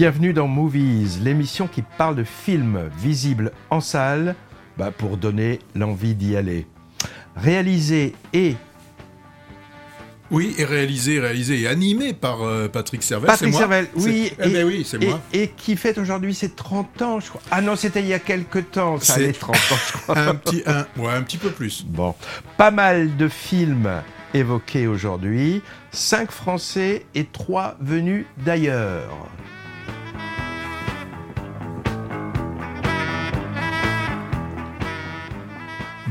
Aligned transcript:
Bienvenue 0.00 0.32
dans 0.32 0.48
Movies, 0.48 1.20
l'émission 1.22 1.66
qui 1.68 1.82
parle 1.82 2.16
de 2.16 2.24
films 2.24 2.88
visibles 2.96 3.52
en 3.68 3.82
salle 3.82 4.34
bah, 4.78 4.92
pour 4.96 5.18
donner 5.18 5.58
l'envie 5.74 6.14
d'y 6.14 6.36
aller. 6.36 6.66
Réalisé 7.36 8.14
et 8.32 8.56
oui, 10.30 10.54
et 10.56 10.64
réalisé, 10.64 11.20
réalisé 11.20 11.60
et 11.60 11.66
animé 11.66 12.14
par 12.14 12.40
euh, 12.40 12.66
Patrick 12.66 13.02
Servel. 13.02 13.26
Patrick 13.26 13.52
Servel, 13.52 13.88
oui. 13.94 14.32
Eh 14.42 14.48
ben 14.48 14.66
oui, 14.66 14.86
c'est 14.88 15.04
moi. 15.04 15.20
Et 15.34 15.48
qui 15.48 15.76
fête 15.76 15.98
aujourd'hui 15.98 16.32
ses 16.32 16.48
30 16.48 17.02
ans, 17.02 17.20
je 17.20 17.28
crois. 17.28 17.42
Ah 17.50 17.60
non, 17.60 17.76
c'était 17.76 18.00
il 18.00 18.08
y 18.08 18.14
a 18.14 18.20
quelques 18.20 18.70
temps, 18.70 18.98
ça 19.00 19.16
allait 19.16 19.34
30 19.34 19.54
ans, 19.54 19.58
je 19.86 19.92
crois. 19.98 20.18
un 20.18 20.34
petit, 20.34 20.62
un, 20.64 20.86
ouais, 20.96 21.12
un 21.12 21.22
petit 21.22 21.36
peu 21.36 21.50
plus. 21.50 21.84
Bon, 21.84 22.14
pas 22.56 22.70
mal 22.70 23.18
de 23.18 23.28
films 23.28 23.90
évoqués 24.32 24.86
aujourd'hui. 24.86 25.60
5 25.92 26.30
Français 26.30 27.04
et 27.14 27.26
3 27.26 27.76
venus 27.82 28.24
d'ailleurs. 28.38 29.28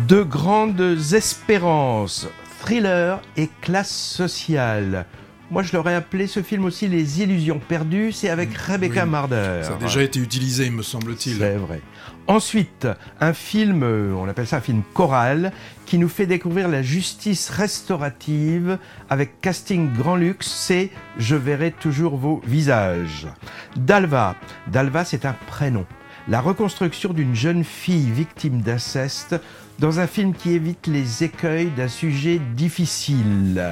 De 0.09 0.23
grandes 0.23 0.98
espérances, 1.13 2.27
thriller 2.62 3.22
et 3.38 3.48
classe 3.62 3.95
sociale. 3.95 5.05
Moi, 5.52 5.62
je 5.62 5.77
l'aurais 5.77 5.94
appelé 5.94 6.26
ce 6.26 6.41
film 6.41 6.66
aussi 6.66 6.88
Les 6.88 7.22
Illusions 7.22 7.59
perdues. 7.59 8.11
C'est 8.11 8.30
avec 8.30 8.52
Rebecca 8.58 9.06
Marder. 9.06 9.61
Ça 9.61 9.75
a 9.75 9.78
déjà 9.78 10.02
été 10.02 10.20
utilisé, 10.20 10.72
me 10.72 10.81
semble-t-il. 10.81 11.38
C'est 11.38 11.58
vrai. 11.58 11.81
Ensuite, 12.25 12.88
un 13.20 13.33
film, 13.33 13.83
euh, 13.83 14.11
on 14.16 14.28
appelle 14.28 14.48
ça 14.48 14.58
un 14.58 14.61
film 14.61 14.81
choral, 14.95 15.52
qui 15.86 16.00
nous 16.00 16.09
fait 16.09 16.26
découvrir 16.26 16.70
la 16.70 16.81
justice 16.81 17.52
restaurative 17.52 18.80
avec 19.11 19.39
casting 19.42 19.94
grand 19.94 20.16
luxe. 20.16 20.48
C'est 20.48 20.89
Je 21.20 21.36
verrai 21.36 21.70
toujours 21.70 22.17
vos 22.17 22.42
visages. 22.48 23.28
Dalva. 23.76 24.36
Dalva, 24.66 25.05
c'est 25.05 25.26
un 25.28 25.36
prénom. 25.45 25.86
La 26.28 26.42
reconstruction 26.42 27.14
d'une 27.14 27.36
jeune 27.36 27.64
fille 27.64 28.09
victime 28.09 28.61
d'inceste 28.61 29.36
dans 29.80 29.99
un 29.99 30.08
film 30.08 30.33
qui 30.33 30.52
évite 30.52 30.88
les 30.88 31.23
écueils 31.23 31.72
d'un 31.75 31.88
sujet 31.88 32.39
difficile. 32.55 33.63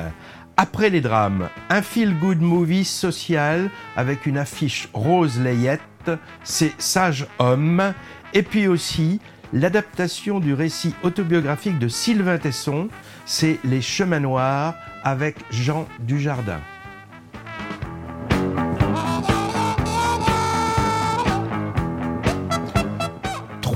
Après 0.56 0.90
les 0.90 1.02
drames, 1.02 1.50
un 1.70 1.82
feel-good 1.82 2.42
movie 2.42 2.86
social 2.86 3.70
avec 3.96 4.26
une 4.26 4.38
affiche 4.38 4.90
rose 4.94 5.40
layette, 5.40 6.12
c'est 6.44 6.74
Sage 6.80 7.28
Homme, 7.40 7.94
et 8.34 8.42
puis 8.42 8.68
aussi 8.68 9.20
l'adaptation 9.54 10.40
du 10.40 10.54
récit 10.54 10.96
autobiographique 11.04 11.80
de 11.80 11.88
Sylvain 11.88 12.38
Tesson, 12.38 12.90
c'est 13.26 13.60
Les 13.64 13.82
Chemins 13.82 14.20
Noirs 14.20 14.76
avec 15.04 15.38
Jean 15.52 15.88
Dujardin. 16.00 16.60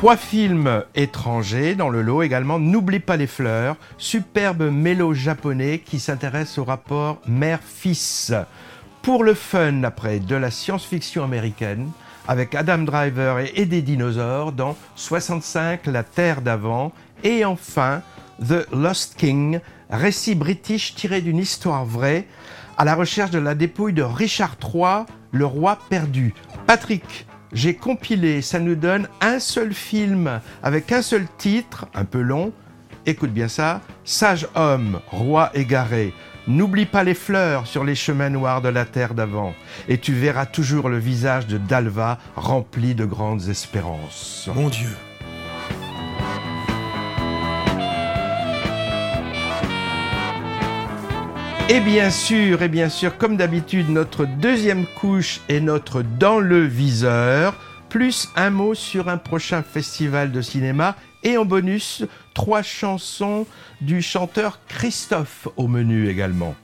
Trois 0.02 0.17
films 0.17 0.83
étrangers 0.95 1.75
dans 1.75 1.89
le 1.89 2.02
lot 2.02 2.23
également. 2.23 2.57
N'oublie 2.57 2.99
pas 2.99 3.17
les 3.17 3.27
fleurs, 3.27 3.75
superbe 3.99 4.63
mélo 4.63 5.13
japonais 5.13 5.77
qui 5.77 5.99
s'intéresse 5.99 6.57
au 6.57 6.63
rapport 6.63 7.21
mère-fils. 7.27 8.33
Pour 9.03 9.23
le 9.23 9.35
fun 9.35 9.83
après 9.83 10.17
de 10.17 10.35
la 10.35 10.49
science-fiction 10.49 11.23
américaine 11.23 11.91
avec 12.27 12.55
Adam 12.55 12.79
Driver 12.79 13.45
et 13.55 13.67
des 13.67 13.83
dinosaures 13.83 14.53
dans 14.53 14.75
65 14.95 15.85
La 15.85 16.01
Terre 16.01 16.41
d'avant 16.41 16.94
et 17.23 17.45
enfin 17.45 18.01
The 18.39 18.66
Lost 18.73 19.13
King, 19.18 19.59
récit 19.91 20.33
british 20.33 20.95
tiré 20.95 21.22
d'une 21.22 21.38
histoire 21.38 21.85
vraie 21.85 22.25
à 22.75 22.85
la 22.85 22.95
recherche 22.95 23.29
de 23.29 23.38
la 23.38 23.53
dépouille 23.53 23.94
de 23.94 24.01
Richard 24.01 24.56
III, 24.63 25.06
le 25.31 25.45
roi 25.45 25.78
perdu. 25.91 26.33
Patrick, 26.66 27.28
j'ai 27.53 27.73
compilé, 27.73 28.41
ça 28.41 28.59
nous 28.59 28.75
donne 28.75 29.07
un 29.19 29.39
seul 29.39 29.73
film 29.73 30.39
avec 30.63 30.91
un 30.91 31.01
seul 31.01 31.25
titre, 31.38 31.88
un 31.94 32.06
peu 32.06 32.22
long. 32.22 32.53
Écoute 33.06 33.31
bien 33.31 33.47
ça, 33.47 33.81
Sage 34.06 34.47
homme, 34.56 35.00
roi 35.07 35.51
égaré. 35.53 36.13
N'oublie 36.47 36.85
pas 36.85 37.03
les 37.03 37.13
fleurs 37.13 37.67
sur 37.67 37.84
les 37.84 37.95
chemins 37.95 38.29
noirs 38.29 38.62
de 38.62 38.69
la 38.69 38.85
terre 38.85 39.13
d'avant, 39.13 39.53
et 39.88 39.97
tu 40.00 40.13
verras 40.13 40.45
toujours 40.45 40.89
le 40.89 40.97
visage 40.97 41.45
de 41.47 41.57
Dalva 41.57 42.17
rempli 42.35 42.95
de 42.95 43.06
grandes 43.06 43.47
espérances. 43.47 44.50
Mon 44.56 44.69
Dieu, 44.69 44.89
Et 51.73 51.79
bien 51.79 52.09
sûr, 52.09 52.63
et 52.63 52.67
bien 52.67 52.89
sûr, 52.89 53.17
comme 53.17 53.37
d'habitude, 53.37 53.87
notre 53.87 54.25
deuxième 54.25 54.85
couche 54.85 55.39
est 55.47 55.61
notre 55.61 56.01
dans 56.01 56.41
le 56.41 56.65
viseur, 56.65 57.55
plus 57.87 58.27
un 58.35 58.49
mot 58.49 58.73
sur 58.73 59.07
un 59.07 59.15
prochain 59.15 59.63
festival 59.63 60.33
de 60.33 60.41
cinéma 60.41 60.97
et 61.23 61.37
en 61.37 61.45
bonus, 61.45 62.03
trois 62.33 62.61
chansons 62.61 63.47
du 63.79 64.01
chanteur 64.01 64.59
Christophe 64.67 65.47
au 65.55 65.69
menu 65.69 66.09
également. 66.09 66.55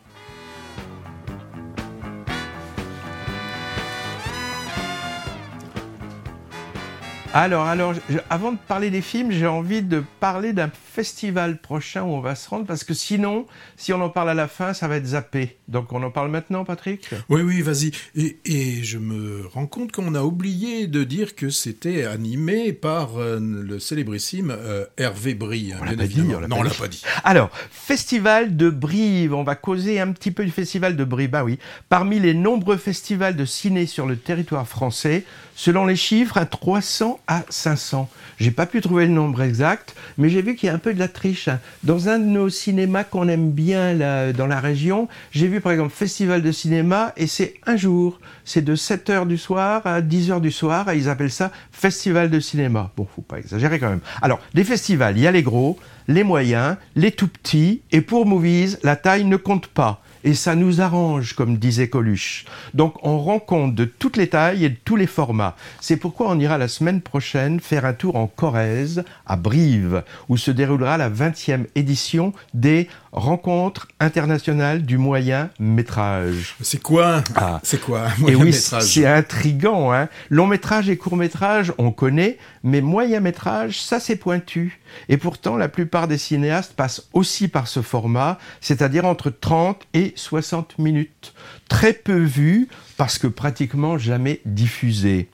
Alors, 7.34 7.66
alors, 7.66 7.94
avant 8.30 8.52
de 8.52 8.58
parler 8.68 8.90
des 8.90 9.02
films, 9.02 9.32
j'ai 9.32 9.48
envie 9.48 9.84
de 9.84 10.04
parler 10.20 10.52
d'un 10.52 10.68
festival 10.98 11.58
prochain 11.60 12.02
où 12.02 12.08
on 12.08 12.22
va 12.22 12.34
se 12.34 12.50
rendre, 12.50 12.66
parce 12.66 12.84
que 12.84 12.96
sinon, 12.96 13.46
si 13.76 13.94
on 13.94 14.02
en 14.02 14.10
parle 14.10 14.32
à 14.32 14.34
la 14.34 14.48
fin, 14.48 14.74
ça 14.74 14.88
va 14.88 14.96
être 14.96 15.06
zappé. 15.06 15.58
Donc, 15.68 15.94
on 15.94 16.02
en 16.02 16.10
parle 16.10 16.32
maintenant, 16.32 16.66
Patrick? 16.66 17.08
Oui, 17.30 17.42
oui, 17.44 17.62
vas-y. 17.62 17.92
Et, 18.16 18.84
je 18.84 18.98
me 18.98 19.46
rends 19.46 19.68
compte 19.68 19.92
qu'on 19.92 20.16
a 20.16 20.24
oublié 20.24 20.88
de 20.88 21.04
dire 21.04 21.36
que 21.36 21.52
c'était 21.52 22.06
animé 22.06 22.74
par 22.74 23.18
euh, 23.18 23.40
le 23.40 23.78
célébrissime 23.78 24.50
euh, 24.50 24.86
Hervé 24.98 25.36
Brie. 25.36 25.72
On 25.80 25.84
l'a 25.84 25.96
pas 25.96 26.08
dit, 26.08 26.24
non, 26.24 26.40
on 26.50 26.64
l'a 26.64 26.72
pas 26.72 26.88
dit. 26.88 27.04
Alors, 27.24 27.52
festival 27.70 28.58
de 28.58 28.72
Brive. 28.72 29.36
On 29.36 29.44
va 29.44 29.54
causer 29.54 30.00
un 30.00 30.12
petit 30.14 30.32
peu 30.32 30.46
du 30.46 30.52
festival 30.52 30.96
de 30.96 31.04
Brive. 31.04 31.30
Bah 31.30 31.44
oui. 31.44 31.60
Parmi 31.90 32.20
les 32.20 32.34
nombreux 32.34 32.78
festivals 32.78 33.36
de 33.36 33.46
ciné 33.46 33.86
sur 33.86 34.08
le 34.08 34.18
territoire 34.18 34.68
français, 34.68 35.26
selon 35.56 35.86
les 35.86 35.96
chiffres, 35.96 36.38
à 36.38 36.48
300 36.48 37.20
à 37.28 37.44
500. 37.50 38.10
J'ai 38.40 38.52
pas 38.52 38.66
pu 38.66 38.82
trouver 38.82 39.06
le 39.06 39.14
nombre 39.14 39.42
exact, 39.42 39.96
mais 40.18 40.30
j'ai 40.30 40.42
vu 40.42 40.56
qu'il 40.56 40.68
y 40.68 40.70
a 40.70 40.76
un 40.76 40.80
peu 40.80 40.87
de 40.94 41.00
la 41.00 41.08
triche. 41.08 41.50
Dans 41.84 42.10
un 42.10 42.20
de 42.20 42.26
nos 42.26 42.50
cinémas 42.50 43.04
qu'on 43.04 43.28
aime 43.28 43.52
bien 43.52 43.96
dans 44.34 44.48
la 44.48 44.60
région, 44.60 45.08
j'ai 45.32 45.48
vu 45.48 45.62
par 45.62 45.72
exemple 45.72 45.94
Festival 45.94 46.42
de 46.42 46.52
cinéma 46.52 47.14
et 47.18 47.28
c'est 47.28 47.56
un 47.66 47.78
jour. 47.78 48.20
C'est 48.46 48.64
de 48.64 48.76
7h 48.76 49.28
du 49.28 49.38
soir 49.38 49.82
à 49.86 50.02
10h 50.02 50.42
du 50.42 50.52
soir 50.52 50.90
et 50.90 50.98
ils 50.98 51.10
appellent 51.10 51.32
ça 51.32 51.52
Festival 51.72 52.30
de 52.30 52.40
cinéma. 52.40 52.92
Bon, 52.96 53.08
faut 53.16 53.22
pas 53.22 53.40
exagérer 53.40 53.80
quand 53.80 53.90
même. 53.90 54.02
Alors, 54.22 54.40
les 54.54 54.64
festivals, 54.64 55.18
il 55.18 55.24
y 55.24 55.28
a 55.28 55.32
les 55.32 55.44
gros, 55.44 55.78
les 56.08 56.24
moyens, 56.24 56.78
les 56.96 57.12
tout 57.12 57.28
petits 57.28 57.82
et 57.92 58.02
pour 58.02 58.26
Movies, 58.26 58.78
la 58.84 58.96
taille 58.96 59.26
ne 59.26 59.38
compte 59.38 59.68
pas 59.68 60.02
et 60.28 60.34
ça 60.34 60.56
nous 60.56 60.82
arrange, 60.82 61.36
comme 61.36 61.56
disait 61.56 61.88
Coluche. 61.88 62.44
Donc 62.74 62.96
on 63.02 63.18
rend 63.18 63.40
compte 63.40 63.76
de 63.76 63.86
toutes 63.86 64.18
les 64.18 64.28
tailles 64.28 64.66
et 64.66 64.70
de 64.70 64.76
tous 64.84 64.98
les 64.98 65.08
formats. 65.08 65.56
C'est 65.80 65.96
pourquoi 65.96 66.30
on 66.30 66.38
ira 66.38 66.58
la 66.58 66.68
semaine 66.68 67.00
prochaine 67.00 67.62
faire 67.62 67.86
un 67.86 67.94
tour 67.94 68.18
en 68.18 68.28
Corrèze, 68.28 69.06
à 69.26 69.38
Brive, 69.38 70.04
où 70.28 70.36
se 70.36 70.52
déroulera 70.52 70.98
la 70.98 71.10
20e 71.10 71.68
édition 71.76 72.34
des 72.54 72.90
Rencontres 73.12 73.88
internationales 74.00 74.84
du 74.84 74.98
moyen 74.98 75.50
métrage. 75.60 76.56
C'est 76.62 76.82
quoi? 76.82 77.24
Ah. 77.36 77.60
C'est 77.64 77.80
quoi 77.80 78.08
moyen 78.20 78.38
Et 78.38 78.42
oui, 78.42 78.54
C'est 78.54 79.06
intrigant. 79.06 79.94
Hein 79.94 80.10
Long 80.30 80.48
métrage 80.48 80.90
et 80.90 80.98
court 80.98 81.18
métrage, 81.18 81.74
on 81.78 81.92
connaît, 81.92 82.38
mais 82.64 82.82
moyen 82.82 83.20
métrage, 83.20 83.82
ça 83.82 84.00
c'est 84.00 84.16
pointu. 84.16 84.82
Et 85.10 85.18
pourtant, 85.18 85.58
la 85.58 85.70
plupart 85.70 86.08
des 86.08 86.18
cinéastes 86.18 86.74
passent 86.74 87.08
aussi 87.14 87.48
par 87.48 87.68
ce 87.68 87.82
format, 87.82 88.38
c'est-à-dire 88.62 89.06
entre 89.06 89.30
30 89.30 89.88
et 89.94 90.14
60 90.16 90.80
minutes. 90.80 91.34
Très 91.70 91.94
peu 91.94 92.18
vu, 92.18 92.68
parce 92.98 93.18
que 93.18 93.28
pratiquement 93.28 93.98
jamais 93.98 94.42
diffusé. 94.46 95.30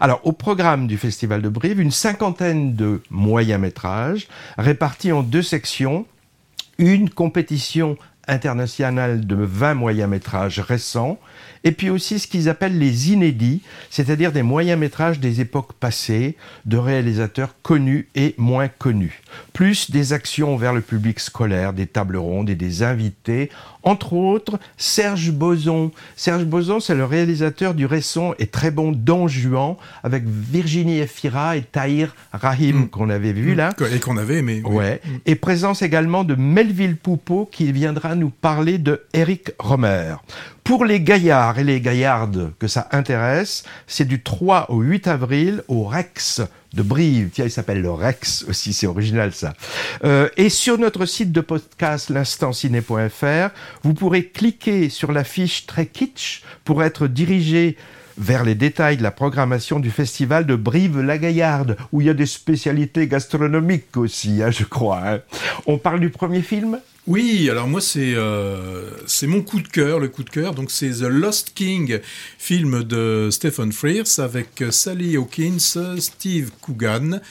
Alors, 0.00 0.20
au 0.24 0.32
programme 0.32 0.86
du 0.86 0.96
Festival 0.96 1.42
de 1.42 1.48
Brive, 1.48 1.80
une 1.80 1.90
cinquantaine 1.90 2.74
de 2.74 3.02
moyens 3.10 3.60
métrages 3.60 4.28
répartis 4.56 5.12
en 5.12 5.22
deux 5.22 5.42
sections 5.42 6.06
une 6.78 7.10
compétition 7.10 7.96
internationale 8.28 9.26
de 9.26 9.36
20 9.36 9.74
moyens 9.74 10.08
métrages 10.08 10.60
récents, 10.60 11.18
et 11.64 11.72
puis 11.72 11.90
aussi 11.90 12.18
ce 12.18 12.28
qu'ils 12.28 12.48
appellent 12.48 12.78
les 12.78 13.10
inédits, 13.10 13.62
c'est-à-dire 13.90 14.32
des 14.32 14.42
moyens 14.42 14.78
métrages 14.78 15.18
des 15.18 15.40
époques 15.40 15.72
passées, 15.72 16.36
de 16.66 16.76
réalisateurs 16.76 17.54
connus 17.62 18.08
et 18.14 18.34
moins 18.36 18.68
connus, 18.68 19.22
plus 19.54 19.90
des 19.90 20.12
actions 20.12 20.56
vers 20.56 20.74
le 20.74 20.82
public 20.82 21.18
scolaire, 21.18 21.72
des 21.72 21.86
tables 21.86 22.18
rondes 22.18 22.50
et 22.50 22.54
des 22.54 22.82
invités, 22.82 23.50
entre 23.82 24.14
autres 24.14 24.58
Serge 24.76 25.30
Boson. 25.30 25.90
Serge 26.16 26.44
Boson, 26.44 26.80
c'est 26.80 26.94
le 26.94 27.04
réalisateur 27.04 27.74
du 27.74 27.86
récent 27.86 28.34
et 28.38 28.46
très 28.46 28.70
bon 28.70 28.92
Don 28.92 29.28
Juan, 29.28 29.76
avec 30.02 30.24
Virginie 30.26 30.98
Efira 30.98 31.56
et 31.56 31.62
Tahir 31.62 32.14
Rahim, 32.32 32.82
mm. 32.82 32.88
qu'on 32.88 33.10
avait 33.10 33.32
vu 33.32 33.54
là. 33.54 33.70
Et 33.92 34.00
qu'on 34.00 34.16
avait 34.16 34.38
aimé. 34.38 34.62
Ouais. 34.64 35.00
Et 35.26 35.34
présence 35.34 35.82
également 35.82 36.24
de 36.24 36.34
Melville 36.34 36.96
Poupeau, 36.96 37.48
qui 37.50 37.72
viendra 37.72 38.14
nous 38.14 38.30
parler 38.30 38.78
de 38.78 39.02
Eric 39.12 39.52
Romer. 39.58 40.16
Pour 40.64 40.84
les 40.84 41.00
gaillards 41.00 41.58
et 41.58 41.64
les 41.64 41.80
gaillardes 41.80 42.52
que 42.58 42.68
ça 42.68 42.88
intéresse, 42.92 43.64
c'est 43.86 44.04
du 44.04 44.22
3 44.22 44.66
au 44.70 44.80
8 44.80 45.08
avril 45.08 45.62
au 45.68 45.84
Rex 45.84 46.42
de 46.74 46.82
Brive. 46.82 47.30
Tiens, 47.32 47.44
il 47.44 47.50
s'appelle 47.50 47.80
le 47.80 47.90
Rex 47.90 48.44
aussi, 48.48 48.72
c'est 48.72 48.86
original 48.86 49.32
ça. 49.32 49.54
Euh, 50.04 50.28
et 50.36 50.48
sur 50.48 50.78
notre 50.78 51.06
site 51.06 51.32
de 51.32 51.40
podcast 51.40 52.10
l'instantciné.fr, 52.10 53.54
vous 53.82 53.94
pourrez 53.94 54.26
cliquer 54.26 54.88
sur 54.88 55.12
la 55.12 55.24
fiche 55.24 55.66
très 55.66 55.86
kitsch 55.86 56.42
pour 56.64 56.82
être 56.82 57.06
dirigé 57.06 57.76
vers 58.18 58.44
les 58.44 58.54
détails 58.54 58.96
de 58.96 59.02
la 59.02 59.10
programmation 59.10 59.78
du 59.78 59.90
festival 59.90 60.44
de 60.44 60.56
Brive-la-Gaillarde, 60.56 61.76
où 61.92 62.00
il 62.00 62.08
y 62.08 62.10
a 62.10 62.14
des 62.14 62.26
spécialités 62.26 63.06
gastronomiques 63.06 63.96
aussi, 63.96 64.42
hein, 64.42 64.50
je 64.50 64.64
crois. 64.64 65.00
Hein. 65.04 65.20
On 65.66 65.78
parle 65.78 66.00
du 66.00 66.10
premier 66.10 66.42
film? 66.42 66.80
Oui, 67.08 67.48
alors 67.50 67.66
moi 67.68 67.80
c'est 67.80 68.14
euh, 68.14 68.90
c'est 69.06 69.26
mon 69.26 69.40
coup 69.40 69.60
de 69.60 69.68
cœur, 69.68 69.98
le 69.98 70.08
coup 70.08 70.22
de 70.24 70.28
cœur. 70.28 70.54
Donc 70.54 70.70
c'est 70.70 70.90
The 70.90 71.08
Lost 71.08 71.52
King, 71.54 72.00
film 72.36 72.84
de 72.84 73.30
Stephen 73.32 73.72
Frears 73.72 74.18
avec 74.18 74.62
Sally 74.70 75.16
Hawkins, 75.16 75.96
Steve 75.98 76.50
Coogan 76.60 77.22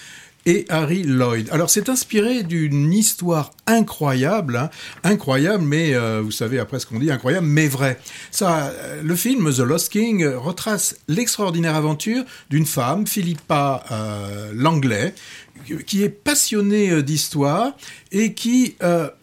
et 0.47 0.65
Harry 0.69 1.03
Lloyd. 1.03 1.49
Alors 1.51 1.69
c'est 1.69 1.89
inspiré 1.89 2.41
d'une 2.41 2.91
histoire 2.93 3.51
incroyable, 3.67 4.55
hein. 4.55 4.69
incroyable, 5.03 5.63
mais 5.63 5.93
euh, 5.93 6.21
vous 6.23 6.31
savez 6.31 6.57
après 6.57 6.79
ce 6.79 6.85
qu'on 6.85 6.99
dit, 6.99 7.11
incroyable, 7.11 7.45
mais 7.45 7.67
vrai. 7.67 7.99
Ça, 8.31 8.67
euh, 8.67 9.01
le 9.03 9.15
film 9.15 9.53
The 9.53 9.59
Lost 9.59 9.91
King 9.91 10.25
retrace 10.25 10.95
l'extraordinaire 11.09 11.75
aventure 11.75 12.23
d'une 12.49 12.65
femme, 12.65 13.05
Philippa 13.05 13.83
euh, 13.91 14.51
Langlais, 14.53 15.13
qui 15.85 16.03
est 16.03 16.09
passionnée 16.09 17.01
d'histoire 17.03 17.75
et 18.11 18.33
qui, 18.33 18.75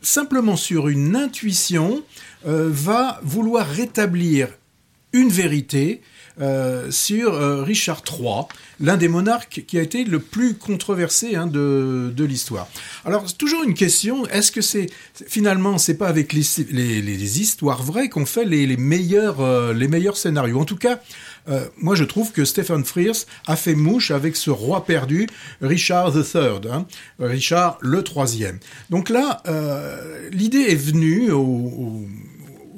simplement 0.02 0.56
sur 0.56 0.88
une 0.88 1.16
intuition, 1.16 2.02
va 2.44 3.20
vouloir 3.22 3.66
rétablir 3.66 4.48
une 5.12 5.28
vérité 5.30 6.02
euh, 6.40 6.90
sur 6.90 7.32
euh, 7.32 7.62
Richard 7.62 8.02
III, 8.10 8.46
l'un 8.80 8.96
des 8.96 9.06
monarques 9.06 9.62
qui 9.68 9.78
a 9.78 9.82
été 9.82 10.02
le 10.02 10.18
plus 10.18 10.54
controversé 10.54 11.36
hein, 11.36 11.46
de, 11.46 12.12
de 12.14 12.24
l'histoire. 12.24 12.66
Alors, 13.04 13.28
c'est 13.28 13.38
toujours 13.38 13.62
une 13.62 13.74
question, 13.74 14.26
est-ce 14.26 14.50
que 14.50 14.60
c'est 14.60 14.88
finalement, 15.28 15.78
c'est 15.78 15.96
pas 15.96 16.08
avec 16.08 16.32
les, 16.32 16.42
les, 16.72 17.00
les, 17.00 17.40
histoires 17.40 17.84
vraies 17.84 18.08
qu'on 18.08 18.26
fait 18.26 18.44
les, 18.44 18.66
les 18.66 18.76
meilleurs, 18.76 19.40
euh, 19.40 19.72
les 19.72 19.86
meilleurs 19.86 20.16
scénarios? 20.16 20.58
En 20.58 20.64
tout 20.64 20.76
cas, 20.76 21.00
euh, 21.48 21.66
moi 21.76 21.94
je 21.94 22.04
trouve 22.04 22.32
que 22.32 22.44
Stephen 22.44 22.84
Frears 22.84 23.26
a 23.46 23.56
fait 23.56 23.74
mouche 23.74 24.10
avec 24.10 24.36
ce 24.36 24.50
roi 24.50 24.84
perdu, 24.84 25.26
Richard 25.60 26.14
III, 26.16 26.70
hein, 26.70 26.86
Richard 27.18 27.78
le 27.80 28.02
troisième. 28.02 28.58
Donc 28.90 29.08
là, 29.08 29.42
l'idée 30.30 30.66
est 30.68 30.74
venue 30.74 31.30
au, 31.30 31.40
au 31.40 32.06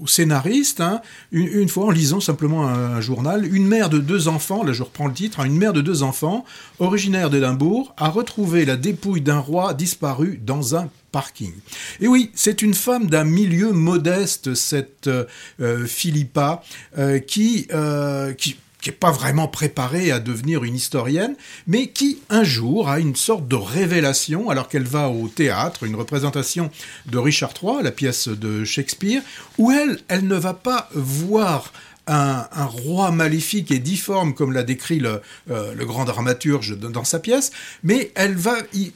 scénariste, 0.06 0.80
hein, 0.80 1.00
une, 1.32 1.68
fois 1.68 1.86
en 1.86 1.90
lisant 1.90 2.20
simplement 2.20 2.68
un, 2.68 3.00
journal, 3.00 3.46
une 3.54 3.66
mère 3.66 3.88
de 3.88 3.98
deux 3.98 4.28
enfants, 4.28 4.64
là 4.64 4.72
je 4.72 4.82
reprends 4.82 5.06
le 5.06 5.14
titre, 5.14 5.40
hein, 5.40 5.44
une 5.44 5.56
mère 5.56 5.72
de 5.72 5.80
deux 5.80 6.02
enfants, 6.02 6.44
originaire 6.78 7.30
d'Édimbourg, 7.30 7.94
a 7.96 8.08
retrouvé 8.08 8.64
la 8.64 8.76
dépouille 8.76 9.20
d'un 9.20 9.38
roi 9.38 9.74
disparu 9.74 10.40
dans 10.44 10.76
un 10.76 10.88
parking. 11.12 11.52
Et 12.00 12.08
oui, 12.08 12.30
c'est 12.34 12.60
une 12.60 12.74
femme 12.74 13.06
d'un 13.06 13.24
milieu 13.24 13.72
modeste, 13.72 14.54
cette 14.54 15.08
euh, 15.08 15.86
Philippa, 15.86 16.62
euh, 16.98 17.18
qui, 17.20 17.66
euh, 17.72 18.34
qui 18.34 18.56
qui 18.86 18.90
n'est 18.90 18.96
pas 18.98 19.10
vraiment 19.10 19.48
préparée 19.48 20.12
à 20.12 20.20
devenir 20.20 20.62
une 20.62 20.76
historienne, 20.76 21.34
mais 21.66 21.88
qui 21.88 22.20
un 22.30 22.44
jour 22.44 22.88
a 22.88 23.00
une 23.00 23.16
sorte 23.16 23.48
de 23.48 23.56
révélation 23.56 24.48
alors 24.48 24.68
qu'elle 24.68 24.84
va 24.84 25.08
au 25.08 25.26
théâtre, 25.26 25.82
une 25.82 25.96
représentation 25.96 26.70
de 27.06 27.18
Richard 27.18 27.52
III, 27.60 27.82
la 27.82 27.90
pièce 27.90 28.28
de 28.28 28.64
Shakespeare, 28.64 29.22
où 29.58 29.72
elle, 29.72 29.98
elle 30.06 30.28
ne 30.28 30.36
va 30.36 30.54
pas 30.54 30.88
voir 30.94 31.72
un, 32.06 32.46
roi 32.66 33.10
maléfique 33.10 33.72
et 33.72 33.80
difforme 33.80 34.34
comme 34.34 34.52
l'a 34.52 34.62
décrit 34.62 35.00
le, 35.00 35.20
euh, 35.50 35.74
grand 35.84 36.04
dramaturge 36.04 36.78
dans 36.78 37.02
sa 37.02 37.18
pièce, 37.18 37.50
mais 37.82 38.12
elle 38.14 38.36
va 38.36 38.54
y, 38.72 38.92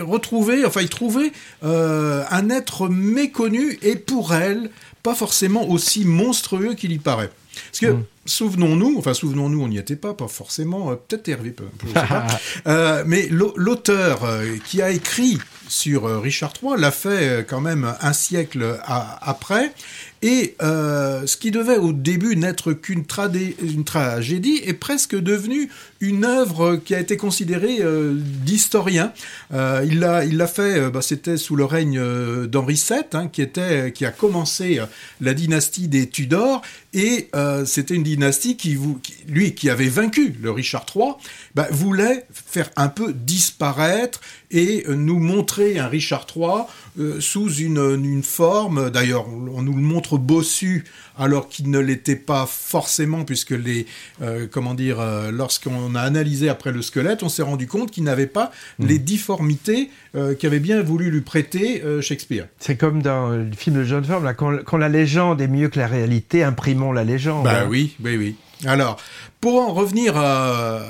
retrouver, 0.00 0.64
enfin 0.64 0.82
y 0.82 0.88
trouver 0.88 1.32
euh, 1.64 2.22
un 2.30 2.48
être 2.48 2.88
méconnu 2.88 3.76
et 3.82 3.96
pour 3.96 4.34
elle 4.34 4.70
pas 5.02 5.16
forcément 5.16 5.68
aussi 5.68 6.04
monstrueux 6.04 6.74
qu'il 6.74 6.92
y 6.92 6.98
paraît. 6.98 7.30
Parce 7.54 7.80
que, 7.80 7.86
mm. 7.86 8.04
souvenons-nous, 8.26 8.96
enfin, 8.98 9.14
souvenons-nous, 9.14 9.62
on 9.62 9.68
n'y 9.68 9.78
était 9.78 9.96
pas, 9.96 10.14
pas 10.14 10.28
forcément, 10.28 10.90
euh, 10.90 10.94
peut-être 10.94 11.28
Hervé, 11.28 11.54
je 11.82 11.88
sais 11.88 12.06
pas, 12.06 12.26
euh, 12.66 13.04
mais 13.06 13.28
l'auteur 13.30 14.24
euh, 14.24 14.56
qui 14.66 14.82
a 14.82 14.90
écrit 14.90 15.38
sur 15.68 16.22
Richard 16.22 16.52
III 16.62 16.72
l'a 16.78 16.90
fait 16.90 17.46
quand 17.48 17.60
même 17.60 17.94
un 18.00 18.12
siècle 18.12 18.78
après, 18.84 19.72
et 20.20 20.56
ce 20.60 21.36
qui 21.36 21.50
devait 21.50 21.78
au 21.78 21.94
début 21.94 22.36
n'être 22.36 22.74
qu'une 22.74 23.06
tragédie 23.06 24.60
est 24.62 24.74
presque 24.74 25.16
devenu 25.16 25.70
une 26.08 26.24
œuvre 26.24 26.76
qui 26.76 26.94
a 26.94 27.00
été 27.00 27.16
considérée 27.16 27.78
euh, 27.80 28.14
d'historien. 28.16 29.12
Euh, 29.52 29.84
il 29.86 30.00
l'a 30.00 30.24
il 30.24 30.36
l'a 30.36 30.46
fait, 30.46 30.90
bah, 30.90 31.02
c'était 31.02 31.36
sous 31.36 31.56
le 31.56 31.64
règne 31.64 32.00
d'Henri 32.46 32.74
VII, 32.74 33.00
hein, 33.12 33.28
qui 33.28 33.42
était 33.42 33.92
qui 33.92 34.04
a 34.04 34.10
commencé 34.10 34.80
la 35.20 35.34
dynastie 35.34 35.88
des 35.88 36.08
Tudors, 36.08 36.62
et 36.92 37.28
c'était 37.64 37.94
une 37.94 38.02
dynastie 38.02 38.56
qui, 38.56 38.78
lui 39.26 39.54
qui 39.54 39.70
avait 39.70 39.88
vaincu 39.88 40.34
le 40.40 40.50
Richard 40.50 40.86
III, 40.94 41.12
bah, 41.54 41.66
voulait 41.70 42.26
faire 42.32 42.70
un 42.76 42.88
peu 42.88 43.12
disparaître 43.12 44.20
et 44.50 44.84
nous 44.88 45.18
montrer 45.18 45.78
un 45.78 45.88
Richard 45.88 46.26
III 46.34 47.20
sous 47.20 47.52
une, 47.54 48.00
une 48.04 48.22
forme. 48.22 48.90
D'ailleurs, 48.90 49.26
on 49.28 49.62
nous 49.62 49.74
le 49.74 49.82
montre 49.82 50.18
bossu 50.18 50.84
alors 51.18 51.48
qu'il 51.48 51.70
ne 51.70 51.78
l'était 51.78 52.16
pas 52.16 52.46
forcément 52.46 53.24
puisque 53.24 53.50
les 53.50 53.86
euh, 54.22 54.46
comment 54.50 54.74
dire 54.74 55.00
euh, 55.00 55.30
lorsqu'on 55.30 55.94
a 55.94 56.00
analysé 56.00 56.48
après 56.48 56.72
le 56.72 56.82
squelette 56.82 57.22
on 57.22 57.28
s'est 57.28 57.42
rendu 57.42 57.66
compte 57.66 57.90
qu'il 57.90 58.04
n'avait 58.04 58.26
pas 58.26 58.50
hmm. 58.78 58.86
les 58.86 58.98
difformités 58.98 59.90
euh, 60.14 60.34
qu'avait 60.34 60.60
bien 60.60 60.82
voulu 60.82 61.10
lui 61.10 61.20
prêter 61.20 61.82
Shakespeare. 62.00 62.46
C'est 62.58 62.76
comme 62.76 63.02
dans 63.02 63.30
le 63.30 63.52
film 63.56 63.76
de 63.76 63.84
John 63.84 64.04
Ford 64.04 64.22
quand, 64.36 64.76
la 64.76 64.88
légende 64.88 65.40
est 65.40 65.48
mieux 65.48 65.68
que 65.68 65.78
la 65.78 65.86
réalité 65.86 66.42
imprimons 66.42 66.92
la 66.92 67.04
légende. 67.04 67.44
Bah 67.44 67.64
oui 67.68 67.96
oui 68.02 68.16
oui. 68.16 68.36
Alors 68.66 69.00
pour 69.40 69.60
en 69.60 69.72
revenir 69.72 70.16
à, 70.16 70.82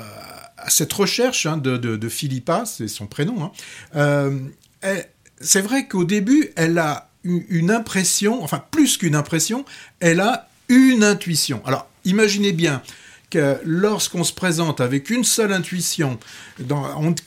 cette 0.67 0.93
recherche 0.93 1.45
hein, 1.45 1.57
de, 1.57 2.09
Philippa 2.09 2.65
c'est 2.65 2.87
son 2.87 3.07
prénom 3.07 3.51
hein, 3.93 4.31
c'est 5.39 5.61
vrai 5.61 5.87
qu'au 5.87 6.03
début 6.03 6.49
elle 6.55 6.77
a 6.77 7.09
une 7.25 7.71
impression, 7.71 8.43
enfin 8.43 8.63
plus 8.71 8.97
qu'une 8.97 9.15
impression, 9.15 9.65
elle 9.99 10.19
a 10.19 10.47
une 10.69 11.03
intuition. 11.03 11.61
Alors 11.65 11.87
imaginez 12.05 12.53
bien 12.53 12.81
que 13.29 13.57
lorsqu'on 13.65 14.23
se 14.23 14.33
présente 14.33 14.79
avec 14.79 15.09
une 15.09 15.23
seule 15.23 15.51
intuition, 15.51 16.19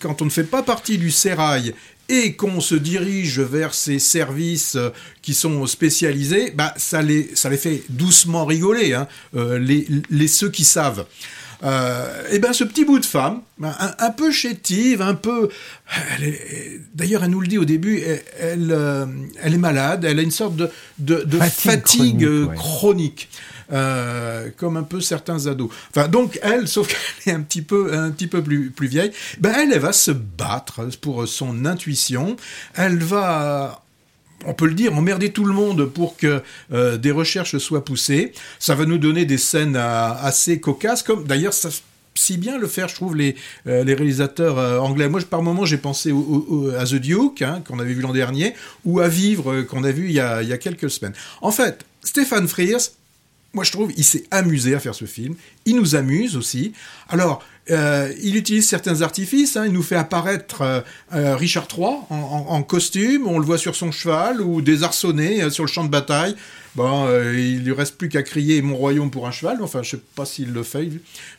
quand 0.01 0.23
on 0.23 0.25
ne 0.25 0.31
fait 0.31 0.45
pas 0.45 0.63
partie 0.63 0.99
du 0.99 1.11
sérail 1.11 1.75
et 2.09 2.35
qu'on 2.37 2.61
se 2.61 2.75
dirige 2.75 3.41
vers 3.41 3.75
ces 3.75 3.99
services 3.99 4.77
euh, 4.77 4.91
qui 5.21 5.35
sont 5.35 5.67
spécialisés, 5.67 6.53
bah, 6.53 6.73
ça, 6.79 7.03
les, 7.03 7.25
fait 7.59 7.83
doucement 7.91 8.47
rigoler, 8.47 8.95
hein, 8.95 9.07
euh, 9.37 9.59
les, 9.59 10.29
ceux 10.29 10.51
qui 10.51 10.65
savent. 10.65 11.05
Euh, 11.65 12.23
et 12.31 12.39
ben 12.39 12.53
ce 12.53 12.63
petit 12.63 12.85
bout 12.85 13.01
de 13.01 13.07
femme, 13.07 13.41
ben, 13.59 13.75
un, 13.99 14.11
peu 14.11 14.31
chétive, 14.31 15.03
un 15.03 15.15
peu, 15.15 15.49
d'ailleurs 16.95 17.25
elle 17.25 17.31
nous 17.31 17.41
le 17.41 17.49
dit 17.49 17.59
au 17.59 17.65
début, 17.65 18.01
elle, 18.39 18.71
euh, 18.71 19.07
elle, 19.43 19.55
est 19.55 19.59
malade, 19.59 20.05
elle 20.05 20.21
a 20.21 20.23
une 20.23 20.31
sorte 20.31 20.55
de, 20.55 20.71
de, 20.99 21.25
de 21.25 21.39
fatigue, 21.39 22.29
chronique. 22.55 23.29
Euh, 23.71 24.49
comme 24.57 24.79
un 24.79 24.83
peu 24.83 24.99
certains 25.03 25.47
ados. 25.47 25.69
Enfin, 25.91 26.09
donc 26.09 26.39
elle, 26.43 26.67
sauf 26.67 26.89
qu'elle 27.25 27.35
est 27.35 27.37
un 27.37 27.43
petit 27.43 27.61
peu, 27.61 27.93
un 27.93 28.11
petit 28.11 28.27
peu 28.27 28.43
plus, 28.43 28.71
plus 28.71 28.89
vieille, 28.89 29.13
ben 29.41 29.53
elle, 29.55 29.75
elle 29.75 29.81
va 29.81 29.93
se 29.93 30.11
battre 30.11 30.89
pour 31.03 31.29
son 31.29 31.67
intuition. 31.67 32.37
Elle 32.75 32.97
va 32.97 33.85
on 34.47 34.55
peut 34.55 34.67
le 34.67 34.75
dire, 34.75 34.97
emmerder 34.97 35.31
tout 35.31 35.45
le 35.45 35.53
monde 35.53 35.87
pour 35.87 36.17
que 36.17 36.43
euh, 36.73 36.97
des 36.97 37.11
recherches 37.11 37.59
soient 37.59 37.85
poussées. 37.85 38.33
Ça 38.59 38.75
va 38.75 38.85
nous 38.85 38.99
donner 38.99 39.25
des 39.25 39.39
scènes 39.39 39.77
euh, 39.77 40.13
assez 40.21 40.61
cocasses, 40.61 41.03
comme 41.03 41.25
d'ailleurs 41.25 41.55
ça 41.55 41.71
si 42.15 42.37
bien 42.37 42.59
le 42.59 42.67
faire, 42.67 42.89
je 42.89 42.97
trouve, 42.97 43.15
les, 43.15 43.37
euh, 43.69 43.85
les 43.85 43.95
réalisateurs 43.95 44.83
anglais. 44.83 45.09
Moi, 45.09 45.21
par 45.31 45.41
moment, 45.41 45.65
j'ai 45.65 45.77
pensé 45.77 46.13
à 46.77 46.85
The 46.85 46.97
Duke, 46.97 47.43
hein, 47.43 47.63
qu'on 47.65 47.79
avait 47.79 47.95
vu 47.95 48.03
l'an 48.03 48.13
dernier, 48.13 48.55
ou 48.85 48.99
à 48.99 49.07
Vivre, 49.07 49.63
qu'on 49.63 49.85
a 49.85 49.93
vu 49.93 50.07
il 50.07 50.13
y 50.13 50.19
a, 50.19 50.43
il 50.43 50.49
y 50.49 50.53
a 50.53 50.59
quelques 50.59 50.91
semaines. 50.91 51.15
En 51.43 51.53
fait, 51.53 51.85
Stéphane 52.03 52.49
Frears, 52.49 52.81
moi 53.53 53.63
je 53.63 53.71
trouve, 53.71 53.93
il 53.97 54.05
s'est 54.05 54.25
amusé 54.33 54.75
à 54.75 54.81
faire 54.81 54.97
ce 54.97 55.05
film. 55.05 55.37
Il 55.65 55.77
nous 55.77 55.95
amuse 55.95 56.37
aussi. 56.37 56.73
Alors, 57.09 57.43
euh, 57.71 58.13
il 58.23 58.37
utilise 58.37 58.69
certains 58.69 59.03
artifices. 59.03 59.57
Hein. 59.57 59.67
Il 59.67 59.73
nous 59.73 59.83
fait 59.83 59.97
apparaître 59.97 60.63
euh, 60.63 60.81
euh, 61.15 61.37
Richard 61.37 61.69
III 61.77 61.89
en, 62.11 62.63
costume. 62.63 63.27
On 63.27 63.39
le 63.39 63.45
voit 63.45 63.59
sur 63.59 63.77
son 63.77 63.93
cheval 63.93 64.41
ou 64.41 64.61
désarçonné 64.61 65.51
sur 65.51 65.65
le 65.65 65.69
champ 65.69 65.85
de 65.85 65.91
bataille. 65.91 66.35
Bon, 66.75 67.09
il 67.33 67.65
lui 67.65 67.73
reste 67.73 67.97
plus 67.97 68.09
qu'à 68.09 68.23
crier 68.23 68.63
Mon 68.63 68.77
royaume 68.77 69.11
pour 69.11 69.27
un 69.27 69.33
cheval. 69.33 69.59
Enfin, 69.63 69.83
je 69.83 69.91
sais 69.91 70.03
pas 70.15 70.25
s'il 70.25 70.53
le 70.53 70.63
fait, 70.63 70.89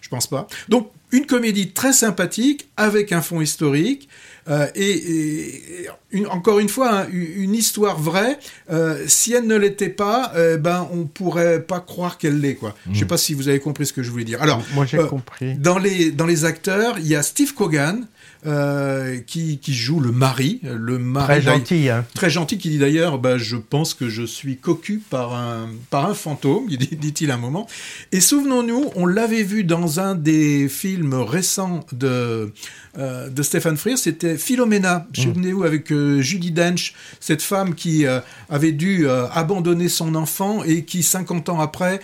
je 0.01 0.09
pense 0.09 0.27
pas. 0.27 0.47
Donc, 0.67 0.91
une 1.11 1.25
comédie 1.25 1.71
très 1.71 1.93
sympathique 1.93 2.67
avec 2.77 3.11
un 3.11 3.21
fond 3.21 3.41
historique. 3.41 4.09
Euh, 4.47 4.67
et, 4.75 5.87
encore 6.29 6.59
une 6.59 6.69
fois, 6.69 7.01
hein, 7.01 7.07
une 7.11 7.53
histoire 7.53 7.99
vraie. 7.99 8.39
Euh, 8.71 9.03
si 9.07 9.33
elle 9.33 9.45
ne 9.45 9.55
l'était 9.55 9.89
pas, 9.89 10.31
euh, 10.35 10.57
ben 10.57 10.87
on 10.91 11.05
pourrait 11.05 11.61
pas 11.61 11.79
croire 11.79 12.17
qu'elle 12.17 12.39
l'est. 12.39 12.55
Quoi. 12.55 12.75
Je 12.91 12.99
sais 12.99 13.05
hmm. 13.05 13.07
pas 13.07 13.17
si 13.17 13.33
vous 13.33 13.47
avez 13.47 13.59
compris 13.59 13.85
ce 13.85 13.93
que 13.93 14.03
je 14.03 14.09
voulais 14.09 14.23
dire. 14.23 14.41
Alors, 14.41 14.61
moi 14.73 14.85
j'ai 14.85 14.97
compris. 14.97 15.55
Dans 15.55 15.77
les 15.77 16.11
dans 16.11 16.25
les 16.25 16.45
acteurs, 16.45 16.97
il 16.99 17.07
y 17.07 17.15
a 17.15 17.23
Steve 17.23 17.53
Cogan 17.53 18.05
euh, 18.45 19.19
qui, 19.27 19.57
qui, 19.57 19.73
joue 19.73 19.99
le 19.99 20.13
mari, 20.13 20.61
le 20.63 20.97
mari 20.97 21.27
très 21.27 21.41
gentil, 21.41 21.89
hein. 21.89 22.05
très 22.13 22.29
gentil, 22.29 22.57
qui 22.57 22.69
dit 22.69 22.77
d'ailleurs, 22.77 23.19
bah, 23.19 23.37
je 23.37 23.57
pense 23.57 23.93
que 23.93 24.07
je 24.07 24.23
suis 24.23 24.55
cocu 24.55 25.01
par 25.09 25.33
un 25.33 25.67
par 25.89 26.09
un 26.09 26.13
fantôme, 26.13 26.67
dit-il 26.69 27.31
un 27.31 27.37
moment. 27.37 27.67
Et 28.13 28.21
souvenons-nous, 28.21 28.91
on 28.95 29.05
l'avait 29.05 29.43
vu 29.43 29.65
dans 29.65 29.99
un 29.99 30.15
des 30.15 30.69
films 30.69 31.15
récents 31.15 31.81
de 31.91 32.53
euh, 32.97 33.29
de 33.29 33.43
Stephen 33.43 33.75
Frears, 33.75 33.97
c'était 33.97 34.37
Philomena. 34.37 34.99
Mm. 35.17 35.21
Souvenez-vous 35.21 35.63
avec 35.65 35.91
euh, 35.91 36.21
Judy 36.21 36.51
Dench, 36.51 36.93
cette 37.19 37.41
femme 37.41 37.75
qui 37.75 38.05
avait 38.49 38.71
dû 38.71 39.05
abandonner 39.09 39.89
son 39.89 40.15
enfant 40.15 40.63
et 40.63 40.85
qui 40.85 41.03
50 41.03 41.49
ans 41.49 41.59
après 41.59 41.99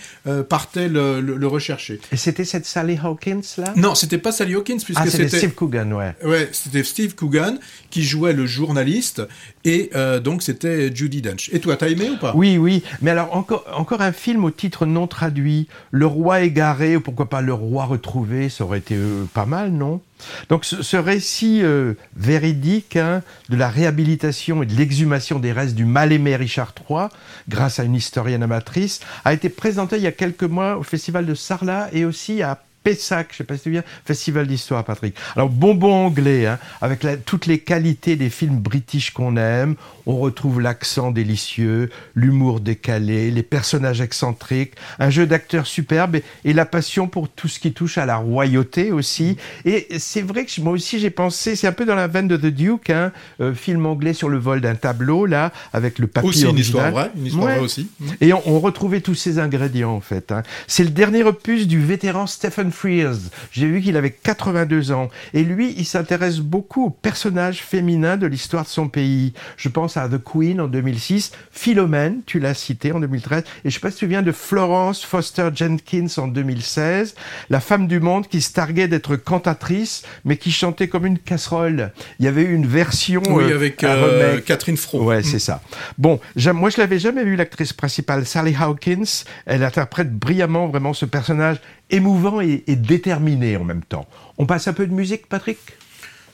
partait 0.50 0.88
le, 0.88 1.20
le, 1.20 1.46
rechercher. 1.46 1.98
Et 2.12 2.16
c'était 2.16 2.44
cette 2.44 2.66
Sally 2.66 2.98
Hawkins 3.02 3.40
là? 3.56 3.72
Non, 3.76 3.94
c'était 3.94 4.18
pas 4.18 4.32
Sally 4.32 4.54
Hawkins 4.54 4.78
puisque 4.84 5.00
ah, 5.00 5.08
c'était 5.08 5.28
Steve 5.28 5.54
Coogan, 5.54 5.92
ouais. 5.92 6.14
Ouais, 6.26 6.48
c'était 6.50 6.82
Steve 6.82 7.14
Coogan 7.14 7.58
qui 7.90 8.02
jouait 8.02 8.32
le 8.32 8.46
journaliste 8.46 9.22
et 9.64 9.90
euh, 9.94 10.18
donc 10.18 10.42
c'était 10.42 10.94
Judy 10.94 11.22
Dench. 11.22 11.50
Et 11.52 11.60
toi, 11.60 11.76
t'as 11.76 11.88
aimé 11.88 12.10
ou 12.10 12.16
pas? 12.16 12.32
Oui, 12.34 12.58
oui. 12.58 12.82
Mais 13.00 13.12
alors 13.12 13.36
encore, 13.36 13.64
encore 13.72 14.00
un 14.00 14.10
film 14.10 14.44
au 14.44 14.50
titre 14.50 14.86
non 14.86 15.06
traduit, 15.06 15.68
Le 15.92 16.06
Roi 16.06 16.40
égaré 16.40 16.96
ou 16.96 17.00
pourquoi 17.00 17.28
pas 17.28 17.42
Le 17.42 17.54
Roi 17.54 17.84
retrouvé, 17.84 18.48
ça 18.48 18.64
aurait 18.64 18.78
été 18.78 18.96
euh, 18.96 19.24
pas 19.34 19.46
mal, 19.46 19.70
non? 19.70 20.00
Donc 20.48 20.64
ce, 20.64 20.96
récit 20.96 21.60
euh, 21.62 21.94
véridique 22.16 22.96
hein, 22.96 23.22
de 23.48 23.56
la 23.56 23.68
réhabilitation 23.68 24.62
et 24.62 24.66
de 24.66 24.74
l'exhumation 24.74 25.38
des 25.38 25.52
restes 25.52 25.74
du 25.74 25.84
mal-aimé 25.84 26.34
Richard 26.34 26.74
III, 26.88 27.06
grâce 27.48 27.78
à 27.78 27.84
une 27.84 27.94
historienne 27.94 28.42
amatrice, 28.42 29.00
a 29.24 29.32
été 29.32 29.48
présenté 29.48 29.96
il 29.96 30.02
y 30.02 30.08
a 30.08 30.12
quelques 30.12 30.42
mois 30.42 30.78
au 30.78 30.82
Festival 30.82 31.26
de 31.26 31.34
Sarlat 31.34 31.90
et 31.92 32.04
aussi 32.04 32.42
à 32.42 32.65
Pessac, 32.86 33.30
je 33.32 33.38
sais 33.38 33.44
pas 33.44 33.56
si 33.56 33.64
tu 33.64 33.70
viens, 33.72 33.82
Festival 34.04 34.46
d'histoire, 34.46 34.84
Patrick. 34.84 35.16
Alors, 35.34 35.48
bonbon 35.48 35.92
anglais, 36.06 36.46
hein, 36.46 36.60
avec 36.80 37.04
toutes 37.24 37.46
les 37.46 37.58
qualités 37.58 38.14
des 38.14 38.30
films 38.30 38.60
british 38.60 39.10
qu'on 39.10 39.36
aime. 39.36 39.74
On 40.06 40.18
retrouve 40.18 40.60
l'accent 40.60 41.10
délicieux, 41.10 41.90
l'humour 42.14 42.60
décalé, 42.60 43.32
les 43.32 43.42
personnages 43.42 44.00
excentriques, 44.00 44.74
un 45.00 45.10
jeu 45.10 45.26
d'acteurs 45.26 45.66
superbe 45.66 46.18
et, 46.44 46.52
la 46.52 46.64
passion 46.64 47.08
pour 47.08 47.28
tout 47.28 47.48
ce 47.48 47.58
qui 47.58 47.72
touche 47.72 47.98
à 47.98 48.06
la 48.06 48.18
royauté 48.18 48.92
aussi. 48.92 49.36
Et 49.64 49.88
c'est 49.98 50.22
vrai 50.22 50.44
que 50.44 50.60
moi 50.60 50.72
aussi 50.72 51.00
j'ai 51.00 51.10
pensé, 51.10 51.56
c'est 51.56 51.66
un 51.66 51.72
peu 51.72 51.86
dans 51.86 51.96
la 51.96 52.06
veine 52.06 52.28
de 52.28 52.36
The 52.36 52.46
Duke, 52.46 52.90
hein, 52.90 53.10
euh, 53.40 53.52
film 53.52 53.84
anglais 53.84 54.14
sur 54.14 54.28
le 54.28 54.38
vol 54.38 54.60
d'un 54.60 54.76
tableau, 54.76 55.26
là, 55.26 55.52
avec 55.72 55.98
le 55.98 56.06
papier 56.06 56.28
aussi 56.28 56.44
une 56.44 56.56
histoire 56.56 56.92
vraie, 56.92 57.10
une 57.16 57.26
histoire 57.26 57.46
vraie 57.46 57.58
aussi. 57.58 57.88
Et 58.20 58.32
on, 58.32 58.60
retrouvait 58.60 59.00
tous 59.00 59.16
ces 59.16 59.40
ingrédients 59.40 59.92
en 59.92 60.00
fait. 60.00 60.30
Hein. 60.30 60.44
C'est 60.68 60.84
le 60.84 60.90
dernier 60.90 61.24
opus 61.24 61.66
du 61.66 61.84
vétéran 61.84 62.28
Stephen 62.28 62.70
Frears. 62.76 63.30
J'ai 63.52 63.66
vu 63.66 63.80
qu'il 63.80 63.96
avait 63.96 64.10
82 64.10 64.92
ans. 64.92 65.08
Et 65.34 65.42
lui, 65.42 65.74
il 65.76 65.84
s'intéresse 65.84 66.38
beaucoup 66.38 66.86
aux 66.86 66.90
personnages 66.90 67.62
féminins 67.62 68.16
de 68.16 68.26
l'histoire 68.26 68.64
de 68.64 68.68
son 68.68 68.88
pays. 68.88 69.32
Je 69.56 69.68
pense 69.68 69.96
à 69.96 70.08
The 70.08 70.22
Queen 70.22 70.60
en 70.60 70.68
2006, 70.68 71.32
Philomène, 71.50 72.20
tu 72.26 72.38
l'as 72.38 72.54
cité 72.54 72.92
en 72.92 73.00
2013, 73.00 73.44
et 73.64 73.70
je 73.70 73.74
sais 73.74 73.80
pas 73.80 73.90
si 73.90 73.98
tu 73.98 74.06
viens 74.06 74.22
de 74.22 74.32
Florence 74.32 75.04
Foster 75.04 75.48
Jenkins 75.54 76.06
en 76.18 76.28
2016, 76.28 77.14
la 77.50 77.60
femme 77.60 77.86
du 77.86 78.00
monde 78.00 78.28
qui 78.28 78.40
se 78.40 78.52
targuait 78.52 78.88
d'être 78.88 79.16
cantatrice, 79.16 80.02
mais 80.24 80.36
qui 80.36 80.52
chantait 80.52 80.88
comme 80.88 81.06
une 81.06 81.18
casserole. 81.18 81.92
Il 82.18 82.24
y 82.24 82.28
avait 82.28 82.42
eu 82.42 82.54
une 82.54 82.66
version 82.66 83.22
oui, 83.28 83.44
euh, 83.44 83.54
avec 83.54 83.82
euh, 83.84 84.40
Catherine 84.40 84.76
Fro. 84.76 85.02
Ouais, 85.02 85.22
c'est 85.22 85.38
ça. 85.38 85.62
Bon, 85.98 86.20
moi 86.54 86.70
je 86.70 86.78
l'avais 86.78 86.98
jamais 86.98 87.24
vu 87.24 87.36
l'actrice 87.36 87.72
principale, 87.72 88.26
Sally 88.26 88.54
Hawkins. 88.58 89.24
Elle 89.46 89.62
interprète 89.62 90.12
brillamment 90.12 90.68
vraiment 90.68 90.92
ce 90.92 91.06
personnage 91.06 91.58
émouvant 91.90 92.40
et, 92.40 92.62
déterminé 92.68 93.56
en 93.56 93.64
même 93.64 93.82
temps. 93.82 94.06
On 94.38 94.46
passe 94.46 94.68
un 94.68 94.72
peu 94.72 94.86
de 94.86 94.92
musique, 94.92 95.26
Patrick? 95.26 95.58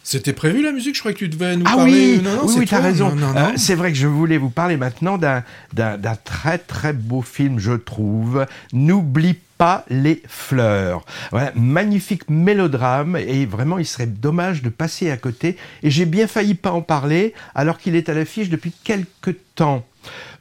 C'était 0.04 0.32
prévu 0.32 0.62
la 0.62 0.72
musique, 0.72 0.96
je 0.96 1.00
crois 1.00 1.12
que 1.12 1.18
tu 1.18 1.28
devais 1.28 1.56
nous 1.56 1.64
ah 1.66 1.76
parler. 1.76 2.16
Oui, 2.16 2.22
non, 2.22 2.40
oui, 2.44 2.66
tu 2.66 2.74
as 2.74 2.80
raison. 2.80 3.16
Euh, 3.36 3.52
c'est 3.54 3.76
vrai 3.76 3.92
que 3.92 3.98
je 3.98 4.08
voulais 4.08 4.36
vous 4.36 4.50
parler 4.50 4.76
maintenant 4.76 5.16
d'un 5.16 5.44
très 6.24 6.58
très 6.58 6.92
beau 6.92 7.22
film, 7.22 7.60
je 7.60 7.72
trouve. 7.72 8.44
N'oublie 8.72 9.38
pas 9.58 9.84
les 9.88 10.20
fleurs. 10.26 11.04
Voilà, 11.30 11.52
magnifique 11.54 12.28
mélodrame 12.28 13.16
et 13.16 13.46
vraiment 13.46 13.78
il 13.78 13.86
serait 13.86 14.08
dommage 14.08 14.62
de 14.62 14.70
passer 14.70 15.08
à 15.08 15.16
côté. 15.16 15.56
Et 15.84 15.90
j'ai 15.90 16.04
bien 16.04 16.26
failli 16.26 16.54
pas 16.54 16.72
en 16.72 16.82
parler 16.82 17.32
alors 17.54 17.78
qu'il 17.78 17.94
est 17.94 18.08
à 18.08 18.14
l'affiche 18.14 18.48
depuis 18.48 18.72
quelques 18.82 19.36
temps. 19.54 19.84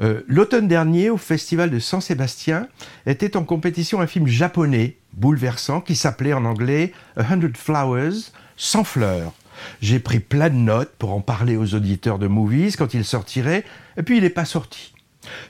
Euh, 0.01 0.21
l'automne 0.27 0.67
dernier, 0.67 1.11
au 1.11 1.17
festival 1.17 1.69
de 1.69 1.77
San 1.77 2.01
Sébastien, 2.01 2.67
était 3.05 3.37
en 3.37 3.43
compétition 3.43 4.01
un 4.01 4.07
film 4.07 4.25
japonais 4.25 4.95
bouleversant 5.13 5.81
qui 5.81 5.95
s'appelait 5.95 6.33
en 6.33 6.45
anglais 6.45 6.93
A 7.17 7.33
Hundred 7.33 7.57
Flowers, 7.57 8.31
sans 8.57 8.83
fleurs. 8.83 9.33
J'ai 9.81 9.99
pris 9.99 10.19
plein 10.19 10.49
de 10.49 10.55
notes 10.55 10.93
pour 10.97 11.13
en 11.13 11.21
parler 11.21 11.57
aux 11.57 11.75
auditeurs 11.75 12.19
de 12.19 12.27
Movies 12.27 12.75
quand 12.77 12.93
il 12.93 13.05
sortirait, 13.05 13.63
et 13.97 14.03
puis 14.03 14.17
il 14.17 14.23
n'est 14.23 14.29
pas 14.29 14.45
sorti. 14.45 14.93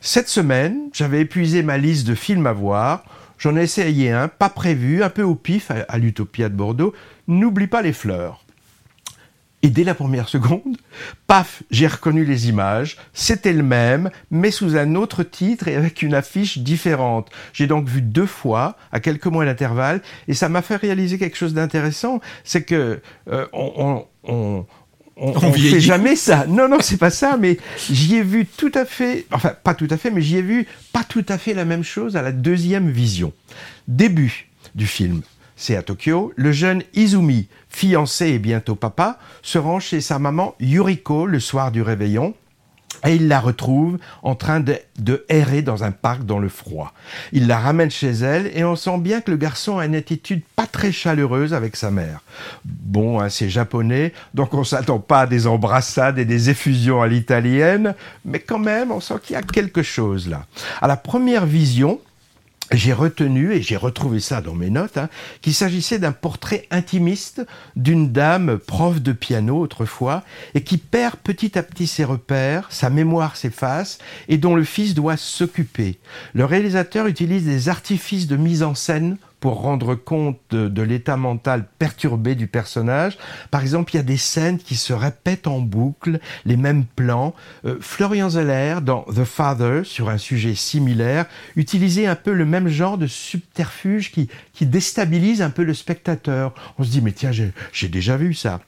Cette 0.02 0.28
semaine, 0.28 0.90
j'avais 0.94 1.22
épuisé 1.22 1.64
ma 1.64 1.78
liste 1.78 2.08
de 2.08 2.16
films 2.16 2.48
à 2.48 2.54
voir. 2.54 3.04
J'en 3.38 3.56
ai 3.56 3.64
essayé 3.64 4.12
un, 4.12 4.28
pas 4.28 4.50
prévu, 4.50 5.04
un 5.04 5.10
peu 5.10 5.24
au 5.24 5.36
pif, 5.36 5.72
à 5.72 5.98
l'Utopia 5.98 6.50
de 6.50 6.56
Bordeaux. 6.56 6.94
N'oublie 7.28 7.68
pas 7.68 7.82
les 7.82 7.94
fleurs. 7.94 8.41
Et 9.64 9.70
dès 9.70 9.84
la 9.84 9.94
première 9.94 10.28
seconde, 10.28 10.78
paf, 11.28 11.62
j'ai 11.70 11.88
reconnu 11.88 12.26
les 12.26 12.50
images. 12.50 12.98
C'était 13.14 13.54
le 13.54 13.64
même, 13.64 14.10
mais 14.32 14.50
sous 14.50 14.76
un 14.76 14.96
autre 14.96 15.24
titre 15.24 15.68
et 15.68 15.76
avec 15.76 16.02
une 16.02 16.16
affiche 16.16 16.58
différente. 16.58 17.30
J'ai 17.54 17.68
donc 17.68 17.88
vu 17.88 18.02
deux 18.02 18.26
fois, 18.26 18.76
à 18.92 19.00
quelques 19.00 19.28
mois 19.28 19.46
d'intervalle, 19.46 20.02
et 20.28 20.34
ça 20.34 20.50
m'a 20.50 20.62
fait 20.62 20.78
réaliser 20.78 21.20
quelque 21.20 21.38
chose 21.38 21.54
d'intéressant. 21.54 22.22
C'est 22.44 22.64
que 22.64 23.02
euh, 23.30 23.46
on, 23.54 24.06
on, 24.24 24.66
on, 25.16 25.34
on, 25.36 25.54
fait 25.54 25.80
jamais 25.80 26.16
ça. 26.16 26.46
Non, 26.48 26.68
non, 26.68 26.78
c'est 26.82 26.98
pas 26.98 27.12
ça, 27.12 27.38
mais 27.40 27.58
j'y 27.90 28.16
ai 28.16 28.24
vu 28.24 28.48
tout 28.48 28.72
à 28.74 28.86
fait, 28.86 29.28
enfin 29.32 29.54
pas 29.64 29.76
tout 29.76 29.88
à 29.92 29.98
fait, 29.98 30.10
mais 30.10 30.22
j'y 30.22 30.38
ai 30.38 30.42
vu 30.42 30.68
pas 30.92 31.04
tout 31.04 31.26
à 31.30 31.38
fait 31.38 31.54
la 31.54 31.66
même 31.66 31.84
chose 31.84 32.16
à 32.16 32.24
la 32.24 32.32
deuxième 32.32 32.90
vision. 32.90 33.32
Début 33.88 34.48
du 34.74 34.88
film 34.88 35.22
c'est 35.62 35.76
à 35.76 35.84
Tokyo, 35.84 36.34
le 36.36 36.52
jeune 36.52 36.82
Izumi, 36.96 37.48
fiancé 37.70 38.30
et 38.30 38.40
bientôt 38.40 38.74
papa, 38.74 39.20
se 39.44 39.60
rend 39.60 39.80
chez 39.80 40.02
sa 40.02 40.18
maman 40.18 40.56
Yuriko 40.60 41.28
le 41.28 41.40
soir 41.40 41.72
du 41.72 41.84
réveillon. 41.84 42.34
Et 43.06 43.16
il 43.16 43.28
la 43.28 43.40
retrouve 43.40 44.00
en 44.24 44.34
train 44.36 44.60
de, 44.60 45.26
errer 45.30 45.62
dans 45.62 45.84
un 45.84 45.92
parc 45.92 46.26
dans 46.26 46.40
le 46.40 46.50
froid. 46.50 46.94
Il 47.32 47.46
la 47.48 47.60
ramène 47.60 47.92
chez 47.92 48.10
elle 48.10 48.52
et 48.56 48.64
on 48.64 48.76
sent 48.76 48.98
bien 48.98 49.22
que 49.22 49.32
le 49.32 49.38
garçon 49.38 49.78
a 49.78 49.86
une 49.86 49.96
attitude 49.96 50.42
pas 50.56 50.66
très 50.66 50.92
chaleureuse 50.92 51.54
avec 51.54 51.76
sa 51.76 51.92
mère. 51.92 52.22
Bon, 52.66 53.20
hein, 53.20 53.30
c'est 53.30 53.50
japonais, 53.50 54.14
donc 54.34 54.56
on 54.56 54.64
s'attend 54.64 55.00
pas 55.00 55.22
à 55.22 55.28
des 55.28 55.46
embrassades 55.46 56.18
et 56.18 56.26
des 56.26 56.50
effusions 56.50 57.02
à 57.02 57.08
l'italienne, 57.08 57.94
mais 58.26 58.40
quand 58.40 58.60
même, 58.60 58.92
on 58.92 59.00
sent 59.00 59.16
qu'il 59.24 59.36
y 59.36 59.40
a 59.40 59.44
quelque 59.44 59.84
chose 59.84 60.28
là. 60.28 60.46
À 60.82 60.88
la 60.88 60.98
première 60.98 61.46
vision, 61.46 62.00
j'ai 62.74 62.94
retenu, 62.94 63.54
et 63.54 63.62
j'ai 63.62 63.76
retrouvé 63.78 64.20
ça 64.20 64.42
dans 64.42 64.56
mes 64.56 64.70
notes, 64.70 64.98
hein, 64.98 65.10
qu'il 65.42 65.54
s'agissait 65.54 66.00
d'un 66.00 66.12
portrait 66.12 66.68
intimiste 66.72 67.46
d'une 67.76 68.12
dame 68.12 68.58
prof 68.58 69.02
de 69.02 69.12
piano 69.12 69.60
autrefois, 69.60 70.24
et 70.54 70.64
qui 70.64 70.78
perd 70.78 71.16
petit 71.16 71.58
à 71.58 71.64
petit 71.64 71.88
ses 71.88 72.04
repères, 72.04 72.68
sa 72.70 72.90
mémoire 72.90 73.36
s'efface, 73.36 73.98
et 74.28 74.38
dont 74.38 74.56
le 74.56 74.64
fils 74.64 74.94
doit 74.94 75.18
s'occuper. 75.18 76.00
Le 76.34 76.46
réalisateur 76.46 77.08
utilise 77.08 77.46
des 77.46 77.70
artifices 77.70 78.28
de 78.28 78.38
mise 78.38 78.64
en 78.64 78.76
scène 78.76 79.18
pour 79.42 79.62
rendre 79.62 79.96
compte 79.96 80.40
de, 80.52 80.82
l'état 80.82 81.18
mental 81.18 81.66
perturbé 81.80 82.36
du 82.36 82.48
personnage. 82.48 83.18
Par 83.50 83.62
exemple, 83.62 83.94
il 83.94 83.98
y 83.98 84.00
a 84.00 84.04
des 84.04 84.16
scènes 84.18 84.60
qui 84.60 84.76
se 84.76 84.94
répètent 84.94 85.48
en 85.48 85.60
boucle, 85.60 86.20
les 86.46 86.58
mêmes 86.58 86.86
plans. 86.86 87.34
Euh, 87.66 87.78
Florian 87.82 88.30
Zeller, 88.30 88.78
dans 88.82 89.02
The 89.04 89.26
Father, 89.26 89.82
sur 89.84 90.10
un 90.10 90.20
sujet 90.20 90.54
similaire, 90.54 91.26
utilisait 91.56 92.06
un 92.06 92.16
peu 92.16 92.34
le 92.34 92.46
même 92.46 92.68
genre 92.68 93.00
de 93.00 93.08
subterfuge 93.08 94.12
qui, 94.12 94.30
qui 94.54 94.68
déstabilise 94.68 95.42
un 95.42 95.50
peu 95.50 95.64
le 95.64 95.74
spectateur. 95.74 96.54
On 96.78 96.84
se 96.84 96.92
dit, 96.92 97.02
mais 97.02 97.12
tiens, 97.12 97.32
j'ai 97.32 97.90
déjà 97.90 98.18
vu 98.18 98.36
ça. 98.36 98.62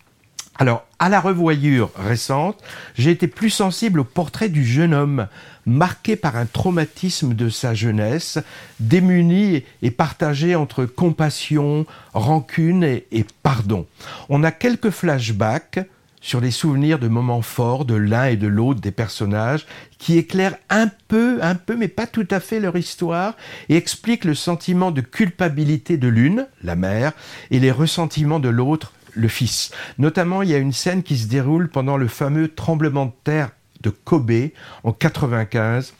Alors, 0.59 0.85
à 0.99 1.09
la 1.09 1.19
revoyure 1.19 1.89
récente, 1.95 2.61
j'ai 2.95 3.09
été 3.09 3.27
plus 3.27 3.49
sensible 3.49 3.99
au 3.99 4.03
portrait 4.03 4.49
du 4.49 4.63
jeune 4.63 4.93
homme, 4.93 5.27
marqué 5.65 6.15
par 6.15 6.35
un 6.35 6.45
traumatisme 6.45 7.33
de 7.33 7.49
sa 7.49 7.73
jeunesse, 7.73 8.39
démuni 8.79 9.63
et 9.81 9.91
partagé 9.91 10.55
entre 10.55 10.85
compassion, 10.85 11.85
rancune 12.13 12.83
et, 12.83 13.25
pardon. 13.43 13.85
On 14.29 14.43
a 14.43 14.51
quelques 14.51 14.89
flashbacks 14.89 15.79
sur 16.23 16.39
les 16.39 16.51
souvenirs 16.51 16.99
de 16.99 17.09
moments 17.09 17.41
forts 17.41 17.83
de 17.83 17.95
l'un 17.95 18.27
et 18.27 18.37
de 18.37 18.47
l'autre 18.47 18.79
des 18.79 18.91
personnages, 18.91 19.65
qui 19.97 20.17
éclairent 20.17 20.55
un 20.69 20.89
peu, 21.09 21.39
un 21.41 21.55
peu, 21.55 21.75
mais 21.75 21.89
pas 21.89 22.07
tout 22.07 22.27
à 22.31 22.39
fait 22.39 22.61
leur 22.61 22.77
histoire, 22.77 23.35
et 23.67 23.75
expliquent 23.75 24.23
le 24.23 24.33
sentiment 24.33 24.91
de 24.91 25.01
culpabilité 25.01 25.97
de 25.97 26.07
l'une, 26.07 26.47
la 26.63 26.77
mère, 26.77 27.11
et 27.51 27.59
les 27.59 27.71
ressentiments 27.71 28.39
de 28.39 28.47
l'autre, 28.47 28.93
le 29.11 29.27
fils. 29.27 29.71
Notamment, 29.97 30.41
il 30.43 30.49
y 30.49 30.55
a 30.55 30.59
une 30.59 30.71
scène 30.71 31.03
qui 31.03 31.17
se 31.17 31.27
déroule 31.27 31.69
pendant 31.69 31.97
le 31.97 32.07
fameux 32.07 32.47
tremblement 32.47 33.07
de 33.07 33.13
terre 33.25 33.51
de 33.83 33.89
Kobe 33.89 34.49
en 34.83 34.91
95 34.91 35.93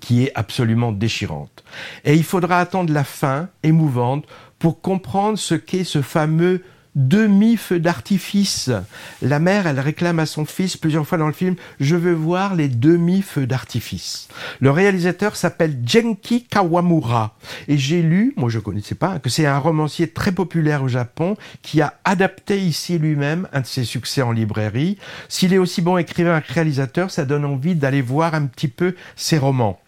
qui 0.00 0.24
est 0.24 0.32
absolument 0.34 0.92
déchirante. 0.92 1.64
Et 2.04 2.14
il 2.14 2.24
faudra 2.24 2.60
attendre 2.60 2.92
la 2.92 3.04
fin 3.04 3.48
émouvante 3.62 4.26
pour 4.58 4.80
comprendre 4.80 5.38
ce 5.38 5.54
qu'est 5.54 5.84
ce 5.84 6.02
fameux 6.02 6.62
demi-feu 6.94 7.80
d'artifice. 7.80 8.70
La 9.22 9.38
mère, 9.38 9.66
elle 9.66 9.80
réclame 9.80 10.18
à 10.18 10.26
son 10.26 10.44
fils 10.44 10.76
plusieurs 10.76 11.06
fois 11.06 11.18
dans 11.18 11.26
le 11.26 11.32
film, 11.32 11.56
je 11.80 11.96
veux 11.96 12.12
voir 12.12 12.54
les 12.54 12.68
demi-feux 12.68 13.46
d'artifice. 13.46 14.28
Le 14.60 14.70
réalisateur 14.70 15.36
s'appelle 15.36 15.78
Genki 15.84 16.44
Kawamura. 16.44 17.36
Et 17.68 17.78
j'ai 17.78 18.02
lu, 18.02 18.32
moi 18.36 18.48
je 18.48 18.58
connaissais 18.58 18.94
pas, 18.94 19.18
que 19.18 19.30
c'est 19.30 19.46
un 19.46 19.58
romancier 19.58 20.08
très 20.08 20.32
populaire 20.32 20.82
au 20.82 20.88
Japon 20.88 21.36
qui 21.62 21.80
a 21.80 21.94
adapté 22.04 22.60
ici 22.60 22.98
lui-même 22.98 23.48
un 23.52 23.60
de 23.60 23.66
ses 23.66 23.84
succès 23.84 24.22
en 24.22 24.32
librairie. 24.32 24.98
S'il 25.28 25.52
est 25.52 25.58
aussi 25.58 25.82
bon 25.82 25.96
écrivain 25.96 26.40
que 26.40 26.52
réalisateur, 26.52 27.10
ça 27.10 27.24
donne 27.24 27.44
envie 27.44 27.74
d'aller 27.74 28.02
voir 28.02 28.34
un 28.34 28.46
petit 28.46 28.68
peu 28.68 28.94
ses 29.16 29.38
romans. 29.38 29.80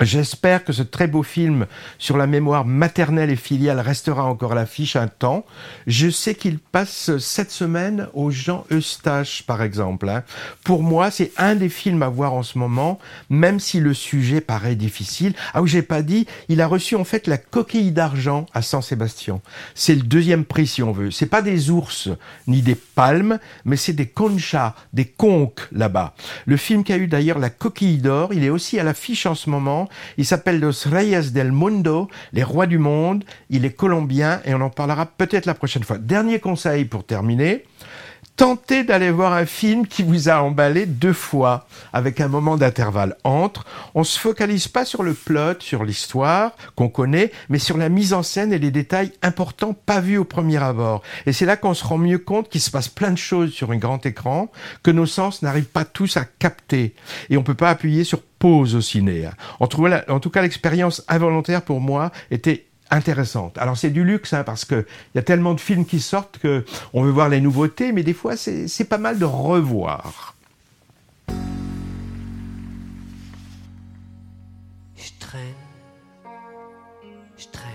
J'espère 0.00 0.62
que 0.62 0.72
ce 0.72 0.84
très 0.84 1.08
beau 1.08 1.24
film 1.24 1.66
sur 1.98 2.16
la 2.16 2.28
mémoire 2.28 2.64
maternelle 2.64 3.30
et 3.30 3.36
filiale 3.36 3.80
restera 3.80 4.24
encore 4.24 4.52
à 4.52 4.54
l'affiche 4.54 4.94
un 4.94 5.08
temps. 5.08 5.44
Je 5.88 6.08
sais 6.08 6.36
qu'il 6.36 6.60
passe 6.60 7.18
cette 7.18 7.50
semaine 7.50 8.06
au 8.14 8.30
Jean 8.30 8.64
Eustache, 8.70 9.42
par 9.42 9.60
exemple. 9.60 10.08
Hein. 10.08 10.22
Pour 10.62 10.84
moi, 10.84 11.10
c'est 11.10 11.32
un 11.36 11.56
des 11.56 11.68
films 11.68 12.04
à 12.04 12.08
voir 12.08 12.32
en 12.32 12.44
ce 12.44 12.58
moment, 12.58 13.00
même 13.28 13.58
si 13.58 13.80
le 13.80 13.92
sujet 13.92 14.40
paraît 14.40 14.76
difficile. 14.76 15.34
Ah 15.52 15.62
oui, 15.62 15.68
j'ai 15.68 15.82
pas 15.82 16.02
dit, 16.02 16.28
il 16.48 16.60
a 16.60 16.68
reçu 16.68 16.94
en 16.94 17.04
fait 17.04 17.26
la 17.26 17.38
coquille 17.38 17.90
d'argent 17.90 18.46
à 18.54 18.62
Saint-Sébastien. 18.62 19.40
C'est 19.74 19.96
le 19.96 20.02
deuxième 20.02 20.44
prix, 20.44 20.68
si 20.68 20.82
on 20.84 20.92
veut. 20.92 21.10
C'est 21.10 21.26
pas 21.26 21.42
des 21.42 21.70
ours 21.70 22.08
ni 22.46 22.62
des 22.62 22.76
palmes, 22.76 23.40
mais 23.64 23.76
c'est 23.76 23.94
des 23.94 24.06
conchas, 24.06 24.76
des 24.92 25.06
conques 25.06 25.66
là-bas. 25.72 26.14
Le 26.46 26.56
film 26.56 26.84
qui 26.84 26.92
a 26.92 26.98
eu 26.98 27.08
d'ailleurs 27.08 27.40
la 27.40 27.50
coquille 27.50 27.98
d'or, 27.98 28.32
il 28.32 28.44
est 28.44 28.50
aussi 28.50 28.78
à 28.78 28.84
l'affiche 28.84 29.26
en 29.26 29.34
ce 29.34 29.50
moment 29.50 29.87
il 30.16 30.26
s'appelle 30.26 30.60
Los 30.60 30.88
Reyes 30.88 31.30
del 31.32 31.52
Mundo, 31.52 32.08
les 32.32 32.42
rois 32.42 32.66
du 32.66 32.78
monde. 32.78 33.24
Il 33.50 33.64
est 33.64 33.72
colombien 33.72 34.40
et 34.44 34.54
on 34.54 34.60
en 34.60 34.70
parlera 34.70 35.06
peut-être 35.06 35.46
la 35.46 35.54
prochaine 35.54 35.84
fois. 35.84 35.98
Dernier 35.98 36.38
conseil 36.40 36.84
pour 36.84 37.04
terminer 37.04 37.64
tentez 38.38 38.84
d'aller 38.84 39.10
voir 39.10 39.32
un 39.32 39.46
film 39.46 39.86
qui 39.86 40.04
vous 40.04 40.28
a 40.28 40.40
emballé 40.40 40.86
deux 40.86 41.12
fois, 41.12 41.66
avec 41.92 42.20
un 42.20 42.28
moment 42.28 42.56
d'intervalle 42.56 43.16
entre. 43.24 43.66
On 43.96 44.04
se 44.04 44.18
focalise 44.18 44.68
pas 44.68 44.84
sur 44.84 45.02
le 45.02 45.12
plot, 45.12 45.58
sur 45.58 45.84
l'histoire 45.84 46.52
qu'on 46.76 46.88
connaît, 46.88 47.32
mais 47.48 47.58
sur 47.58 47.76
la 47.76 47.88
mise 47.88 48.12
en 48.12 48.22
scène 48.22 48.52
et 48.52 48.60
les 48.60 48.70
détails 48.70 49.10
importants 49.22 49.74
pas 49.74 50.00
vus 50.00 50.18
au 50.18 50.24
premier 50.24 50.62
abord. 50.62 51.02
Et 51.26 51.32
c'est 51.32 51.46
là 51.46 51.56
qu'on 51.56 51.74
se 51.74 51.84
rend 51.84 51.98
mieux 51.98 52.18
compte 52.18 52.48
qu'il 52.48 52.60
se 52.60 52.70
passe 52.70 52.88
plein 52.88 53.10
de 53.10 53.18
choses 53.18 53.52
sur 53.52 53.72
un 53.72 53.76
grand 53.76 54.06
écran 54.06 54.52
que 54.84 54.92
nos 54.92 55.06
sens 55.06 55.42
n'arrivent 55.42 55.64
pas 55.64 55.84
tous 55.84 56.16
à 56.16 56.24
capter. 56.24 56.94
Et 57.30 57.36
on 57.36 57.42
peut 57.42 57.54
pas 57.54 57.70
appuyer 57.70 58.04
sur 58.04 58.20
pause 58.38 58.74
au 58.74 58.80
ciné. 58.80 59.28
En 59.60 59.66
tout 59.66 60.30
cas, 60.30 60.42
l'expérience 60.42 61.04
involontaire 61.08 61.62
pour 61.62 61.80
moi 61.80 62.10
était 62.30 62.68
intéressante. 62.90 63.58
Alors 63.58 63.76
c'est 63.76 63.90
du 63.90 64.04
luxe 64.04 64.32
hein, 64.32 64.44
parce 64.44 64.64
que 64.64 64.86
il 65.14 65.16
y 65.16 65.18
a 65.18 65.22
tellement 65.22 65.54
de 65.54 65.60
films 65.60 65.84
qui 65.84 66.00
sortent 66.00 66.38
que 66.38 66.64
on 66.92 67.02
veut 67.02 67.10
voir 67.10 67.28
les 67.28 67.40
nouveautés, 67.40 67.92
mais 67.92 68.02
des 68.02 68.14
fois 68.14 68.36
c'est 68.36 68.88
pas 68.88 68.98
mal 68.98 69.18
de 69.18 69.24
revoir. 69.24 70.34
Je 74.96 75.10
traîne, 75.18 75.40
je 77.36 77.46
traîne. 77.48 77.72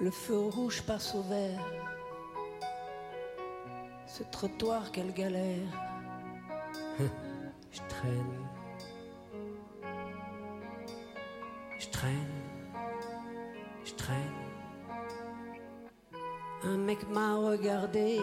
Le 0.00 0.10
feu 0.10 0.38
rouge 0.38 0.82
passe 0.82 1.14
au 1.14 1.22
vert. 1.22 1.64
Ce 4.06 4.22
trottoir, 4.30 4.92
quelle 4.92 5.12
galère. 5.12 5.66
je 11.78 11.88
traîne. 11.88 12.26
Je 13.84 13.94
traîne. 13.94 14.16
Un 16.64 16.76
mec 16.78 16.98
m'a 17.10 17.36
regardé. 17.36 18.20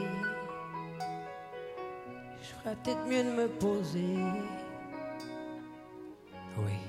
Je 2.41 2.47
ferais 2.55 2.75
peut-être 2.83 3.05
mieux 3.07 3.23
de 3.23 3.29
me 3.29 3.47
poser. 3.47 4.17
Oui. 6.57 6.79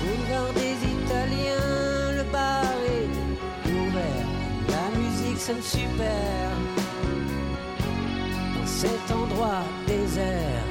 Boulevard 0.00 0.52
des 0.54 0.76
Italiens, 0.96 2.12
le 2.18 2.24
bar 2.32 2.64
est 2.98 3.70
ouvert. 3.70 4.26
La 4.68 4.98
musique 4.98 5.38
sonne 5.38 5.62
super. 5.62 6.53
Désert. 9.86 10.64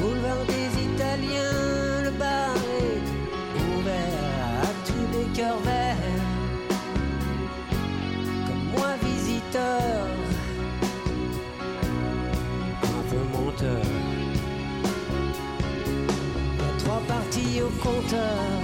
Boulevard 0.00 0.44
des 0.46 0.68
Italiens, 0.88 2.02
le 2.04 2.10
bar 2.12 2.56
est 2.56 3.00
ouvert 3.76 4.62
à 4.62 4.70
tous 4.86 5.06
les 5.12 5.26
cœurs 5.36 5.60
verts. 5.60 5.96
Comme 8.46 8.64
moi, 8.72 8.90
visiteur, 9.02 10.06
un 12.82 13.02
peu 13.10 13.22
a 16.66 16.78
trois 16.78 17.02
parties 17.06 17.60
au 17.60 17.70
compteur 17.82 18.57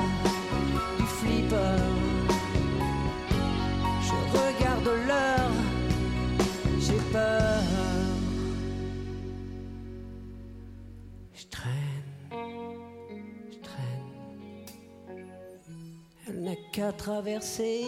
qu'à 16.75 16.93
traverser. 16.93 17.85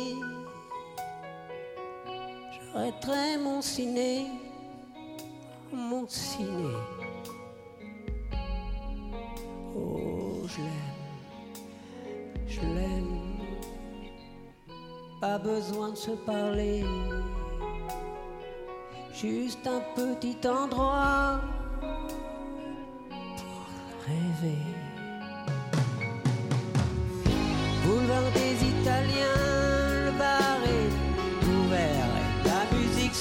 J'arrêterai 2.72 3.37
mon 3.42 3.61
ciné, 3.61 4.27
mon 5.72 6.07
ciné. 6.07 6.70
Oh, 9.75 10.46
je 10.46 10.61
l'aime, 10.61 10.94
je 12.46 12.61
l'aime. 12.61 13.18
Pas 15.20 15.38
besoin 15.38 15.90
de 15.90 15.96
se 15.96 16.12
parler, 16.12 16.85
juste 19.12 19.66
un 19.66 19.81
petit 19.96 20.38
endroit 20.46 21.40
pour 23.37 24.07
rêver. 24.07 24.86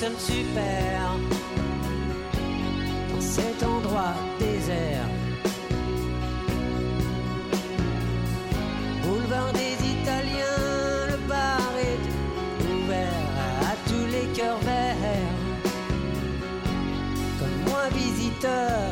La 0.02 0.10
musique 0.10 0.18
sonne 0.18 0.20
super 0.20 1.12
dans 3.14 3.22
cet 3.22 3.64
endroit 3.64 4.14
désert. 4.40 5.08
Boulevard 9.04 9.54
des 9.54 9.76
Italiens, 9.86 11.08
le 11.12 11.18
bar 11.28 11.60
est 11.80 12.08
ouvert 12.74 13.32
à 13.62 13.76
tous 13.88 14.06
les 14.12 14.28
cœurs 14.34 14.60
verts. 14.60 14.96
Comme 17.40 17.72
moi, 17.72 17.90
visiteur, 17.94 18.85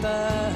j'ai 0.00 0.47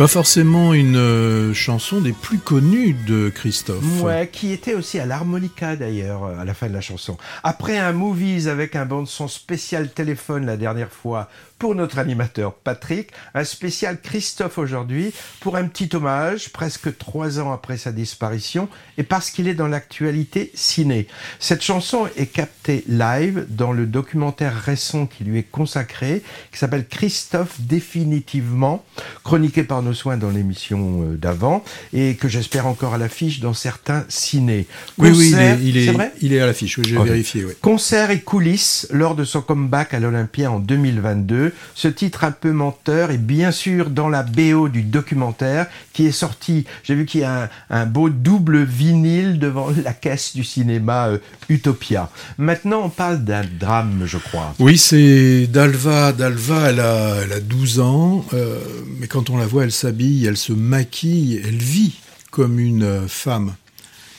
Pas 0.00 0.08
forcément 0.08 0.72
une 0.72 0.96
euh, 0.96 1.52
chanson 1.52 2.00
des 2.00 2.14
plus 2.14 2.38
connues 2.38 2.94
de 3.06 3.28
Christophe. 3.28 3.84
Ouais, 4.00 4.30
qui 4.32 4.50
était 4.50 4.72
aussi 4.72 4.98
à 4.98 5.04
l'harmonica 5.04 5.76
d'ailleurs 5.76 6.24
à 6.24 6.46
la 6.46 6.54
fin 6.54 6.68
de 6.68 6.72
la 6.72 6.80
chanson. 6.80 7.18
Après 7.44 7.76
un 7.76 7.92
movies 7.92 8.48
avec 8.48 8.76
un 8.76 8.86
bande 8.86 9.06
son 9.06 9.28
spécial 9.28 9.90
téléphone 9.90 10.46
la 10.46 10.56
dernière 10.56 10.90
fois 10.90 11.28
pour 11.60 11.74
notre 11.74 11.98
animateur 11.98 12.54
Patrick, 12.54 13.10
un 13.34 13.44
spécial 13.44 14.00
Christophe 14.00 14.56
aujourd'hui 14.56 15.12
pour 15.40 15.56
un 15.56 15.64
petit 15.64 15.94
hommage 15.94 16.48
presque 16.48 16.96
trois 16.96 17.38
ans 17.38 17.52
après 17.52 17.76
sa 17.76 17.92
disparition 17.92 18.66
et 18.96 19.02
parce 19.02 19.30
qu'il 19.30 19.46
est 19.46 19.54
dans 19.54 19.68
l'actualité 19.68 20.50
ciné. 20.54 21.06
Cette 21.38 21.62
chanson 21.62 22.08
est 22.16 22.32
captée 22.32 22.82
live 22.88 23.44
dans 23.50 23.72
le 23.72 23.84
documentaire 23.84 24.58
récent 24.58 25.06
qui 25.06 25.22
lui 25.22 25.38
est 25.38 25.50
consacré, 25.50 26.22
qui 26.50 26.58
s'appelle 26.58 26.88
Christophe 26.88 27.60
définitivement, 27.60 28.82
chroniqué 29.22 29.62
par 29.62 29.82
nos 29.82 29.92
soins 29.92 30.16
dans 30.16 30.30
l'émission 30.30 31.02
euh, 31.02 31.16
d'avant 31.18 31.62
et 31.92 32.14
que 32.14 32.26
j'espère 32.26 32.66
encore 32.66 32.94
à 32.94 32.98
l'affiche 32.98 33.40
dans 33.40 33.54
certains 33.54 34.06
ciné. 34.08 34.66
Oui, 34.96 35.10
oui, 35.10 35.32
il 35.32 35.38
est, 35.38 35.58
il 35.62 35.76
est, 35.76 36.12
il 36.22 36.32
est 36.32 36.40
à 36.40 36.46
l'affiche, 36.46 36.78
oui, 36.78 36.84
j'ai 36.88 36.96
vérifié. 36.96 37.44
oui. 37.44 37.52
Concert 37.60 38.10
et 38.10 38.20
coulisses 38.20 38.88
lors 38.90 39.14
de 39.14 39.24
son 39.24 39.42
comeback 39.42 39.92
à 39.92 40.00
l'Olympia 40.00 40.50
en 40.50 40.58
2022. 40.58 41.49
Ce 41.74 41.88
titre 41.88 42.24
un 42.24 42.32
peu 42.32 42.52
menteur 42.52 43.10
est 43.10 43.18
bien 43.18 43.52
sûr 43.52 43.90
dans 43.90 44.08
la 44.08 44.22
BO 44.22 44.68
du 44.68 44.82
documentaire 44.82 45.66
qui 45.92 46.06
est 46.06 46.12
sorti. 46.12 46.64
J'ai 46.84 46.94
vu 46.94 47.06
qu'il 47.06 47.20
y 47.20 47.24
a 47.24 47.50
un, 47.70 47.86
beau 47.86 48.08
double 48.08 48.62
vinyle 48.62 49.38
devant 49.38 49.70
la 49.84 49.92
caisse 49.92 50.34
du 50.34 50.44
cinéma 50.44 51.08
euh, 51.08 51.18
Utopia. 51.48 52.10
Maintenant, 52.38 52.82
on 52.84 52.88
parle 52.88 53.24
d'un 53.24 53.44
drame, 53.58 54.02
je 54.06 54.18
crois. 54.18 54.54
Oui, 54.58 54.78
c'est 54.78 55.46
Dalva. 55.46 56.12
Dalva, 56.12 56.70
elle 56.70 56.80
a, 56.80 57.16
elle 57.24 57.32
a 57.32 57.40
12 57.40 57.80
ans, 57.80 58.24
euh, 58.32 58.58
mais 58.98 59.06
quand 59.06 59.30
on 59.30 59.36
la 59.36 59.46
voit, 59.46 59.64
elle 59.64 59.72
s'habille, 59.72 60.26
elle 60.26 60.36
se 60.36 60.52
maquille, 60.52 61.40
elle 61.44 61.56
vit 61.56 61.98
comme 62.30 62.58
une 62.58 62.84
euh, 62.84 63.08
femme. 63.08 63.54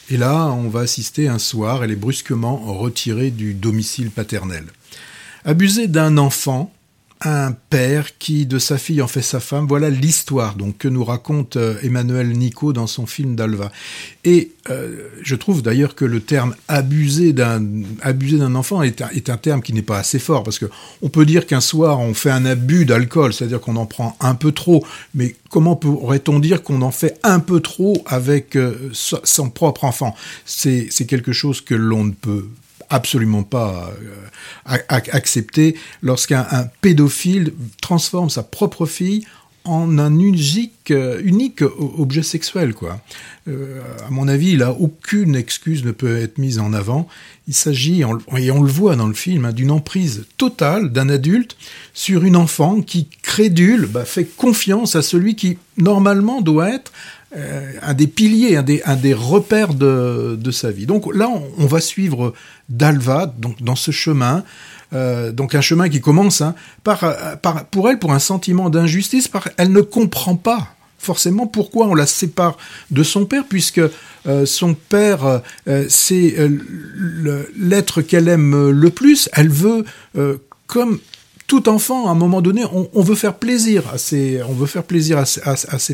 Et 0.10 0.18
là, 0.18 0.48
on 0.48 0.68
va 0.68 0.82
assister 0.82 1.30
un 1.30 1.40
soir, 1.40 1.84
elle 1.84 1.92
est 1.92 1.96
brusquement 1.96 2.58
retirée 2.58 3.32
du 3.32 3.54
domicile 3.54 4.12
paternel. 4.12 4.66
Abusée 5.46 5.88
d'un 5.88 6.18
enfant, 6.18 6.74
un 7.24 7.52
père 7.52 8.18
qui 8.18 8.48
de 8.48 8.58
sa 8.58 8.78
fille 8.78 9.02
en 9.02 9.08
fait 9.08 9.22
sa 9.22 9.40
femme, 9.40 9.68
voilà 9.68 9.90
l'histoire 9.90 10.56
donc 10.56 10.80
que 10.80 10.88
nous 10.88 11.04
raconte 11.04 11.56
euh, 11.56 11.76
Emmanuel 11.84 12.30
Nico 12.32 12.74
dans 12.74 12.88
son 12.88 13.06
film 13.06 13.36
Dalva. 13.36 13.72
Et 14.24 14.52
euh, 14.70 15.08
je 15.22 15.36
trouve 15.36 15.62
d'ailleurs 15.62 15.94
que 15.94 16.06
le 16.06 16.20
terme 16.20 16.56
abuser 16.68 17.32
d'un 17.34 17.64
abuser 18.02 18.38
d'un 18.38 18.56
enfant 18.56 18.82
est 18.82 19.02
un, 19.02 19.10
est 19.10 19.30
un 19.30 19.38
terme 19.38 19.62
qui 19.62 19.74
n'est 19.74 19.82
pas 19.84 20.00
assez 20.00 20.20
fort 20.20 20.44
parce 20.44 20.58
que 20.58 20.66
on 21.04 21.10
peut 21.10 21.26
dire 21.26 21.46
qu'un 21.46 21.62
soir 21.62 22.00
on 22.00 22.14
fait 22.14 22.32
un 22.32 22.46
abus 22.46 22.86
d'alcool, 22.86 23.34
c'est-à-dire 23.34 23.62
qu'on 23.62 23.76
en 23.76 23.86
prend 23.86 24.18
un 24.20 24.34
peu 24.34 24.52
trop, 24.52 24.84
mais 25.14 25.36
comment 25.50 25.76
pourrait-on 25.76 26.40
dire 26.40 26.64
qu'on 26.64 26.82
en 26.82 26.92
fait 26.92 27.20
un 27.24 27.40
peu 27.40 27.60
trop 27.60 28.02
avec 28.08 28.56
euh, 28.56 28.90
so- 28.94 29.22
son 29.24 29.50
propre 29.52 29.86
enfant? 29.86 30.16
C'est 30.46 30.90
quelque 31.08 31.34
chose 31.34 31.62
que 31.62 31.76
l'on 31.76 32.06
ne 32.06 32.12
peut 32.14 32.48
absolument 32.90 33.44
pas 33.44 33.92
euh, 34.04 34.16
accepter 34.66 35.76
lorsqu'un 36.02 36.46
un 36.52 36.66
pédophile 36.82 37.54
transforme 37.82 38.30
sa 38.30 38.44
propre 38.44 38.86
fille 38.86 39.26
en 39.64 40.00
un 40.00 40.18
unique, 40.18 40.92
euh, 40.92 41.70
objet 41.98 42.24
sexuel, 42.24 42.74
quoi. 42.74 43.00
Euh, 43.48 43.82
à 44.08 44.10
mon 44.10 44.28
avis, 44.28 44.56
là, 44.58 44.72
aucune 44.72 45.36
excuse 45.36 45.84
ne 45.84 45.92
peut 45.92 46.18
être 46.18 46.38
mise 46.38 46.58
en 46.58 46.74
avant. 46.74 47.08
Il 47.48 47.54
s'agit, 47.54 48.02
et 48.02 48.52
on 48.52 48.64
le 48.64 48.72
voit 48.72 48.96
dans 48.96 49.08
le 49.08 49.14
film, 49.14 49.46
hein, 49.46 49.52
d'une 49.52 49.72
emprise 49.72 50.26
totale 50.38 50.92
d'un 50.92 51.10
adulte 51.10 51.58
sur 51.94 52.24
une 52.24 52.36
enfant 52.36 52.82
qui, 52.82 53.08
crédule, 53.22 53.86
bah, 53.86 54.06
fait 54.06 54.26
confiance 54.26 54.96
à 54.96 55.02
celui 55.02 55.36
qui, 55.36 55.58
normalement, 55.78 56.42
doit 56.42 56.70
être 56.70 56.92
euh, 57.36 57.74
un 57.82 57.94
des 57.94 58.08
piliers, 58.08 58.58
un 58.58 58.64
des, 58.64 58.82
un 58.86 58.96
des 58.96 59.14
repères 59.14 59.74
de, 59.74 60.38
de 60.40 60.52
sa 60.52 60.72
vie. 60.72 60.86
Donc 60.86 61.14
là, 61.14 61.30
on, 61.58 61.66
va 61.66 61.80
suivre 61.80 62.34
Dalva 62.70 63.34
donc, 63.38 63.62
dans 63.62 63.76
ce 63.76 63.92
chemin. 63.92 64.44
Euh, 64.94 65.32
donc 65.32 65.56
un 65.56 65.62
chemin 65.62 65.88
qui 65.88 66.02
commence 66.02 66.42
hein, 66.42 66.56
par, 66.84 67.06
par, 67.42 67.66
pour 67.66 67.90
elle, 67.90 68.00
pour 68.00 68.12
un 68.12 68.20
sentiment 68.20 68.70
d'injustice, 68.70 69.28
par, 69.28 69.48
elle 69.58 69.72
ne 69.72 69.82
comprend 69.82 70.36
pas 70.36 70.76
forcément 71.02 71.48
pourquoi 71.48 71.88
on 71.88 71.96
la 71.96 72.06
sépare 72.06 72.58
de 72.92 73.04
son 73.04 73.26
père, 73.26 73.46
puisque 73.50 73.82
euh, 74.28 74.46
son 74.46 74.76
père, 74.76 75.42
euh, 75.68 75.86
c'est 75.90 76.36
euh, 76.38 77.50
l'être 77.58 78.02
qu'elle 78.02 78.28
aime 78.28 78.70
le 78.70 78.90
plus. 78.92 79.30
Elle 79.34 79.50
veut, 79.50 79.84
euh, 80.18 80.38
comme 80.68 81.00
tout 81.52 81.68
enfant, 81.68 82.08
à 82.08 82.12
un 82.12 82.16
moment 82.16 82.40
donné, 82.40 82.64
on, 82.72 83.02
veut 83.02 83.14
faire 83.14 83.34
plaisir 83.34 83.84
à 83.92 83.98
ses, 83.98 84.40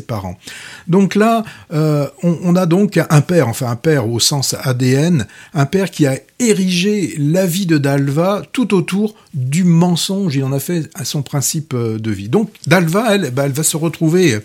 parents. 0.06 0.38
Donc 0.86 1.16
là, 1.16 1.42
euh, 1.72 2.06
on, 2.22 2.54
a 2.54 2.64
donc 2.64 3.00
un 3.10 3.20
père, 3.22 3.48
enfin 3.48 3.66
un 3.66 3.74
père 3.74 4.08
au 4.08 4.20
sens 4.20 4.54
ADN, 4.62 5.26
un 5.54 5.66
père 5.66 5.90
qui 5.90 6.06
a 6.06 6.14
érigé 6.38 7.16
la 7.18 7.44
vie 7.44 7.66
de 7.66 7.76
Dalva 7.76 8.42
tout 8.52 8.72
autour 8.72 9.16
du 9.34 9.64
mensonge. 9.64 10.36
Il 10.36 10.44
en 10.44 10.52
a 10.52 10.60
fait 10.60 10.88
son 11.02 11.22
principe 11.22 11.74
de 11.74 12.10
vie. 12.12 12.28
Donc 12.28 12.52
Dalva, 12.68 13.16
elle, 13.16 13.32
bah, 13.32 13.42
elle 13.46 13.52
va 13.52 13.64
se 13.64 13.76
retrouver 13.76 14.38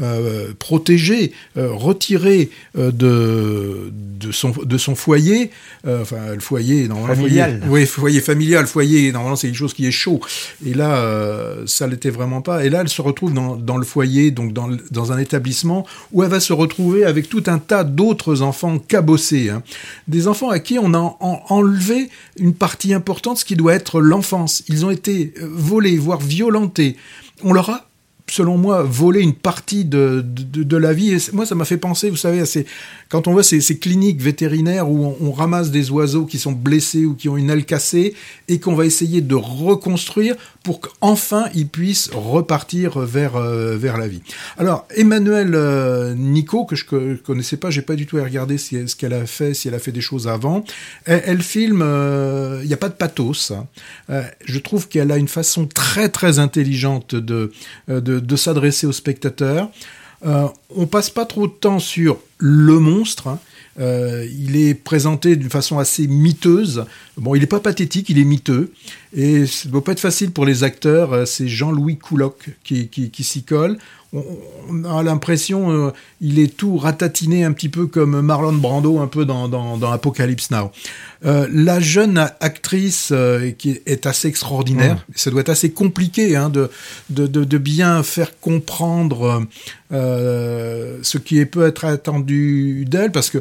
euh, 0.00 0.52
protégée, 0.58 1.32
euh, 1.56 1.72
retirée 1.72 2.50
euh, 2.78 2.90
de, 2.90 3.90
de, 3.92 4.32
son, 4.32 4.50
de 4.50 4.78
son 4.78 4.94
foyer, 4.94 5.50
euh, 5.86 6.02
enfin 6.02 6.32
le 6.34 6.40
foyer, 6.40 6.88
normalement, 6.88 7.14
Familial. 7.22 7.58
foyer- 7.60 7.70
oui, 7.72 7.86
foyer 7.86 8.20
familial, 8.20 8.66
foyer, 8.66 9.12
normalement 9.12 9.36
c'est 9.36 9.48
quelque 9.48 9.56
chose 9.56 9.74
qui 9.74 9.86
est 9.86 9.90
chaud. 9.90 10.20
Et 10.64 10.74
là, 10.74 11.04
ça 11.66 11.86
l'était 11.86 12.10
vraiment 12.10 12.40
pas. 12.42 12.64
Et 12.64 12.70
là, 12.70 12.80
elle 12.82 12.88
se 12.88 13.02
retrouve 13.02 13.34
dans, 13.34 13.56
dans 13.56 13.76
le 13.76 13.84
foyer, 13.84 14.30
donc 14.30 14.52
dans, 14.52 14.68
dans 14.90 15.12
un 15.12 15.18
établissement 15.18 15.86
où 16.12 16.22
elle 16.22 16.30
va 16.30 16.40
se 16.40 16.52
retrouver 16.52 17.04
avec 17.04 17.28
tout 17.28 17.42
un 17.46 17.58
tas 17.58 17.84
d'autres 17.84 18.42
enfants 18.42 18.78
cabossés. 18.78 19.50
hein. 19.50 19.62
Des 20.08 20.26
enfants 20.28 20.50
à 20.50 20.58
qui 20.58 20.78
on 20.78 20.94
a 20.94 20.98
en- 20.98 21.42
enlevé 21.48 22.08
une 22.38 22.54
partie 22.54 22.94
importante, 22.94 23.38
ce 23.38 23.44
qui 23.44 23.56
doit 23.56 23.74
être 23.74 24.00
l'enfance. 24.00 24.62
Ils 24.68 24.84
ont 24.86 24.90
été 24.90 25.34
volés, 25.40 25.96
voire 25.98 26.20
violentés. 26.20 26.96
On 27.42 27.52
leur 27.52 27.70
a 27.70 27.88
selon 28.32 28.56
moi, 28.56 28.82
volé 28.82 29.20
une 29.20 29.34
partie 29.34 29.84
de, 29.84 30.24
de, 30.24 30.76
la 30.76 30.94
vie. 30.94 31.12
Et 31.12 31.18
moi, 31.34 31.44
ça 31.44 31.54
m'a 31.54 31.66
fait 31.66 31.76
penser, 31.76 32.08
vous 32.08 32.16
savez, 32.16 32.42
quand 33.10 33.28
on 33.28 33.32
voit 33.32 33.42
ces, 33.42 33.60
cliniques 33.78 34.22
vétérinaires 34.22 34.88
où 34.90 35.14
on, 35.20 35.32
ramasse 35.32 35.70
des 35.70 35.90
oiseaux 35.90 36.24
qui 36.24 36.38
sont 36.38 36.52
blessés 36.52 37.04
ou 37.04 37.14
qui 37.14 37.28
ont 37.28 37.36
une 37.36 37.50
aile 37.50 37.64
cassée 37.64 38.14
et 38.48 38.60
qu'on 38.60 38.74
va 38.74 38.86
essayer 38.86 39.20
de 39.20 39.34
reconstruire 39.34 40.36
pour 40.62 40.80
qu'enfin 40.80 41.46
ils 41.54 41.66
puissent 41.66 42.10
repartir 42.12 42.98
vers, 43.00 43.36
euh, 43.36 43.76
vers 43.76 43.96
la 43.98 44.08
vie. 44.08 44.22
Alors, 44.58 44.86
Emmanuel 44.94 45.54
euh, 45.54 46.14
Nico, 46.14 46.64
que 46.64 46.76
je 46.76 46.84
ne 46.94 47.14
connaissais 47.16 47.56
pas, 47.56 47.70
j'ai 47.70 47.82
pas 47.82 47.96
du 47.96 48.06
tout 48.06 48.16
regardé 48.16 48.58
si, 48.58 48.88
ce 48.88 48.94
qu'elle 48.94 49.14
a 49.14 49.26
fait, 49.26 49.54
si 49.54 49.68
elle 49.68 49.74
a 49.74 49.78
fait 49.78 49.92
des 49.92 50.00
choses 50.00 50.28
avant, 50.28 50.64
elle, 51.04 51.42
filme, 51.42 51.82
euh, 51.82 52.60
il 52.62 52.68
n'y 52.68 52.74
a 52.74 52.78
pas 52.78 52.88
de 52.88 52.94
pathos. 52.94 53.50
hein. 53.50 53.66
Euh, 54.10 54.22
je 54.44 54.58
trouve 54.58 54.88
qu'elle 54.88 55.10
a 55.10 55.16
une 55.16 55.28
façon 55.28 55.66
très 55.66 56.08
très 56.08 56.38
intelligente 56.38 57.14
de, 57.14 57.52
euh, 57.88 58.00
de, 58.00 58.20
de 58.26 58.36
s'adresser 58.36 58.86
aux 58.86 58.92
spectateurs. 58.92 59.70
Euh, 60.24 60.46
on 60.74 60.86
passe 60.86 61.10
pas 61.10 61.26
trop 61.26 61.46
de 61.46 61.52
temps 61.52 61.78
sur 61.78 62.18
le 62.38 62.78
monstre. 62.78 63.28
hein. 63.28 63.38
Euh, 63.80 64.26
il 64.38 64.56
est 64.56 64.74
présenté 64.74 65.36
d'une 65.36 65.50
façon 65.50 65.78
assez 65.78 66.06
miteuse. 66.06 66.84
Bon, 67.16 67.34
il 67.34 67.40
n'est 67.40 67.46
pas 67.46 67.60
pathétique, 67.60 68.10
il 68.10 68.18
est 68.18 68.24
miteux. 68.24 68.72
Et 69.14 69.46
ça 69.46 69.68
ne 69.68 69.72
doit 69.72 69.84
pas 69.84 69.92
être 69.92 70.00
facile 70.00 70.30
pour 70.30 70.44
les 70.44 70.62
acteurs. 70.62 71.12
Euh, 71.12 71.24
C'est 71.24 71.48
Jean-Louis 71.48 71.96
Couloc 71.96 72.50
qui, 72.64 73.10
s'y 73.20 73.42
colle. 73.42 73.78
On, 74.14 74.84
a 74.84 75.02
l'impression 75.02 75.70
euh, 75.70 75.90
il 76.20 76.38
est 76.38 76.54
tout 76.54 76.76
ratatiné 76.76 77.44
un 77.44 77.52
petit 77.52 77.70
peu 77.70 77.86
comme 77.86 78.20
Marlon 78.20 78.52
Brando 78.52 78.98
un 78.98 79.06
peu 79.06 79.24
dans, 79.24 79.48
dans, 79.48 79.78
dans 79.78 79.90
Apocalypse 79.90 80.50
Now. 80.50 80.70
Euh, 81.24 81.48
la 81.52 81.80
jeune 81.80 82.18
actrice 82.40 83.08
euh, 83.12 83.52
qui 83.52 83.80
est 83.86 84.06
assez 84.06 84.28
extraordinaire. 84.28 85.06
Ça 85.14 85.30
doit 85.30 85.40
être 85.40 85.48
assez 85.48 85.70
compliqué 85.70 86.36
hein, 86.36 86.50
de, 86.50 86.68
de, 87.10 87.26
de, 87.26 87.44
de 87.44 87.58
bien 87.58 88.02
faire 88.02 88.38
comprendre 88.40 89.46
euh, 89.92 90.98
ce 91.02 91.18
qui 91.18 91.44
peut 91.46 91.66
être 91.66 91.84
attendu 91.84 92.84
d'elle 92.86 93.12
parce 93.12 93.30
que 93.30 93.38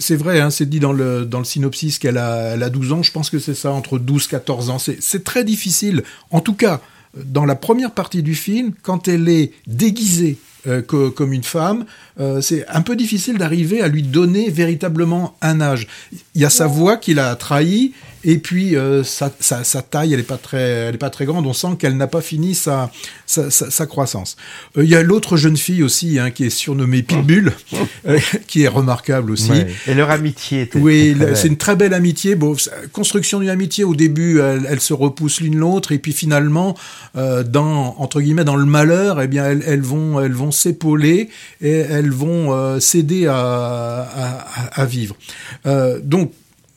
c'est 0.00 0.16
vrai, 0.16 0.40
hein, 0.40 0.50
c'est 0.50 0.68
dit 0.68 0.80
dans 0.80 0.92
le, 0.92 1.24
dans 1.24 1.38
le 1.38 1.44
synopsis 1.44 1.98
qu'elle 1.98 2.18
a, 2.18 2.54
elle 2.54 2.62
a 2.64 2.70
12 2.70 2.92
ans. 2.92 3.02
Je 3.04 3.12
pense 3.12 3.30
que 3.30 3.38
c'est 3.38 3.54
ça, 3.54 3.70
entre 3.70 3.98
12 3.98 4.26
14 4.26 4.70
ans. 4.70 4.78
C'est 4.80 5.00
c'est 5.00 5.22
très 5.22 5.44
difficile. 5.44 6.02
En 6.32 6.40
tout 6.40 6.54
cas, 6.54 6.80
dans 7.16 7.44
la 7.44 7.54
première 7.56 7.90
partie 7.92 8.22
du 8.22 8.34
film, 8.34 8.72
quand 8.82 9.08
elle 9.08 9.28
est 9.28 9.52
déguisée 9.66 10.38
euh, 10.66 10.82
que- 10.82 11.08
comme 11.08 11.32
une 11.32 11.42
femme, 11.42 11.86
euh, 12.20 12.42
c'est 12.42 12.66
un 12.68 12.82
peu 12.82 12.94
difficile 12.94 13.38
d'arriver 13.38 13.80
à 13.80 13.88
lui 13.88 14.02
donner 14.02 14.50
véritablement 14.50 15.34
un 15.40 15.60
âge. 15.62 15.86
Il 16.34 16.40
y 16.42 16.44
a 16.44 16.50
sa 16.50 16.66
voix 16.66 16.98
qui 16.98 17.14
l'a 17.14 17.34
trahi, 17.34 17.92
Et 18.24 18.38
puis 18.38 18.76
euh, 18.76 19.02
sa, 19.02 19.30
sa, 19.40 19.64
sa, 19.64 19.82
taille, 19.82 20.12
elle 20.12 20.20
est 20.20 20.24
pas 20.24 20.36
très, 20.36 20.60
elle 20.60 20.94
est 20.94 20.98
pas 20.98 21.10
très 21.10 21.24
grande. 21.24 21.46
On 21.46 21.52
sent 21.52 21.76
qu'elle 21.78 21.96
n'a 21.96 22.06
pas 22.06 22.20
fini 22.20 22.54
sa, 22.54 22.90
sa, 23.26 23.50
sa 23.50 23.86
croissance. 23.86 24.36
Euh, 24.76 24.84
il 24.84 24.90
y 24.90 24.94
a 24.94 25.02
l'autre 25.02 25.36
jeune 25.36 25.56
fille 25.56 25.82
aussi 25.82 26.18
hein, 26.18 26.30
qui 26.30 26.44
est 26.44 26.50
surnommée 26.50 27.02
Pitbull, 27.02 27.52
euh, 28.06 28.18
qui 28.46 28.64
est 28.64 28.68
remarquable 28.68 29.30
aussi. 29.30 29.50
Ouais. 29.50 29.68
Et 29.86 29.94
leur 29.94 30.10
amitié. 30.10 30.68
Oui, 30.74 31.16
c'est 31.34 31.48
une 31.48 31.56
très 31.56 31.76
belle 31.76 31.94
amitié. 31.94 32.34
Bon, 32.34 32.54
construction 32.92 33.40
d'une 33.40 33.48
amitié. 33.48 33.84
Au 33.84 33.94
début, 33.94 34.40
elles, 34.40 34.80
se 34.80 34.92
repoussent 34.92 35.40
l'une 35.40 35.56
l'autre, 35.56 35.92
et 35.92 35.98
puis 35.98 36.12
finalement, 36.12 36.76
dans 37.14 37.96
entre 37.98 38.20
guillemets 38.20 38.44
dans 38.44 38.56
le 38.56 38.64
malheur, 38.66 39.20
eh 39.20 39.28
bien 39.28 39.44
elles, 39.44 39.62
elles 39.66 39.82
vont 39.82 40.20
elles 40.20 40.32
vont 40.32 40.50
s'épauler 40.50 41.28
et 41.60 41.70
elles 41.70 42.10
vont 42.10 42.80
s'aider 42.80 43.26
à, 43.26 43.34
à, 43.34 44.80
à, 44.80 44.84
vivre. 44.86 45.16
Donc 46.02 46.32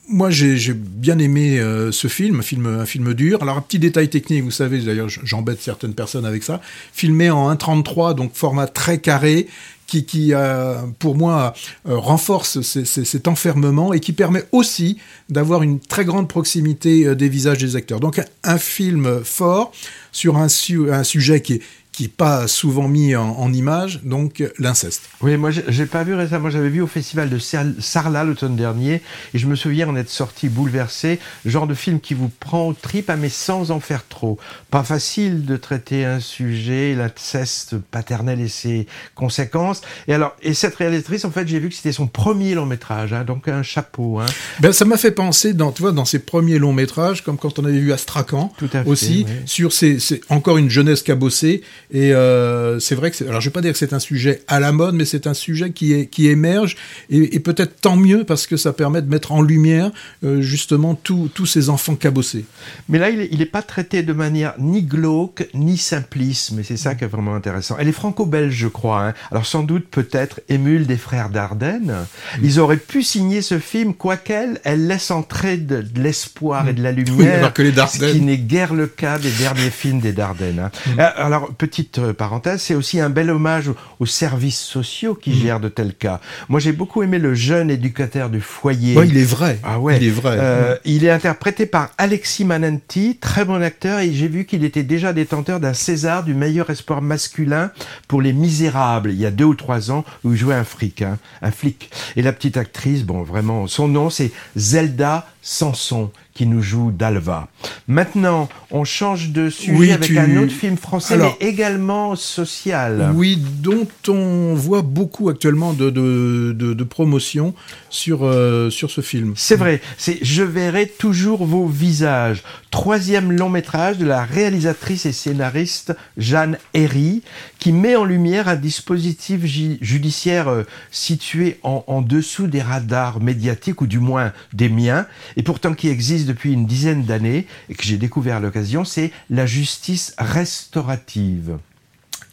moi, 0.08 0.30
j'ai 0.30 0.74
bien 0.74 1.18
aimé 1.18 1.58
euh, 1.58 1.90
ce 1.90 2.08
film, 2.08 2.40
un 2.40 2.86
film, 2.86 3.14
dur. 3.14 3.42
Alors, 3.42 3.56
un 3.56 3.60
petit 3.60 3.78
détail 3.78 4.08
technique, 4.08 4.42
vous 4.42 4.50
savez, 4.50 4.78
d'ailleurs, 4.80 5.08
j'embête 5.08 5.60
certaines 5.60 5.94
personnes 5.94 6.26
avec 6.26 6.42
ça. 6.42 6.60
Filmé 6.92 7.30
en 7.30 7.52
1.33, 7.54 8.14
donc 8.14 8.32
format 8.34 8.66
très 8.66 8.98
carré, 8.98 9.46
qui, 9.86 10.04
qui 10.04 10.34
euh, 10.34 10.76
pour 10.98 11.16
moi, 11.16 11.54
euh, 11.88 11.96
renforce 11.96 12.60
cet 12.62 13.28
enfermement 13.28 13.92
et 13.92 14.00
qui 14.00 14.12
permet 14.12 14.44
aussi 14.52 14.98
d'avoir 15.30 15.62
une 15.62 15.80
très 15.80 16.04
grande 16.04 16.28
proximité 16.28 17.14
des 17.14 17.28
visages 17.28 17.58
des 17.58 17.76
acteurs. 17.76 18.00
Donc, 18.00 18.20
un, 18.42 18.58
film 18.58 19.22
fort 19.24 19.72
sur 20.12 20.36
un, 20.36 20.48
su 20.48 20.92
un 20.92 21.04
sujet 21.04 21.40
qui 21.40 21.54
est, 21.54 21.62
qui 21.94 22.02
n'est 22.04 22.08
pas 22.08 22.48
souvent 22.48 22.88
mis 22.88 23.14
en, 23.14 23.30
en 23.38 23.52
image, 23.52 24.00
donc 24.02 24.42
l'inceste. 24.58 25.02
Oui, 25.20 25.36
moi 25.36 25.50
j'ai 25.52 25.86
pas 25.86 26.02
vu 26.02 26.14
récemment, 26.14 26.50
j'avais 26.50 26.68
vu 26.68 26.80
au 26.80 26.88
festival 26.88 27.30
de 27.30 27.38
Sarlat 27.38 28.24
l'automne 28.24 28.56
dernier, 28.56 29.00
et 29.32 29.38
je 29.38 29.46
me 29.46 29.54
souviens 29.54 29.88
en 29.88 29.94
être 29.94 30.10
sorti 30.10 30.48
bouleversé, 30.48 31.20
genre 31.44 31.68
de 31.68 31.74
film 31.74 32.00
qui 32.00 32.14
vous 32.14 32.30
prend 32.40 32.66
au 32.66 32.72
trip, 32.72 33.12
mais 33.16 33.28
sans 33.28 33.70
en 33.70 33.78
faire 33.78 34.06
trop. 34.08 34.38
Pas 34.70 34.82
facile 34.82 35.44
de 35.44 35.56
traiter 35.56 36.04
un 36.04 36.18
sujet, 36.18 36.96
l'inceste 36.96 37.76
paternel 37.78 38.40
et 38.40 38.48
ses 38.48 38.88
conséquences. 39.14 39.82
Et 40.08 40.14
alors, 40.14 40.34
et 40.42 40.52
cette 40.52 40.74
réalisatrice, 40.74 41.24
en 41.24 41.30
fait, 41.30 41.46
j'ai 41.46 41.60
vu 41.60 41.68
que 41.68 41.74
c'était 41.76 41.92
son 41.92 42.08
premier 42.08 42.54
long 42.54 42.66
métrage, 42.66 43.12
hein, 43.12 43.22
donc 43.24 43.46
un 43.46 43.62
chapeau. 43.62 44.18
Hein. 44.18 44.26
Ben, 44.58 44.72
ça 44.72 44.84
m'a 44.84 44.96
fait 44.96 45.12
penser, 45.12 45.54
dans, 45.54 45.70
tu 45.70 45.82
vois, 45.82 45.92
dans 45.92 46.04
ses 46.04 46.18
premiers 46.18 46.58
longs 46.58 46.72
métrages, 46.72 47.22
comme 47.22 47.38
quand 47.38 47.58
on 47.60 47.64
avait 47.64 47.78
vu 47.78 47.92
Astrakhan 47.92 48.52
aussi, 48.86 49.26
oui. 49.28 49.34
sur 49.46 49.72
ces, 49.72 49.98
encore 50.28 50.58
une 50.58 50.70
jeunesse 50.70 51.02
cabossée, 51.02 51.62
et 51.90 52.12
euh, 52.12 52.78
c'est 52.80 52.94
vrai 52.94 53.10
que, 53.10 53.24
alors 53.24 53.40
je 53.40 53.48
vais 53.48 53.52
pas 53.52 53.60
dire 53.60 53.72
que 53.72 53.78
c'est 53.78 53.92
un 53.92 53.98
sujet 53.98 54.42
à 54.48 54.60
la 54.60 54.72
mode, 54.72 54.94
mais 54.94 55.04
c'est 55.04 55.26
un 55.26 55.34
sujet 55.34 55.70
qui, 55.70 55.92
est, 55.92 56.06
qui 56.06 56.28
émerge, 56.28 56.76
et, 57.10 57.36
et 57.36 57.40
peut-être 57.40 57.80
tant 57.80 57.96
mieux 57.96 58.24
parce 58.24 58.46
que 58.46 58.56
ça 58.56 58.72
permet 58.72 59.02
de 59.02 59.08
mettre 59.08 59.32
en 59.32 59.42
lumière 59.42 59.90
euh, 60.24 60.40
justement 60.40 60.94
tous 60.94 61.46
ces 61.46 61.68
enfants 61.68 61.96
cabossés. 61.96 62.44
Mais 62.88 62.98
là, 62.98 63.10
il 63.10 63.38
n'est 63.38 63.46
pas 63.46 63.62
traité 63.62 64.02
de 64.02 64.12
manière 64.12 64.54
ni 64.58 64.82
glauque, 64.82 65.48
ni 65.54 65.76
simpliste, 65.76 66.52
mais 66.52 66.62
c'est 66.62 66.76
ça 66.76 66.94
qui 66.94 67.04
est 67.04 67.08
vraiment 67.08 67.34
intéressant. 67.34 67.76
Elle 67.78 67.88
est 67.88 67.92
franco-belge, 67.92 68.54
je 68.54 68.68
crois. 68.68 69.08
Hein. 69.08 69.14
Alors 69.30 69.46
sans 69.46 69.62
doute, 69.62 69.86
peut-être, 69.90 70.40
émule 70.48 70.86
des 70.86 70.96
frères 70.96 71.30
Dardenne. 71.30 72.06
Mmh. 72.38 72.44
Ils 72.44 72.60
auraient 72.60 72.76
pu 72.76 73.02
signer 73.02 73.42
ce 73.42 73.58
film, 73.58 73.94
quoiqu'elle, 73.94 74.60
elle 74.64 74.86
laisse 74.86 75.10
entrer 75.10 75.56
de, 75.56 75.82
de 75.82 76.00
l'espoir 76.00 76.68
et 76.68 76.72
de 76.72 76.82
la 76.82 76.92
lumière, 76.92 77.44
oui, 77.44 77.52
que 77.52 77.62
les 77.62 77.74
ce 77.74 78.12
qui 78.12 78.20
n'est 78.20 78.38
guère 78.38 78.74
le 78.74 78.86
cas 78.86 79.18
des 79.18 79.30
derniers 79.30 79.70
films 79.70 80.00
des 80.00 80.12
Dardenne. 80.12 80.58
Hein. 80.58 80.70
Mmh. 80.86 81.00
Alors, 81.16 81.52
petit 81.54 81.73
petite 81.74 82.12
parenthèse, 82.12 82.62
c'est 82.62 82.76
aussi 82.76 83.00
un 83.00 83.10
bel 83.10 83.30
hommage 83.30 83.70
aux 83.98 84.06
services 84.06 84.60
sociaux 84.60 85.16
qui 85.16 85.30
mmh. 85.30 85.34
gèrent 85.34 85.60
de 85.60 85.68
tels 85.68 85.94
cas. 85.94 86.20
Moi, 86.48 86.60
j'ai 86.60 86.70
beaucoup 86.70 87.02
aimé 87.02 87.18
le 87.18 87.34
jeune 87.34 87.68
éducateur 87.68 88.30
du 88.30 88.40
foyer. 88.40 88.96
Ouais, 88.96 89.08
il 89.08 89.16
est 89.18 89.24
vrai. 89.24 89.58
Ah 89.64 89.80
ouais. 89.80 89.96
Il 89.96 90.06
est 90.06 90.10
vrai. 90.10 90.36
Euh, 90.38 90.76
il 90.84 91.04
est 91.04 91.10
interprété 91.10 91.66
par 91.66 91.90
Alexis 91.98 92.44
Mananti, 92.44 93.18
très 93.20 93.44
bon 93.44 93.60
acteur, 93.60 93.98
et 93.98 94.12
j'ai 94.12 94.28
vu 94.28 94.44
qu'il 94.44 94.62
était 94.62 94.84
déjà 94.84 95.12
détenteur 95.12 95.58
d'un 95.58 95.74
César 95.74 96.22
du 96.22 96.32
meilleur 96.32 96.70
espoir 96.70 97.02
masculin 97.02 97.72
pour 98.06 98.22
Les 98.22 98.32
Misérables, 98.32 99.10
il 99.10 99.18
y 99.18 99.26
a 99.26 99.32
deux 99.32 99.44
ou 99.44 99.54
trois 99.54 99.90
ans, 99.90 100.04
où 100.22 100.32
il 100.32 100.38
jouait 100.38 100.54
un 100.54 100.64
fric, 100.64 101.02
hein, 101.02 101.18
un 101.42 101.50
flic. 101.50 101.90
Et 102.14 102.22
la 102.22 102.32
petite 102.32 102.56
actrice, 102.56 103.02
bon, 103.02 103.22
vraiment, 103.22 103.66
son 103.66 103.88
nom, 103.88 104.10
c'est 104.10 104.30
Zelda 104.54 105.26
Sanson 105.42 106.12
qui 106.34 106.46
nous 106.46 106.62
joue 106.62 106.90
d'Alva. 106.90 107.48
Maintenant, 107.86 108.48
on 108.72 108.84
change 108.84 109.30
de 109.30 109.48
sujet 109.50 109.78
oui, 109.78 109.92
avec 109.92 110.08
tu... 110.08 110.18
un 110.18 110.36
autre 110.36 110.52
film 110.52 110.76
français, 110.76 111.14
Alors, 111.14 111.36
mais 111.40 111.46
également 111.46 112.16
social. 112.16 113.12
Oui, 113.14 113.36
dont 113.36 113.86
on 114.08 114.54
voit 114.54 114.82
beaucoup 114.82 115.28
actuellement 115.28 115.72
de, 115.72 115.90
de, 115.90 116.52
de, 116.58 116.74
de 116.74 116.84
promotion 116.84 117.54
sur, 117.88 118.24
euh, 118.24 118.68
sur 118.68 118.90
ce 118.90 119.00
film. 119.00 119.34
C'est 119.36 119.54
vrai, 119.54 119.80
c'est 119.96 120.18
Je 120.22 120.42
verrai 120.42 120.88
toujours 120.88 121.46
vos 121.46 121.66
visages. 121.66 122.42
Troisième 122.72 123.30
long 123.30 123.48
métrage 123.48 123.98
de 123.98 124.06
la 124.06 124.24
réalisatrice 124.24 125.06
et 125.06 125.12
scénariste 125.12 125.94
Jeanne 126.16 126.58
Herry, 126.74 127.22
qui 127.64 127.72
met 127.72 127.96
en 127.96 128.04
lumière 128.04 128.46
un 128.46 128.56
dispositif 128.56 129.46
judiciaire 129.46 130.48
euh, 130.48 130.64
situé 130.90 131.58
en, 131.62 131.82
en 131.86 132.02
dessous 132.02 132.46
des 132.46 132.60
radars 132.60 133.22
médiatiques, 133.22 133.80
ou 133.80 133.86
du 133.86 134.00
moins 134.00 134.34
des 134.52 134.68
miens, 134.68 135.06
et 135.38 135.42
pourtant 135.42 135.72
qui 135.72 135.88
existe 135.88 136.26
depuis 136.26 136.52
une 136.52 136.66
dizaine 136.66 137.04
d'années 137.04 137.46
et 137.70 137.74
que 137.74 137.82
j'ai 137.82 137.96
découvert 137.96 138.36
à 138.36 138.40
l'occasion, 138.40 138.84
c'est 138.84 139.12
la 139.30 139.46
justice 139.46 140.14
restaurative. 140.18 141.56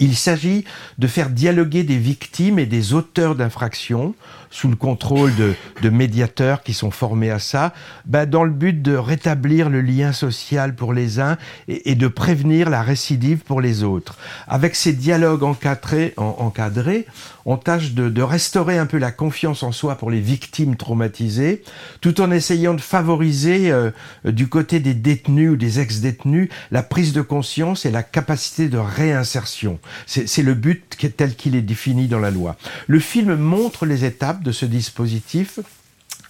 Il 0.02 0.18
s'agit 0.18 0.66
de 0.98 1.08
faire 1.08 1.30
dialoguer 1.30 1.84
des 1.84 1.98
victimes 1.98 2.60
et 2.60 2.66
des 2.66 2.92
auteurs 2.92 3.36
d'infractions 3.36 4.16
sous 4.52 4.68
le 4.68 4.76
contrôle 4.76 5.34
de, 5.36 5.56
de, 5.82 5.90
médiateurs 5.90 6.62
qui 6.62 6.74
sont 6.74 6.92
formés 6.92 7.32
à 7.32 7.40
ça, 7.40 7.74
ben 8.06 8.30
dans 8.30 8.44
le 8.44 8.52
but 8.52 8.82
de 8.82 8.96
rétablir 8.96 9.70
le 9.70 9.82
lien 9.82 10.12
social 10.12 10.76
pour 10.76 10.94
les 10.94 11.20
uns 11.20 11.38
et, 11.68 11.96
de 11.96 12.08
prévenir 12.08 12.70
la 12.70 12.84
récidive 12.84 13.40
pour 13.40 13.62
les 13.62 13.84
autres. 13.84 14.18
Avec 14.48 14.76
ces 14.76 14.94
dialogues 14.94 15.44
encadrés, 15.44 16.14
en, 16.18 16.36
encadrés 16.40 17.08
on 17.46 17.58
tâche 17.58 17.94
de, 17.94 18.10
de, 18.10 18.22
restaurer 18.22 18.78
un 18.78 18.86
peu 18.86 18.98
la 18.98 19.12
confiance 19.12 19.64
en 19.64 19.72
soi 19.72 19.96
pour 19.96 20.12
les 20.12 20.20
victimes 20.20 20.76
traumatisées, 20.76 21.64
tout 22.00 22.22
en 22.22 22.32
essayant 22.32 22.74
de 22.74 22.82
favoriser 22.82 23.72
euh, 23.72 23.92
du 24.26 24.48
côté 24.48 24.80
des 24.80 24.94
détenus 24.94 25.52
ou 25.52 25.56
des 25.56 25.80
ex-détenus 25.80 26.50
la 26.72 26.84
prise 26.84 27.14
de 27.14 27.22
conscience 27.22 27.86
et 27.86 27.92
la 27.92 28.04
capacité 28.04 28.70
de 28.70 28.78
réinsertion. 28.78 29.80
C'est 30.06 30.44
le 30.44 30.54
but 30.54 30.98
tel 31.18 31.36
qu'il 31.36 31.56
est 31.56 31.62
défini 31.62 32.08
dans 32.08 32.20
la 32.20 32.32
loi. 32.32 32.56
Le 32.88 33.00
film 33.00 33.36
montre 33.36 33.86
les 33.86 34.06
étapes 34.06 34.41
de 34.42 34.52
ce 34.52 34.66
dispositif 34.66 35.60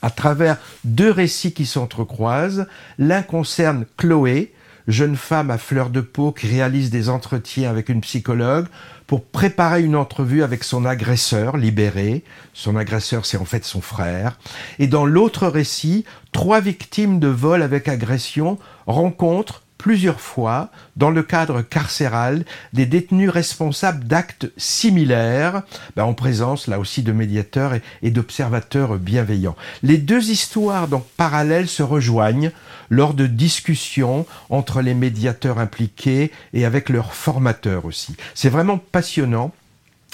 à 0.02 0.10
travers 0.10 0.58
deux 0.84 1.12
récits 1.12 1.54
qui 1.54 1.65
s'entrecroisent. 1.65 2.67
L'un 2.97 3.21
concerne 3.21 3.86
Chloé, 3.97 4.54
jeune 4.88 5.15
femme 5.15 5.52
à 5.52 5.58
fleur 5.58 5.89
de 5.89 6.02
peau 6.02 6.32
qui 6.32 6.47
réalise 6.47 6.89
des 6.89 7.10
entretiens 7.10 7.69
avec 7.69 7.89
une 7.89 8.02
psychologue 8.02 8.67
pour 9.08 9.26
préparer 9.26 9.84
une 9.84 9.95
entrevue 9.95 10.41
avec 10.41 10.63
son 10.63 10.86
agresseur 10.86 11.58
libéré. 11.58 12.24
Son 12.54 12.76
agresseur, 12.76 13.26
c'est 13.26 13.38
en 13.38 13.45
fait 13.45 13.65
son 13.65 13.82
frère. 13.82 14.39
Et 14.80 14.88
dans 14.88 15.06
l'autre 15.06 15.47
récit, 15.47 16.06
trois 16.32 16.62
victimes 16.62 17.19
de 17.19 17.28
vol 17.28 17.62
avec 17.62 17.88
agression 17.88 18.58
rencontrent 18.88 19.63
plusieurs 19.82 20.22
fois, 20.22 20.70
dans 20.96 21.10
le 21.10 21.24
cadre 21.24 21.63
carcéral, 21.63 22.46
des 22.72 22.86
détenus 22.86 23.32
responsables 23.32 24.04
d'actes 24.06 24.46
similaires, 24.56 25.63
ben, 25.96 26.04
en 26.04 26.13
présence 26.13 26.67
là 26.67 26.78
aussi 26.80 27.02
de 27.02 27.12
médiateurs 27.12 27.74
et, 27.74 27.82
et 28.04 28.12
d'observateurs 28.12 28.98
bienveillants. 28.98 29.56
Les 29.82 29.98
deux 29.98 30.30
histoires 30.30 30.88
donc 30.88 31.04
parallèles 31.17 31.67
se 31.67 31.82
rejoignent 31.82 32.52
lors 32.91 33.15
de 33.15 33.26
discussions 33.26 34.28
entre 34.52 34.82
les 34.82 34.94
médiateurs 34.94 35.58
impliqués 35.58 36.32
et 36.54 36.63
avec 36.63 36.89
leurs 36.89 37.15
formateurs 37.15 37.86
aussi. 37.86 38.15
C'est 38.36 38.50
vraiment 38.50 38.78
passionnant 38.78 39.52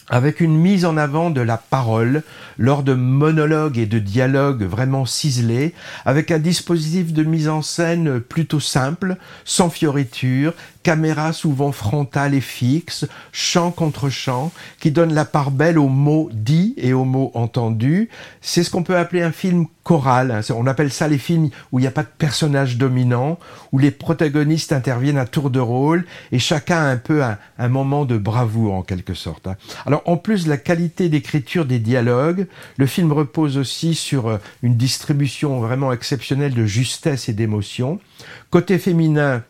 avec 0.09 0.39
une 0.39 0.57
mise 0.57 0.85
en 0.85 0.97
avant 0.97 1.29
de 1.29 1.41
la 1.41 1.57
parole 1.57 2.23
lors 2.57 2.83
de 2.83 2.93
monologues 2.93 3.77
et 3.77 3.85
de 3.85 3.99
dialogues 3.99 4.63
vraiment 4.63 5.05
ciselés, 5.05 5.73
avec 6.05 6.31
un 6.31 6.39
dispositif 6.39 7.13
de 7.13 7.23
mise 7.23 7.49
en 7.49 7.61
scène 7.61 8.19
plutôt 8.19 8.59
simple, 8.59 9.17
sans 9.43 9.69
fioritures, 9.69 10.53
caméra 10.87 11.33
souvent 11.33 11.73
frontale 11.73 12.33
et 12.33 12.39
fixe, 12.39 13.05
chant 13.33 13.71
contre 13.71 14.07
chant, 14.07 14.53
qui 14.79 14.89
donne 14.89 15.13
la 15.13 15.25
part 15.25 15.51
belle 15.51 15.77
aux 15.77 15.89
mots 15.89 16.29
dits 16.31 16.75
et 16.77 16.93
aux 16.93 17.03
mots 17.03 17.29
entendus. 17.33 18.07
C'est 18.39 18.63
ce 18.63 18.71
qu'on 18.71 18.83
peut 18.83 18.95
appeler 18.95 19.21
un 19.21 19.33
film 19.33 19.65
choral. 19.83 20.39
On 20.55 20.65
appelle 20.65 20.89
ça 20.89 21.09
les 21.09 21.17
films 21.17 21.49
où 21.73 21.79
il 21.79 21.81
n'y 21.81 21.89
a 21.89 21.91
pas 21.91 22.03
de 22.03 22.17
personnage 22.17 22.77
dominant, 22.77 23.37
où 23.73 23.79
les 23.79 23.91
protagonistes 23.91 24.71
interviennent 24.71 25.17
à 25.17 25.25
tour 25.25 25.49
de 25.49 25.59
rôle 25.59 26.05
et 26.31 26.39
chacun 26.39 26.77
a 26.77 26.87
un 26.87 26.95
peu 26.95 27.21
un, 27.21 27.37
un 27.59 27.67
moment 27.67 28.05
de 28.05 28.17
bravoure 28.17 28.73
en 28.73 28.81
quelque 28.81 29.13
sorte. 29.13 29.49
Alors 29.85 30.03
en 30.05 30.15
plus 30.15 30.45
de 30.45 30.49
la 30.49 30.57
qualité 30.57 31.09
d'écriture 31.09 31.65
des 31.65 31.79
dialogues, 31.79 32.47
le 32.77 32.85
film 32.85 33.11
repose 33.11 33.57
aussi 33.57 33.93
sur 33.93 34.27
euh, 34.27 34.37
une 34.63 34.77
distribution 34.77 35.59
vraiment 35.59 35.91
exceptionnelle 35.91 36.53
de 36.53 36.65
justesse 36.65 37.27
et 37.27 37.33
d'émotion. 37.33 37.99
Côté 38.51 38.77
féminin, 38.77 39.43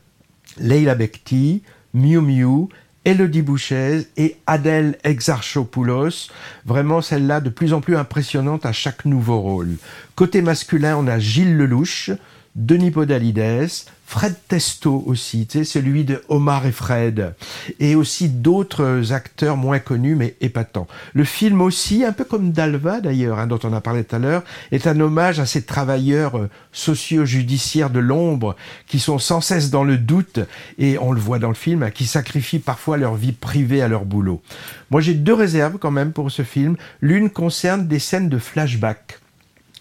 Leila 0.60 0.96
Bekti, 0.96 1.64
Miu 1.94 2.22
Miu, 2.22 2.70
Elodie 3.06 3.42
Bouchez 3.42 4.08
et 4.18 4.36
Adèle 4.48 4.98
Exarchopoulos, 5.06 6.30
vraiment 6.66 7.02
celle-là 7.02 7.40
de 7.40 7.50
plus 7.50 7.72
en 7.72 7.80
plus 7.80 7.96
impressionnante 7.96 8.66
à 8.66 8.74
chaque 8.74 9.06
nouveau 9.06 9.40
rôle. 9.40 9.78
Côté 10.16 10.42
masculin, 10.42 10.98
on 10.98 11.08
a 11.08 11.18
Gilles 11.18 11.56
Lelouch, 11.56 12.12
Denis 12.58 12.90
Podalides, 12.90 13.70
Fred 14.08 14.34
Testo 14.48 15.04
aussi, 15.06 15.46
tu 15.46 15.60
sais, 15.60 15.64
celui 15.64 16.06
de 16.06 16.24
Omar 16.28 16.66
et 16.66 16.72
Fred, 16.72 17.36
et 17.80 17.94
aussi 17.94 18.30
d'autres 18.30 19.14
acteurs 19.14 19.58
moins 19.58 19.78
connus 19.78 20.16
mais 20.16 20.36
épatants. 20.42 20.88
Le 21.14 21.24
film 21.24 21.62
aussi, 21.62 22.04
un 22.04 22.14
peu 22.14 22.24
comme 22.24 22.52
Dalva 22.52 23.00
d'ailleurs, 23.00 23.38
hein, 23.38 23.46
dont 23.46 23.60
on 23.64 23.74
a 23.74 23.82
parlé 23.82 24.04
tout 24.04 24.16
à 24.16 24.20
l'heure, 24.20 24.44
est 24.72 24.88
un 24.88 25.00
hommage 25.00 25.40
à 25.40 25.46
ces 25.46 25.66
travailleurs 25.66 26.36
euh, 26.36 26.50
socio-judiciaires 26.72 27.92
de 27.92 28.00
l'ombre 28.00 28.56
qui 28.88 28.98
sont 28.98 29.20
sans 29.20 29.40
cesse 29.40 29.70
dans 29.70 29.84
le 29.84 30.00
doute, 30.00 30.40
et 30.80 30.98
on 30.98 31.12
le 31.12 31.22
voit 31.22 31.38
dans 31.38 31.50
le 31.50 31.54
film, 31.54 31.84
hein, 31.84 31.92
qui 31.92 32.08
sacrifient 32.08 32.58
parfois 32.58 32.98
leur 32.98 33.14
vie 33.14 33.34
privée 33.34 33.84
à 33.84 33.88
leur 33.88 34.04
boulot. 34.04 34.42
Moi 34.90 35.02
j'ai 35.02 35.14
deux 35.14 35.36
réserves 35.36 35.78
quand 35.78 35.92
même 35.92 36.12
pour 36.12 36.32
ce 36.32 36.42
film. 36.42 36.76
L'une 37.02 37.30
concerne 37.30 37.86
des 37.86 38.00
scènes 38.00 38.30
de 38.30 38.40
flashback 38.40 39.20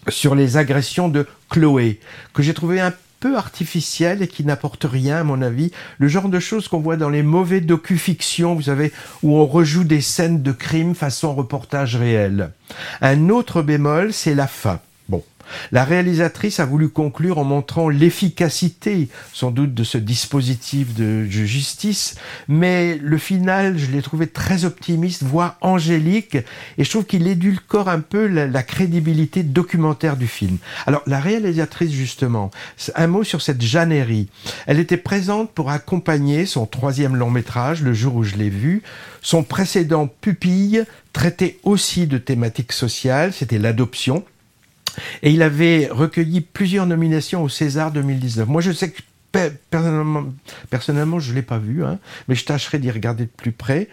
sur 0.09 0.35
les 0.35 0.57
agressions 0.57 1.09
de 1.09 1.27
Chloé, 1.49 1.99
que 2.33 2.43
j'ai 2.43 2.53
trouvé 2.53 2.79
un 2.79 2.93
peu 3.19 3.35
artificielles 3.35 4.21
et 4.21 4.27
qui 4.27 4.43
n'apportent 4.43 4.85
rien 4.85 5.17
à 5.17 5.23
mon 5.23 5.41
avis, 5.41 5.71
le 5.97 6.07
genre 6.07 6.29
de 6.29 6.39
choses 6.39 6.67
qu'on 6.67 6.79
voit 6.79 6.97
dans 6.97 7.09
les 7.09 7.23
mauvais 7.23 7.61
docu-fictions, 7.61 8.55
vous 8.55 8.63
savez, 8.63 8.91
où 9.23 9.35
on 9.35 9.45
rejoue 9.45 9.83
des 9.83 10.01
scènes 10.01 10.43
de 10.43 10.51
crime 10.51 10.95
façon 10.95 11.33
reportage 11.33 11.95
réel. 11.95 12.51
Un 13.01 13.29
autre 13.29 13.61
bémol, 13.61 14.13
c'est 14.13 14.35
la 14.35 14.47
fin. 14.47 14.79
La 15.71 15.83
réalisatrice 15.83 16.59
a 16.59 16.65
voulu 16.65 16.89
conclure 16.89 17.37
en 17.37 17.43
montrant 17.43 17.89
l'efficacité, 17.89 19.09
sans 19.33 19.51
doute, 19.51 19.73
de 19.73 19.83
ce 19.83 19.97
dispositif 19.97 20.93
de 20.93 21.25
justice, 21.25 22.15
mais 22.47 22.97
le 23.01 23.17
final, 23.17 23.77
je 23.77 23.91
l'ai 23.91 24.01
trouvé 24.01 24.27
très 24.27 24.65
optimiste, 24.65 25.23
voire 25.23 25.57
angélique, 25.61 26.35
et 26.77 26.83
je 26.83 26.89
trouve 26.89 27.05
qu'il 27.05 27.27
édulcore 27.27 27.89
un 27.89 27.99
peu 27.99 28.27
la, 28.27 28.63
crédibilité 28.63 29.43
documentaire 29.43 30.17
du 30.17 30.27
film. 30.27 30.57
Alors, 30.85 31.01
la 31.07 31.19
réalisatrice, 31.19 31.91
justement, 31.91 32.51
un 32.95 33.07
mot 33.07 33.23
sur 33.23 33.41
cette 33.41 33.61
Jeannerie. 33.61 34.29
Elle 34.65 34.79
était 34.79 34.97
présente 34.97 35.51
pour 35.51 35.69
accompagner 35.69 36.45
son 36.45 36.65
troisième 36.65 37.15
long 37.15 37.31
métrage, 37.31 37.81
le 37.81 37.93
jour 37.93 38.15
où 38.15 38.23
je 38.23 38.35
l'ai 38.35 38.49
vu. 38.49 38.83
Son 39.21 39.43
précédent 39.43 40.07
Pupille 40.07 40.83
traitait 41.13 41.59
aussi 41.63 42.07
de 42.07 42.17
thématiques 42.17 42.73
sociales, 42.73 43.33
c'était 43.33 43.57
l'adoption. 43.57 44.23
Et 45.23 45.31
il 45.31 45.41
avait 45.41 45.87
recueilli 45.91 46.41
plusieurs 46.41 46.85
nominations 46.85 47.43
au 47.43 47.49
César 47.49 47.91
2019. 47.91 48.47
Moi, 48.47 48.61
je 48.61 48.71
sais 48.71 48.91
que 48.91 49.01
personnellement, 49.31 50.25
personnellement 50.69 51.19
je 51.19 51.31
ne 51.31 51.35
l'ai 51.35 51.41
pas 51.41 51.57
vu, 51.57 51.83
hein, 51.83 51.99
mais 52.27 52.35
je 52.35 52.45
tâcherai 52.45 52.79
d'y 52.79 52.91
regarder 52.91 53.25
de 53.25 53.29
plus 53.29 53.51
près. 53.51 53.87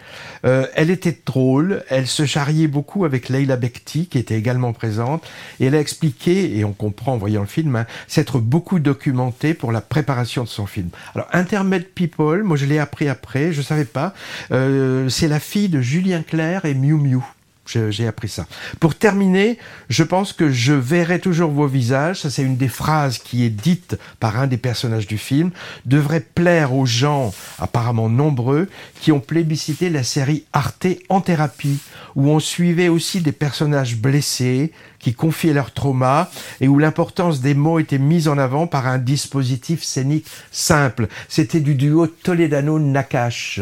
Euh, 0.45 0.67
elle 0.75 0.89
était 0.89 1.17
drôle, 1.25 1.83
elle 1.89 2.07
se 2.07 2.25
charriait 2.25 2.67
beaucoup 2.67 3.05
avec 3.05 3.29
Leila 3.29 3.57
Bekti, 3.57 4.07
qui 4.07 4.17
était 4.17 4.37
également 4.37 4.73
présente, 4.73 5.27
et 5.59 5.65
elle 5.65 5.75
a 5.75 5.79
expliqué, 5.79 6.57
et 6.57 6.65
on 6.65 6.73
comprend 6.73 7.13
en 7.13 7.17
voyant 7.17 7.41
le 7.41 7.47
film, 7.47 7.75
hein, 7.75 7.85
s'être 8.07 8.39
beaucoup 8.39 8.79
documentée 8.79 9.53
pour 9.53 9.71
la 9.71 9.81
préparation 9.81 10.43
de 10.43 10.49
son 10.49 10.65
film. 10.65 10.89
Alors, 11.13 11.27
Intermed 11.33 11.85
People, 11.93 12.43
moi 12.43 12.57
je 12.57 12.65
l'ai 12.65 12.79
appris 12.79 13.07
après, 13.07 13.51
je 13.51 13.59
ne 13.59 13.65
savais 13.65 13.85
pas, 13.85 14.13
euh, 14.51 15.09
c'est 15.09 15.27
la 15.27 15.39
fille 15.39 15.69
de 15.69 15.81
Julien 15.81 16.23
Clerc 16.23 16.65
et 16.65 16.73
Miu 16.73 16.95
Miu. 16.95 17.34
J'ai 17.65 18.07
appris 18.07 18.29
ça. 18.29 18.45
Pour 18.79 18.95
terminer, 18.95 19.57
je 19.89 20.03
pense 20.03 20.33
que 20.33 20.51
je 20.51 20.73
verrai 20.73 21.19
toujours 21.19 21.49
vos 21.49 21.65
visages. 21.65 22.21
Ça, 22.21 22.29
c'est 22.29 22.43
une 22.43 22.57
des 22.57 22.67
phrases 22.67 23.17
qui 23.17 23.43
est 23.43 23.49
dite 23.49 23.97
par 24.19 24.39
un 24.39 24.45
des 24.47 24.57
personnages 24.57 25.07
du 25.07 25.17
film. 25.17 25.51
Devrait 25.85 26.19
plaire 26.19 26.73
aux 26.73 26.85
gens, 26.85 27.33
apparemment 27.57 28.07
nombreux, 28.07 28.69
qui 29.01 29.11
ont 29.11 29.19
plébiscité 29.19 29.89
la 29.89 30.03
série 30.03 30.45
Arte 30.53 30.87
en 31.09 31.21
thérapie, 31.21 31.79
où 32.15 32.29
on 32.29 32.39
suivait 32.39 32.87
aussi 32.87 33.21
des 33.21 33.31
personnages 33.31 33.97
blessés, 33.97 34.71
qui 34.99 35.13
confiaient 35.13 35.53
leur 35.53 35.71
trauma, 35.71 36.29
et 36.61 36.67
où 36.67 36.77
l'importance 36.77 37.41
des 37.41 37.55
mots 37.55 37.79
était 37.79 37.97
mise 37.97 38.27
en 38.27 38.37
avant 38.37 38.67
par 38.67 38.87
un 38.87 38.99
dispositif 38.99 39.83
scénique 39.83 40.27
simple. 40.51 41.07
C'était 41.29 41.59
du 41.59 41.75
duo 41.75 42.07
Toledano-Nakash. 42.07 43.61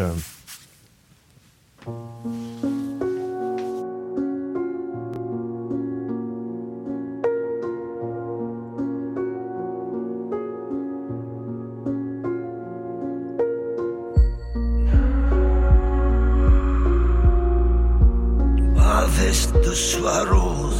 De 19.73 19.79
soie 19.79 20.72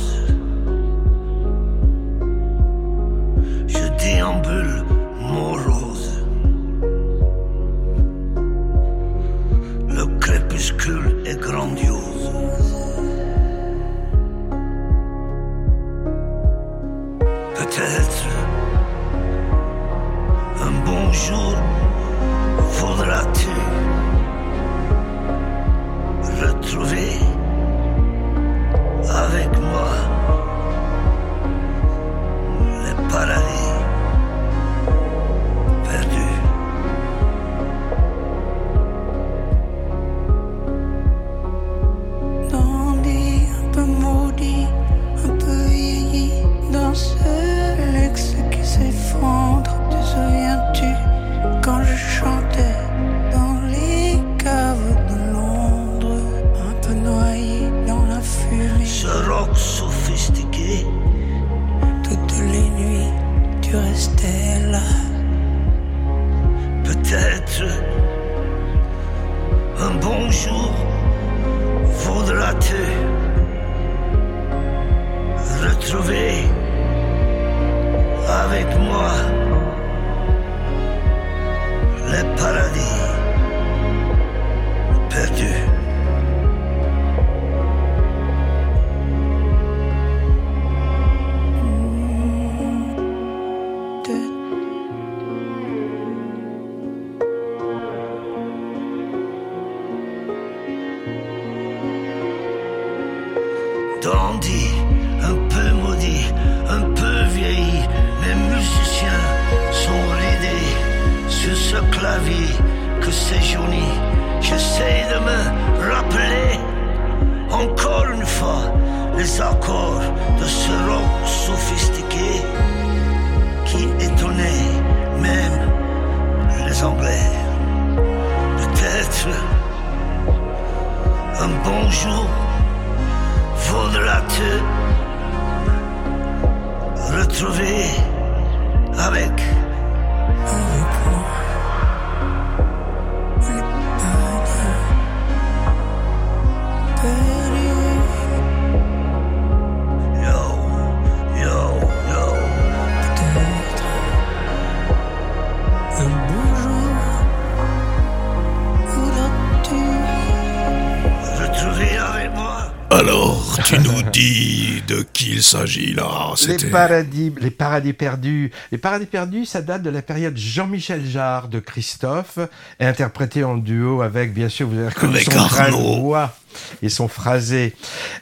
Les 166.47 166.70
paradis, 166.70 167.34
les 167.39 167.51
paradis 167.51 167.93
perdus. 167.93 168.51
Les 168.72 168.78
paradis 168.78 169.05
perdus, 169.05 169.45
ça 169.45 169.61
date 169.61 169.82
de 169.82 169.89
la 169.89 170.01
période 170.01 170.38
Jean-Michel 170.38 171.05
Jarre 171.05 171.47
de 171.47 171.59
Christophe, 171.59 172.39
interprété 172.80 173.43
en 173.43 173.57
duo 173.57 174.01
avec, 174.01 174.34
bien 174.34 174.49
sûr, 174.49 174.68
vous 174.68 174.78
avez 174.78 174.89
reconnu 174.89 175.20
son 175.20 175.38
Arnaud. 175.38 175.99
voix 176.01 176.36
et 176.82 176.89
son 176.89 177.07
phrasé. 177.07 177.74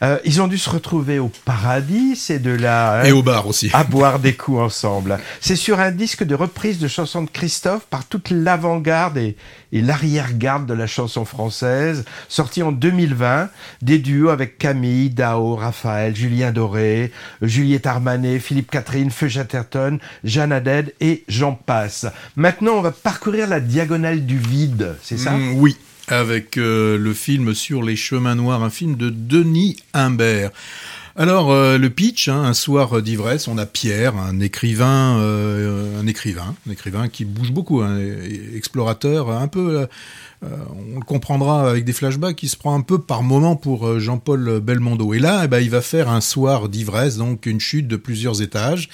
Euh, 0.03 0.17
ils 0.25 0.41
ont 0.41 0.47
dû 0.47 0.57
se 0.57 0.69
retrouver 0.69 1.19
au 1.19 1.31
paradis, 1.45 2.15
ces 2.15 2.39
deux-là. 2.39 3.01
hein, 3.01 3.03
Et 3.03 3.11
au 3.11 3.21
bar 3.21 3.45
aussi. 3.47 3.69
à 3.73 3.83
boire 3.83 4.19
des 4.19 4.33
coups 4.33 4.59
ensemble. 4.59 5.19
C'est 5.39 5.55
sur 5.55 5.79
un 5.79 5.91
disque 5.91 6.23
de 6.23 6.33
reprise 6.35 6.79
de 6.79 6.87
chansons 6.87 7.21
de 7.23 7.29
Christophe 7.29 7.85
par 7.89 8.05
toute 8.05 8.29
l'avant-garde 8.31 9.17
et, 9.17 9.35
et 9.71 9.81
l'arrière-garde 9.81 10.65
de 10.65 10.73
la 10.73 10.87
chanson 10.87 11.23
française, 11.23 12.03
sorti 12.29 12.63
en 12.63 12.71
2020, 12.71 13.49
des 13.83 13.99
duos 13.99 14.29
avec 14.29 14.57
Camille, 14.57 15.09
Dao, 15.11 15.55
Raphaël, 15.55 16.15
Julien 16.15 16.51
Doré, 16.51 17.11
Juliette 17.41 17.85
Armanet, 17.85 18.39
Philippe 18.39 18.71
Catherine, 18.71 19.11
Feu 19.11 19.29
Chatterton, 19.29 19.99
Jeanne 20.23 20.51
Haddad 20.51 20.93
et 20.99 21.23
j'en 21.27 21.53
passe. 21.53 22.05
Maintenant, 22.35 22.73
on 22.73 22.81
va 22.81 22.91
parcourir 22.91 23.47
la 23.47 23.59
diagonale 23.59 24.25
du 24.25 24.37
vide, 24.39 24.95
c'est 25.03 25.17
ça? 25.17 25.31
Mm, 25.31 25.53
oui, 25.59 25.77
avec 26.07 26.57
euh, 26.57 26.97
le 26.97 27.13
film 27.13 27.53
sur 27.53 27.83
les 27.83 27.95
chemins 27.95 28.35
noirs, 28.35 28.63
un 28.63 28.69
film 28.69 28.95
de 28.95 29.09
Denis 29.09 29.77
Imbert. 29.93 30.51
Alors 31.15 31.51
euh, 31.51 31.77
le 31.77 31.89
pitch, 31.89 32.29
hein, 32.29 32.41
un 32.43 32.53
soir 32.53 33.01
d'ivresse, 33.01 33.47
on 33.47 33.57
a 33.57 33.65
Pierre, 33.65 34.15
un 34.15 34.39
écrivain, 34.39 35.17
euh, 35.19 35.99
un 35.99 36.07
écrivain, 36.07 36.55
un 36.67 36.71
écrivain 36.71 37.09
qui 37.09 37.25
bouge 37.25 37.51
beaucoup, 37.51 37.81
un 37.81 37.99
explorateur, 38.55 39.29
un 39.29 39.47
peu, 39.47 39.87
on 40.43 40.99
le 40.99 41.05
comprendra 41.05 41.69
avec 41.69 41.85
des 41.85 41.93
flashbacks, 41.93 42.35
qui 42.35 42.47
se 42.47 42.57
prend 42.57 42.75
un 42.75 42.81
peu 42.81 42.99
par 42.99 43.21
moment 43.21 43.55
pour 43.55 43.87
euh, 43.87 43.99
Jean-Paul 43.99 44.59
Belmondo. 44.59 45.13
Et 45.13 45.19
là, 45.19 45.41
eh 45.43 45.47
ben, 45.47 45.59
il 45.59 45.69
va 45.69 45.81
faire 45.81 46.09
un 46.09 46.21
soir 46.21 46.67
d'ivresse, 46.67 47.17
donc 47.17 47.45
une 47.45 47.59
chute 47.59 47.87
de 47.87 47.95
plusieurs 47.95 48.41
étages. 48.41 48.89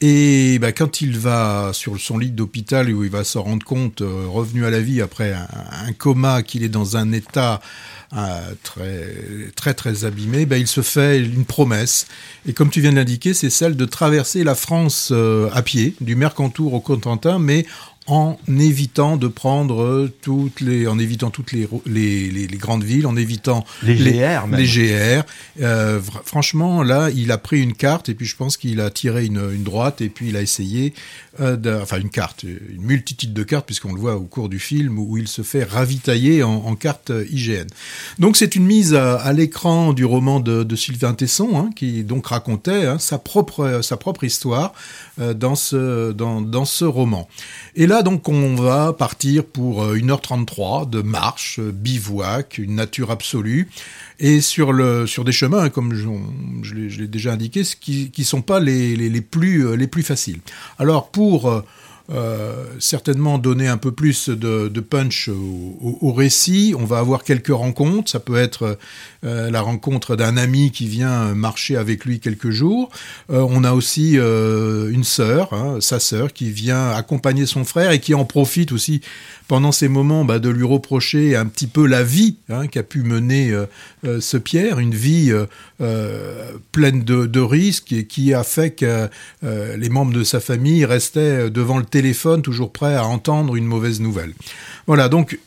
Et 0.00 0.58
ben, 0.58 0.72
quand 0.72 1.00
il 1.00 1.18
va 1.18 1.70
sur 1.72 2.00
son 2.00 2.18
lit 2.18 2.30
d'hôpital 2.30 2.90
où 2.92 3.04
il 3.04 3.10
va 3.10 3.22
se 3.22 3.38
rendre 3.38 3.64
compte, 3.64 4.00
euh, 4.00 4.24
revenu 4.26 4.64
à 4.64 4.70
la 4.70 4.80
vie 4.80 5.00
après 5.00 5.32
un, 5.32 5.92
coma, 5.92 6.42
qu'il 6.42 6.64
est 6.64 6.68
dans 6.68 6.96
un 6.96 7.12
état 7.12 7.60
euh, 8.16 8.54
très 8.64 9.50
très 9.54 9.74
très 9.74 10.04
abîmé, 10.04 10.46
ben, 10.46 10.56
il 10.56 10.66
se 10.66 10.80
fait 10.80 11.20
une 11.20 11.44
promesse. 11.44 12.06
Et 12.46 12.52
comme 12.52 12.70
tu 12.70 12.80
viens 12.80 12.90
de 12.90 12.96
l'indiquer, 12.96 13.34
c'est 13.34 13.50
celle 13.50 13.76
de 13.76 13.84
traverser 13.84 14.42
la 14.42 14.54
France 14.54 15.10
euh, 15.12 15.50
à 15.52 15.62
pied, 15.62 15.94
du 16.00 16.16
Mercantour 16.16 16.74
au 16.74 16.80
Cotentin, 16.80 17.38
mais 17.38 17.66
en 18.06 18.38
évitant 18.48 19.16
de 19.16 19.28
prendre 19.28 20.08
toutes 20.22 20.60
les, 20.60 20.86
en 20.86 20.98
évitant 20.98 21.30
toutes 21.30 21.52
les, 21.52 21.68
les, 21.86 22.30
les, 22.30 22.46
les 22.46 22.56
grandes 22.56 22.82
villes, 22.82 23.06
en 23.06 23.14
évitant 23.14 23.64
Les 23.82 23.94
GR, 23.94 24.46
même. 24.46 24.58
les 24.58 24.66
GR. 24.66 25.22
Euh, 25.60 26.00
franchement, 26.24 26.82
là, 26.82 27.10
il 27.14 27.30
a 27.30 27.38
pris 27.38 27.62
une 27.62 27.74
carte 27.74 28.08
et 28.08 28.14
puis 28.14 28.26
je 28.26 28.36
pense 28.36 28.56
qu'il 28.56 28.80
a 28.80 28.90
tiré 28.90 29.26
une, 29.26 29.50
une 29.54 29.62
droite 29.62 30.00
et 30.00 30.08
puis 30.08 30.30
il 30.30 30.36
a 30.36 30.42
essayé, 30.42 30.94
euh, 31.40 31.56
enfin 31.82 32.00
une 32.00 32.10
carte, 32.10 32.42
une 32.42 32.82
multitude 32.82 33.32
de 33.32 33.42
cartes 33.42 33.66
puisqu'on 33.66 33.92
le 33.92 34.00
voit 34.00 34.16
au 34.16 34.24
cours 34.24 34.48
du 34.48 34.58
film 34.58 34.98
où 34.98 35.16
il 35.16 35.28
se 35.28 35.42
fait 35.42 35.62
ravitailler 35.62 36.42
en, 36.42 36.50
en 36.54 36.74
carte 36.74 37.12
IGN. 37.30 37.66
Donc 38.18 38.36
c'est 38.36 38.56
une 38.56 38.64
mise 38.64 38.94
à, 38.94 39.16
à 39.16 39.32
l'écran 39.32 39.92
du 39.92 40.04
roman 40.04 40.40
de, 40.40 40.64
de 40.64 40.76
Sylvain 40.76 41.14
Tesson 41.14 41.50
hein, 41.54 41.70
qui 41.76 42.02
donc 42.02 42.28
racontait 42.28 42.86
hein, 42.86 42.98
sa 42.98 43.18
propre 43.18 43.80
sa 43.82 43.96
propre 43.96 44.24
histoire 44.24 44.72
euh, 45.20 45.34
dans 45.34 45.54
ce 45.54 46.12
dans, 46.12 46.40
dans 46.40 46.64
ce 46.64 46.84
roman. 46.84 47.28
Et 47.76 47.86
là 47.90 48.02
donc 48.02 48.28
on 48.28 48.54
va 48.54 48.92
partir 48.92 49.44
pour 49.44 49.82
euh, 49.82 49.96
1h33 49.96 50.88
de 50.88 51.02
marche, 51.02 51.58
euh, 51.58 51.72
bivouac, 51.72 52.58
une 52.58 52.76
nature 52.76 53.10
absolue 53.10 53.68
et 54.20 54.40
sur 54.40 54.72
le 54.72 55.06
sur 55.08 55.24
des 55.24 55.32
chemins 55.32 55.64
hein, 55.64 55.70
comme 55.70 55.92
je, 56.62 56.74
l'ai- 56.74 57.08
déjà 57.08 57.32
indiqué, 57.32 57.64
qui 57.80 58.10
qui 58.10 58.24
sont 58.24 58.42
pas 58.42 58.60
plus 59.20 59.66
euh, 59.66 59.74
les 59.74 59.88
plus 59.88 60.02
faciles. 60.04 60.38
Alors 60.78 61.10
pour 61.10 61.50
euh, 62.12 62.64
certainement 62.80 63.38
donner 63.38 63.68
un 63.68 63.76
peu 63.76 63.92
plus 63.92 64.28
de, 64.28 64.80
punch 64.80 65.28
au, 65.28 66.12
récit. 66.12 66.74
On 66.76 66.84
va 66.84 66.98
avoir 66.98 67.22
quelques 67.22 67.54
rencontres. 67.54 68.10
Ça 68.10 68.18
peut 68.18 68.36
être 68.36 68.78
euh, 69.24 69.50
la 69.50 69.60
rencontre 69.60 70.16
d'un 70.16 70.36
ami 70.36 70.72
qui 70.72 70.88
vient 70.88 71.34
marcher 71.34 71.76
avec 71.76 72.04
lui 72.04 72.18
quelques 72.18 72.50
jours. 72.50 72.90
Euh, 73.30 73.46
on 73.48 73.62
a 73.62 73.72
aussi 73.72 74.14
une 74.14 75.04
sœur, 75.04 75.52
hein, 75.52 75.78
sa 75.80 76.00
sœur, 76.00 76.32
qui 76.32 76.50
vient 76.50 76.90
accompagner 76.90 77.46
son 77.46 77.64
frère 77.64 77.92
et 77.92 78.00
qui 78.00 78.14
en 78.14 78.24
profite 78.24 78.72
aussi 78.72 79.02
pendant 79.46 79.72
ces 79.72 79.88
moments 79.88 80.24
bah, 80.24 80.38
de 80.38 80.48
lui 80.48 80.64
reprocher 80.64 81.36
un 81.36 81.46
petit 81.46 81.66
peu 81.66 81.86
la 81.86 82.02
vie 82.02 82.36
hein, 82.48 82.66
qu'a 82.66 82.82
pu 82.82 83.02
mener 83.02 83.52
ce 84.04 84.36
Pierre, 84.36 84.78
une 84.78 84.94
vie 84.94 85.32
pleine 86.72 87.04
de, 87.04 87.26
de 87.26 87.40
risques 87.40 87.92
et 87.92 88.06
qui 88.06 88.32
a 88.34 88.44
fait 88.44 88.70
que 88.70 89.08
les 89.42 89.88
membres 89.88 90.12
de 90.12 90.24
sa 90.24 90.40
famille 90.40 90.84
restaient 90.84 91.50
devant 91.50 91.78
le 91.78 91.84
toujours 92.42 92.72
prêts 92.72 92.94
à 92.94 93.04
entendre 93.04 93.56
une 93.56 93.66
mauvaise 93.66 94.00
nouvelle. 94.00 94.34
Voilà, 94.86 95.08
donc 95.08 95.38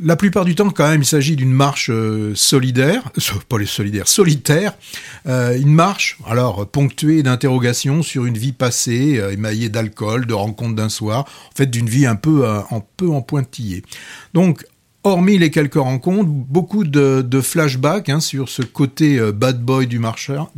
la 0.00 0.16
plupart 0.16 0.44
du 0.44 0.54
temps, 0.54 0.70
quand 0.70 0.88
même, 0.88 1.02
il 1.02 1.06
s'agit 1.06 1.34
d'une 1.34 1.52
marche 1.52 1.90
euh, 1.90 2.32
solidaire, 2.34 3.10
pas 3.48 3.58
les 3.58 3.66
solidaires, 3.66 4.06
solitaire, 4.06 4.74
euh, 5.26 5.58
une 5.58 5.72
marche, 5.72 6.18
alors 6.26 6.68
ponctuée 6.68 7.22
d'interrogations 7.22 8.02
sur 8.02 8.24
une 8.24 8.38
vie 8.38 8.52
passée, 8.52 9.18
euh, 9.18 9.32
émaillée 9.32 9.68
d'alcool, 9.68 10.26
de 10.26 10.34
rencontres 10.34 10.76
d'un 10.76 10.88
soir, 10.88 11.24
en 11.52 11.56
fait, 11.56 11.66
d'une 11.66 11.88
vie 11.88 12.06
un 12.06 12.14
peu, 12.14 12.46
un 12.46 12.82
peu 12.96 13.08
en 13.08 13.22
pointillé. 13.22 13.82
Donc, 14.34 14.64
hormis 15.04 15.38
les 15.38 15.50
quelques 15.50 15.74
rencontres, 15.74 16.28
beaucoup 16.28 16.84
de, 16.84 17.40
flashbacks 17.40 18.08
hein, 18.08 18.20
sur 18.20 18.48
ce 18.48 18.62
côté 18.62 19.18
euh, 19.18 19.32
bad 19.32 19.62
boy 19.62 19.86
du 19.86 19.98
marcheur. 19.98 20.50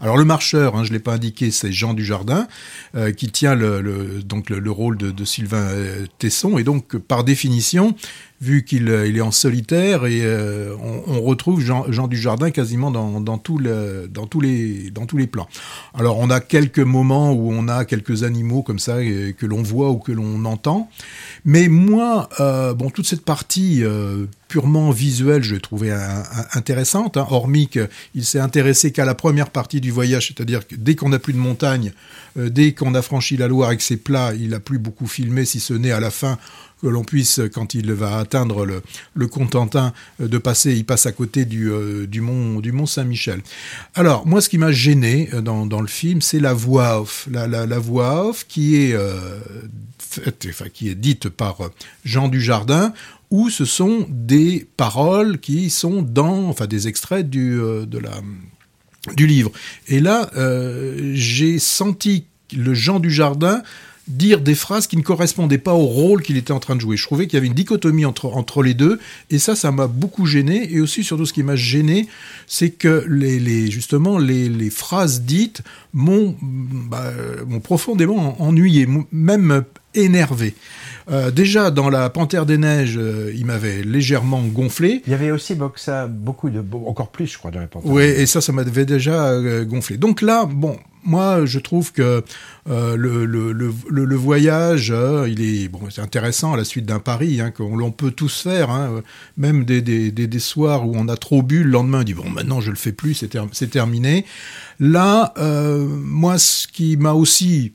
Alors 0.00 0.16
le 0.16 0.24
marcheur, 0.24 0.76
hein, 0.76 0.84
je 0.84 0.92
l'ai 0.92 1.00
pas 1.00 1.14
indiqué, 1.14 1.50
c'est 1.50 1.72
Jean 1.72 1.94
Dujardin 1.94 2.46
euh, 2.94 3.12
qui 3.12 3.30
tient 3.30 3.54
le, 3.54 4.22
donc 4.22 4.48
le, 4.48 4.58
le 4.58 4.70
rôle 4.70 4.96
de, 4.96 5.10
de 5.10 5.24
Sylvain 5.24 5.58
euh, 5.58 6.06
Tesson 6.18 6.58
et 6.58 6.64
donc 6.64 6.96
par 6.96 7.24
définition, 7.24 7.94
vu 8.40 8.64
qu'il 8.64 8.88
euh, 8.88 9.06
il 9.06 9.16
est 9.18 9.20
en 9.20 9.30
solitaire 9.30 10.06
et 10.06 10.20
euh, 10.22 10.74
on, 10.82 11.02
on 11.06 11.20
retrouve 11.20 11.60
Jean, 11.60 11.84
Jean 11.90 12.08
Dujardin 12.08 12.50
quasiment 12.50 12.90
dans, 12.90 13.20
dans, 13.20 13.38
tout 13.38 13.58
le, 13.58 14.08
dans, 14.08 14.26
tous 14.26 14.40
les, 14.40 14.90
dans 14.90 15.06
tous 15.06 15.18
les 15.18 15.26
plans. 15.26 15.46
Alors 15.94 16.18
on 16.18 16.30
a 16.30 16.40
quelques 16.40 16.78
moments 16.78 17.32
où 17.32 17.52
on 17.52 17.68
a 17.68 17.84
quelques 17.84 18.22
animaux 18.22 18.62
comme 18.62 18.78
ça 18.78 18.96
euh, 18.96 19.32
que 19.32 19.46
l'on 19.46 19.62
voit 19.62 19.90
ou 19.90 19.98
que 19.98 20.12
l'on 20.12 20.44
entend, 20.46 20.88
mais 21.44 21.68
moi, 21.68 22.28
euh, 22.40 22.72
bon, 22.74 22.90
toute 22.90 23.06
cette 23.06 23.24
partie 23.24 23.84
euh, 23.84 24.26
purement 24.50 24.90
visuelle, 24.90 25.44
je 25.44 25.54
l'ai 25.54 25.60
trouvée 25.60 25.96
intéressante, 26.54 27.16
hein, 27.16 27.24
hormis 27.30 27.68
qu'il 27.68 28.24
s'est 28.24 28.40
intéressé 28.40 28.90
qu'à 28.90 29.04
la 29.04 29.14
première 29.14 29.50
partie 29.50 29.80
du 29.80 29.92
voyage, 29.92 30.26
c'est-à-dire 30.26 30.66
que 30.66 30.74
dès 30.74 30.96
qu'on 30.96 31.10
n'a 31.10 31.20
plus 31.20 31.32
de 31.32 31.38
montagne, 31.38 31.92
euh, 32.36 32.50
dès 32.50 32.72
qu'on 32.72 32.96
a 32.96 33.00
franchi 33.00 33.36
la 33.36 33.46
Loire 33.46 33.68
avec 33.68 33.80
ses 33.80 33.96
plats, 33.96 34.32
il 34.34 34.52
a 34.52 34.58
plus 34.58 34.80
beaucoup 34.80 35.06
filmé, 35.06 35.44
si 35.44 35.60
ce 35.60 35.72
n'est 35.72 35.92
à 35.92 36.00
la 36.00 36.10
fin 36.10 36.36
que 36.82 36.88
l'on 36.88 37.04
puisse, 37.04 37.40
quand 37.54 37.74
il 37.74 37.92
va 37.92 38.18
atteindre 38.18 38.66
le, 38.66 39.28
Contentin, 39.28 39.92
euh, 40.20 40.26
de 40.26 40.38
passer, 40.38 40.74
il 40.74 40.84
passe 40.84 41.06
à 41.06 41.12
côté 41.12 41.44
du, 41.44 41.70
euh, 41.70 42.08
du 42.08 42.20
mont, 42.20 42.86
Saint-Michel. 42.86 43.42
Alors, 43.94 44.26
moi, 44.26 44.40
ce 44.40 44.48
qui 44.48 44.58
m'a 44.58 44.72
gêné 44.72 45.30
dans, 45.44 45.80
le 45.80 45.86
film, 45.86 46.22
c'est 46.22 46.40
la 46.40 46.54
voix 46.54 47.00
off. 47.00 47.28
La, 47.30 47.78
voix 47.78 48.26
off 48.26 48.46
qui 48.48 48.74
est, 48.74 48.96
faite- 49.98 50.48
enfin, 50.50 50.64
qui 50.72 50.88
est 50.88 50.96
dite 50.96 51.28
par 51.28 51.58
Jean 52.04 52.26
Dujardin, 52.26 52.92
où 53.30 53.48
ce 53.48 53.64
sont 53.64 54.06
des 54.08 54.66
paroles 54.76 55.38
qui 55.38 55.70
sont 55.70 56.02
dans, 56.02 56.48
enfin, 56.48 56.66
des 56.66 56.88
extraits 56.88 57.28
du, 57.28 57.60
euh, 57.60 57.86
du 59.16 59.26
livre. 59.26 59.52
Et 59.86 60.00
là, 60.00 60.30
euh, 60.36 61.12
j'ai 61.14 61.58
senti 61.58 62.26
le 62.56 62.74
Jean 62.74 62.98
Dujardin 62.98 63.62
dire 64.10 64.40
des 64.40 64.54
phrases 64.54 64.86
qui 64.86 64.96
ne 64.96 65.02
correspondaient 65.02 65.58
pas 65.58 65.74
au 65.74 65.86
rôle 65.86 66.22
qu'il 66.22 66.36
était 66.36 66.52
en 66.52 66.60
train 66.60 66.76
de 66.76 66.80
jouer. 66.80 66.96
Je 66.96 67.04
trouvais 67.04 67.26
qu'il 67.26 67.34
y 67.34 67.38
avait 67.38 67.46
une 67.46 67.54
dichotomie 67.54 68.04
entre, 68.04 68.26
entre 68.26 68.62
les 68.62 68.74
deux, 68.74 68.98
et 69.30 69.38
ça, 69.38 69.54
ça 69.56 69.70
m'a 69.72 69.86
beaucoup 69.86 70.26
gêné. 70.26 70.72
Et 70.72 70.80
aussi, 70.80 71.04
surtout, 71.04 71.26
ce 71.26 71.32
qui 71.32 71.42
m'a 71.42 71.56
gêné, 71.56 72.08
c'est 72.46 72.70
que 72.70 73.04
les, 73.08 73.38
les, 73.38 73.70
justement, 73.70 74.18
les, 74.18 74.48
les 74.48 74.70
phrases 74.70 75.22
dites 75.22 75.62
m'ont 75.92 76.36
bah, 76.40 77.12
profondément 77.62 78.40
ennuyé, 78.40 78.86
même 79.12 79.64
énervé. 79.94 80.54
Euh, 81.10 81.30
déjà, 81.30 81.70
dans 81.70 81.90
la 81.90 82.08
Panthère 82.10 82.46
des 82.46 82.58
Neiges, 82.58 82.96
euh, 82.96 83.32
il 83.34 83.46
m'avait 83.46 83.82
légèrement 83.82 84.42
gonflé. 84.42 85.02
Il 85.06 85.10
y 85.10 85.14
avait 85.14 85.30
aussi 85.30 85.54
Boxa, 85.54 86.06
beaucoup 86.06 86.50
de, 86.50 86.62
encore 86.86 87.10
plus, 87.10 87.26
je 87.26 87.38
crois, 87.38 87.50
dans 87.50 87.60
la 87.60 87.66
panthère. 87.66 87.90
Oui, 87.90 88.04
et 88.04 88.26
ça, 88.26 88.40
ça 88.40 88.52
m'avait 88.52 88.86
déjà 88.86 89.30
euh, 89.30 89.64
gonflé. 89.64 89.96
Donc 89.96 90.22
là, 90.22 90.46
bon, 90.46 90.78
moi, 91.04 91.46
je 91.46 91.58
trouve 91.58 91.92
que 91.92 92.22
euh, 92.68 92.96
le, 92.96 94.16
voyage, 94.16 94.90
euh, 94.90 95.28
il 95.28 95.40
est 95.42 95.68
bon, 95.68 95.80
c'est 95.90 96.00
intéressant 96.02 96.52
à 96.52 96.56
la 96.56 96.64
suite 96.64 96.86
d'un 96.86 96.98
pari 96.98 97.40
hein, 97.40 97.50
qu'on 97.50 97.76
l'on 97.76 97.90
peut 97.90 98.10
tous 98.10 98.42
faire, 98.42 98.70
hein, 98.70 99.02
même 99.36 99.64
des, 99.64 99.82
des, 99.82 100.10
des, 100.10 100.26
des 100.26 100.38
soirs 100.38 100.86
où 100.86 100.92
on 100.96 101.08
a 101.08 101.16
trop 101.16 101.42
bu, 101.42 101.62
le 101.64 101.70
lendemain, 101.70 102.00
on 102.00 102.04
dit 102.04 102.14
bon, 102.14 102.28
maintenant 102.28 102.60
je 102.60 102.70
le 102.70 102.76
fais 102.76 102.92
plus, 102.92 103.14
c'est 103.14 103.28
ter 103.28 103.46
terminé. 103.70 104.24
Là, 104.78 105.32
euh, 105.38 105.86
moi, 105.86 106.38
ce 106.38 106.66
qui 106.66 106.96
m'a 106.96 107.12
aussi 107.12 107.74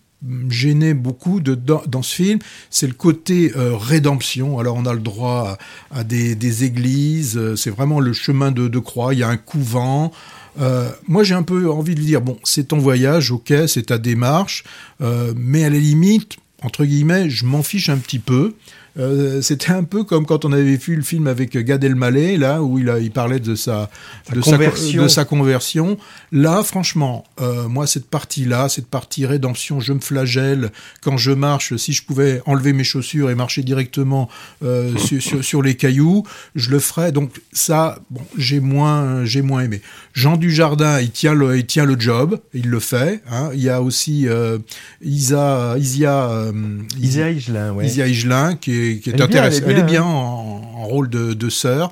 gêné 0.50 0.94
beaucoup 0.94 1.40
dans, 1.40 2.02
ce 2.02 2.16
film, 2.16 2.40
c'est 2.70 2.88
le 2.88 2.94
côté 2.94 3.52
euh, 3.56 3.76
rédemption. 3.76 4.60
Alors 4.60 4.76
on 4.76 4.86
a 4.86 4.94
le 4.94 5.00
droit 5.00 5.58
à, 5.92 6.00
à 6.00 6.04
des, 6.04 6.36
des, 6.36 6.64
églises, 6.64 7.38
euh, 7.38 7.56
c'est 7.56 7.70
vraiment 7.70 8.00
le 8.00 8.14
chemin 8.14 8.52
de, 8.52 8.68
de, 8.68 8.80
croix, 8.80 9.14
il 9.14 9.20
y 9.20 9.24
a 9.24 9.30
un 9.30 9.38
couvent. 9.38 10.12
Euh, 10.60 10.90
moi, 11.08 11.24
j'ai 11.24 11.36
un 11.36 11.44
peu 11.44 11.70
envie 11.70 11.96
de 11.96 12.00
lui 12.00 12.08
dire 12.08 12.22
bon, 12.22 12.38
c'est 12.44 12.70
ton 12.70 12.78
voyage, 12.78 13.32
ok, 13.32 13.54
c'est 13.68 13.88
ta 13.88 13.98
démarche, 13.98 14.64
euh, 15.02 15.34
mais 15.36 15.64
à 15.66 15.70
la 15.70 15.80
limite, 15.80 16.38
entre 16.64 16.86
guillemets, 16.86 17.30
je 17.30 17.46
m'en 17.46 17.64
fiche 17.64 17.90
un 17.90 17.98
petit 17.98 18.20
peu. 18.20 18.56
Euh, 18.98 19.42
c'était 19.42 19.72
un 19.72 19.84
peu 19.84 20.04
comme 20.04 20.26
quand 20.26 20.46
on 20.46 20.52
avait 20.52 20.78
vu 20.78 20.96
le 20.96 21.02
film 21.02 21.28
avec 21.28 21.58
Gad 21.58 21.84
Elmaleh, 21.84 22.38
là 22.38 22.62
où 22.62 22.80
il, 22.80 22.90
a, 22.90 23.00
il 23.00 23.12
parlait 23.12 23.40
de 23.40 23.56
sa, 23.56 23.90
de 24.34 24.42
sa, 24.42 24.52
conversion. 24.52 25.04
de 25.04 25.08
sa 25.08 25.26
conversion. 25.26 25.98
Là, 26.32 26.64
franchement, 26.64 27.26
euh, 27.42 27.68
moi 27.68 27.88
cette 27.88 28.10
partie-là, 28.10 28.70
cette 28.70 28.88
partie 28.88 29.26
rédemption, 29.26 29.80
je 29.80 29.94
me 29.94 30.00
flagelle 30.00 30.72
quand 31.02 31.18
je 31.18 31.32
marche. 31.32 31.76
Si 31.76 31.94
je 31.94 32.04
pouvais 32.04 32.42
enlever 32.46 32.74
mes 32.74 32.84
chaussures 32.84 33.30
et 33.30 33.36
marcher 33.36 33.64
directement 33.64 34.30
euh, 34.64 34.96
sur, 34.98 35.22
sur, 35.22 35.44
sur 35.44 35.62
les 35.62 35.76
cailloux, 35.76 36.24
je 36.56 36.70
le 36.70 36.80
ferais. 36.80 37.12
Donc 37.12 37.32
ça, 37.52 38.00
bon, 38.10 38.22
j'ai 38.38 38.60
moins, 38.60 39.26
j'ai 39.26 39.42
moins 39.42 39.62
aimé. 39.62 39.82
Jean 40.14 40.38
Dujardin, 40.38 41.02
il 41.02 41.12
tient 41.12 41.34
le, 41.34 41.58
il 41.58 41.66
tient 41.66 41.84
le 41.84 42.00
job, 42.00 42.40
il 42.54 42.70
le 42.70 42.80
fait. 42.80 43.22
Hein. 43.30 43.50
Il 43.54 43.62
y 43.62 43.70
a 43.70 43.82
aussi 43.82 44.28
euh, 44.28 44.60
Isa, 45.02 45.76
Isia, 45.78 46.30
euh, 46.30 46.54
Isia 47.00 47.30
Higelin, 47.32 47.74
ouais. 47.74 47.86
Isia 47.86 48.08
Higelin, 48.08 48.56
qui 48.56 48.72
est, 48.72 48.85
qui 49.02 49.10
est 49.10 49.14
Elle 49.14 49.22
est 49.22 49.28
bien, 49.28 49.44
elle 49.44 49.54
est 49.54 49.58
Elle 49.58 49.72
est 49.72 49.76
bien, 49.76 49.84
bien 49.86 50.04
en, 50.04 50.62
en 50.76 50.86
rôle 50.86 51.10
de, 51.10 51.34
de 51.34 51.50
sœur. 51.50 51.92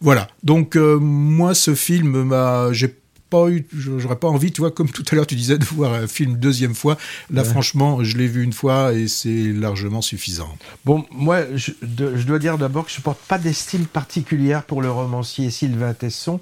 Voilà. 0.00 0.28
Donc 0.42 0.76
euh, 0.76 0.98
moi, 0.98 1.54
ce 1.54 1.74
film 1.74 2.22
m'a, 2.24 2.72
j'ai 2.72 2.94
pas 3.30 3.48
eu, 3.48 3.66
j'aurais 3.76 4.16
pas 4.16 4.28
envie, 4.28 4.52
tu 4.52 4.60
vois, 4.60 4.70
comme 4.70 4.88
tout 4.90 5.02
à 5.10 5.14
l'heure 5.16 5.26
tu 5.26 5.34
disais, 5.34 5.58
de 5.58 5.64
voir 5.64 5.92
un 5.94 6.06
film 6.06 6.36
deuxième 6.36 6.74
fois. 6.74 6.96
Là, 7.32 7.42
franchement, 7.42 8.04
je 8.04 8.16
l'ai 8.16 8.28
vu 8.28 8.42
une 8.44 8.52
fois 8.52 8.92
et 8.92 9.08
c'est 9.08 9.52
largement 9.52 10.02
suffisant. 10.02 10.56
Bon, 10.84 11.04
moi, 11.10 11.40
je, 11.54 11.72
de- 11.82 12.16
je 12.16 12.22
dois 12.26 12.38
dire 12.38 12.58
d'abord 12.58 12.84
que 12.86 12.92
je 12.92 13.00
porte 13.00 13.18
pas 13.26 13.38
d'estime 13.38 13.86
particulière 13.86 14.62
pour 14.62 14.82
le 14.82 14.90
romancier 14.90 15.50
Sylvain 15.50 15.94
Tesson, 15.94 16.38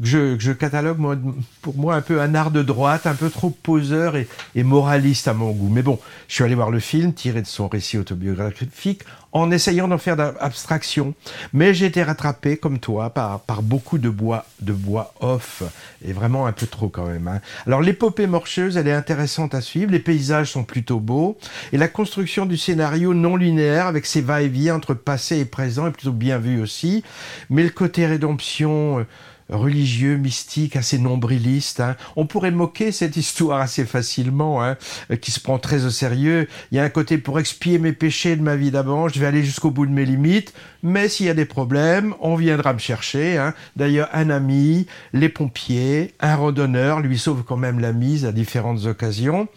que 0.00 0.06
je, 0.06 0.34
que 0.36 0.42
je 0.42 0.52
catalogue 0.52 0.98
moi, 0.98 1.16
pour 1.62 1.76
moi 1.76 1.94
un 1.94 2.00
peu 2.00 2.20
un 2.20 2.34
art 2.34 2.50
de 2.50 2.62
droite, 2.62 3.06
un 3.06 3.14
peu 3.14 3.30
trop 3.30 3.50
poseur 3.50 4.16
et, 4.16 4.28
moraliste 4.62 5.28
à 5.28 5.34
mon 5.34 5.50
goût. 5.52 5.70
Mais 5.70 5.82
bon, 5.82 5.98
je 6.28 6.34
suis 6.34 6.44
allé 6.44 6.54
voir 6.54 6.70
le 6.70 6.80
film 6.80 7.12
tiré 7.12 7.42
de 7.42 7.46
son 7.46 7.68
récit 7.68 7.98
autobiographique 7.98 9.02
en 9.32 9.50
essayant 9.50 9.86
d'en 9.86 9.98
faire 9.98 10.16
abstraction. 10.40 11.14
Mais 11.52 11.74
j'ai 11.74 11.86
été 11.86 12.02
rattrapé, 12.02 12.56
comme 12.56 12.78
toi, 12.78 13.10
par, 13.10 13.40
par 13.40 13.62
beaucoup 13.62 13.98
de 13.98 14.08
bois, 14.08 14.46
de 14.60 14.72
bois 14.72 15.12
off, 15.20 15.62
et 16.04 16.12
vraiment 16.12 16.46
un 16.46 16.52
peu 16.52 16.66
trop 16.66 16.88
quand 16.88 17.06
même. 17.06 17.28
hein. 17.28 17.40
Alors 17.66 17.82
l'épopée 17.82 18.26
morcheuse, 18.26 18.76
elle 18.78 18.88
est 18.88 18.92
intéressante 18.92 19.54
à 19.54 19.60
suivre, 19.60 19.92
les 19.92 19.98
paysages 19.98 20.52
sont 20.52 20.64
plutôt 20.64 21.00
beaux, 21.00 21.36
et 21.72 21.76
la 21.76 21.88
construction 21.88 22.46
du 22.46 22.56
scénario 22.56 23.12
non 23.12 23.36
linéaire, 23.36 23.86
avec 23.86 24.06
ses 24.06 24.22
va-et-vient 24.22 24.76
entre 24.76 24.94
passé 24.94 25.38
et 25.38 25.44
présent, 25.44 25.86
est 25.86 25.90
plutôt 25.90 26.12
bien 26.12 26.38
vue 26.38 26.60
aussi. 26.62 27.02
Mais 27.50 27.62
le 27.62 27.70
côté 27.70 28.06
rédemption... 28.06 29.00
euh, 29.00 29.04
religieux, 29.50 30.16
mystique, 30.16 30.76
assez 30.76 30.98
nombriliste. 30.98 31.80
hein. 31.80 31.96
On 32.16 32.26
pourrait 32.26 32.50
moquer 32.50 32.92
cette 32.92 33.16
histoire 33.16 33.60
assez 33.60 33.84
facilement, 33.84 34.62
hein, 34.64 34.76
qui 35.20 35.30
se 35.30 35.40
prend 35.40 35.58
très 35.58 35.84
au 35.84 35.90
sérieux. 35.90 36.48
Il 36.72 36.76
y 36.76 36.80
a 36.80 36.84
un 36.84 36.88
côté 36.88 37.18
pour 37.18 37.38
expier 37.38 37.78
mes 37.78 37.92
péchés 37.92 38.36
de 38.36 38.42
ma 38.42 38.56
vie 38.56 38.70
d'avant, 38.70 39.08
je 39.08 39.20
vais 39.20 39.26
aller 39.26 39.44
jusqu'au 39.44 39.70
bout 39.70 39.86
de 39.86 39.92
mes 39.92 40.04
limites, 40.04 40.52
mais 40.82 41.08
s'il 41.08 41.26
y 41.26 41.30
a 41.30 41.34
des 41.34 41.44
problèmes, 41.44 42.14
on 42.20 42.36
viendra 42.36 42.72
me 42.72 42.78
chercher. 42.78 43.38
hein. 43.38 43.54
D'ailleurs, 43.76 44.08
un 44.12 44.30
ami, 44.30 44.86
les 45.12 45.28
pompiers, 45.28 46.14
un 46.20 46.36
randonneur 46.36 47.00
lui 47.00 47.18
sauve 47.18 47.42
quand 47.44 47.56
même 47.56 47.80
la 47.80 47.92
mise 47.92 48.24
à 48.24 48.32
différentes 48.32 48.86
occasions. 48.86 49.48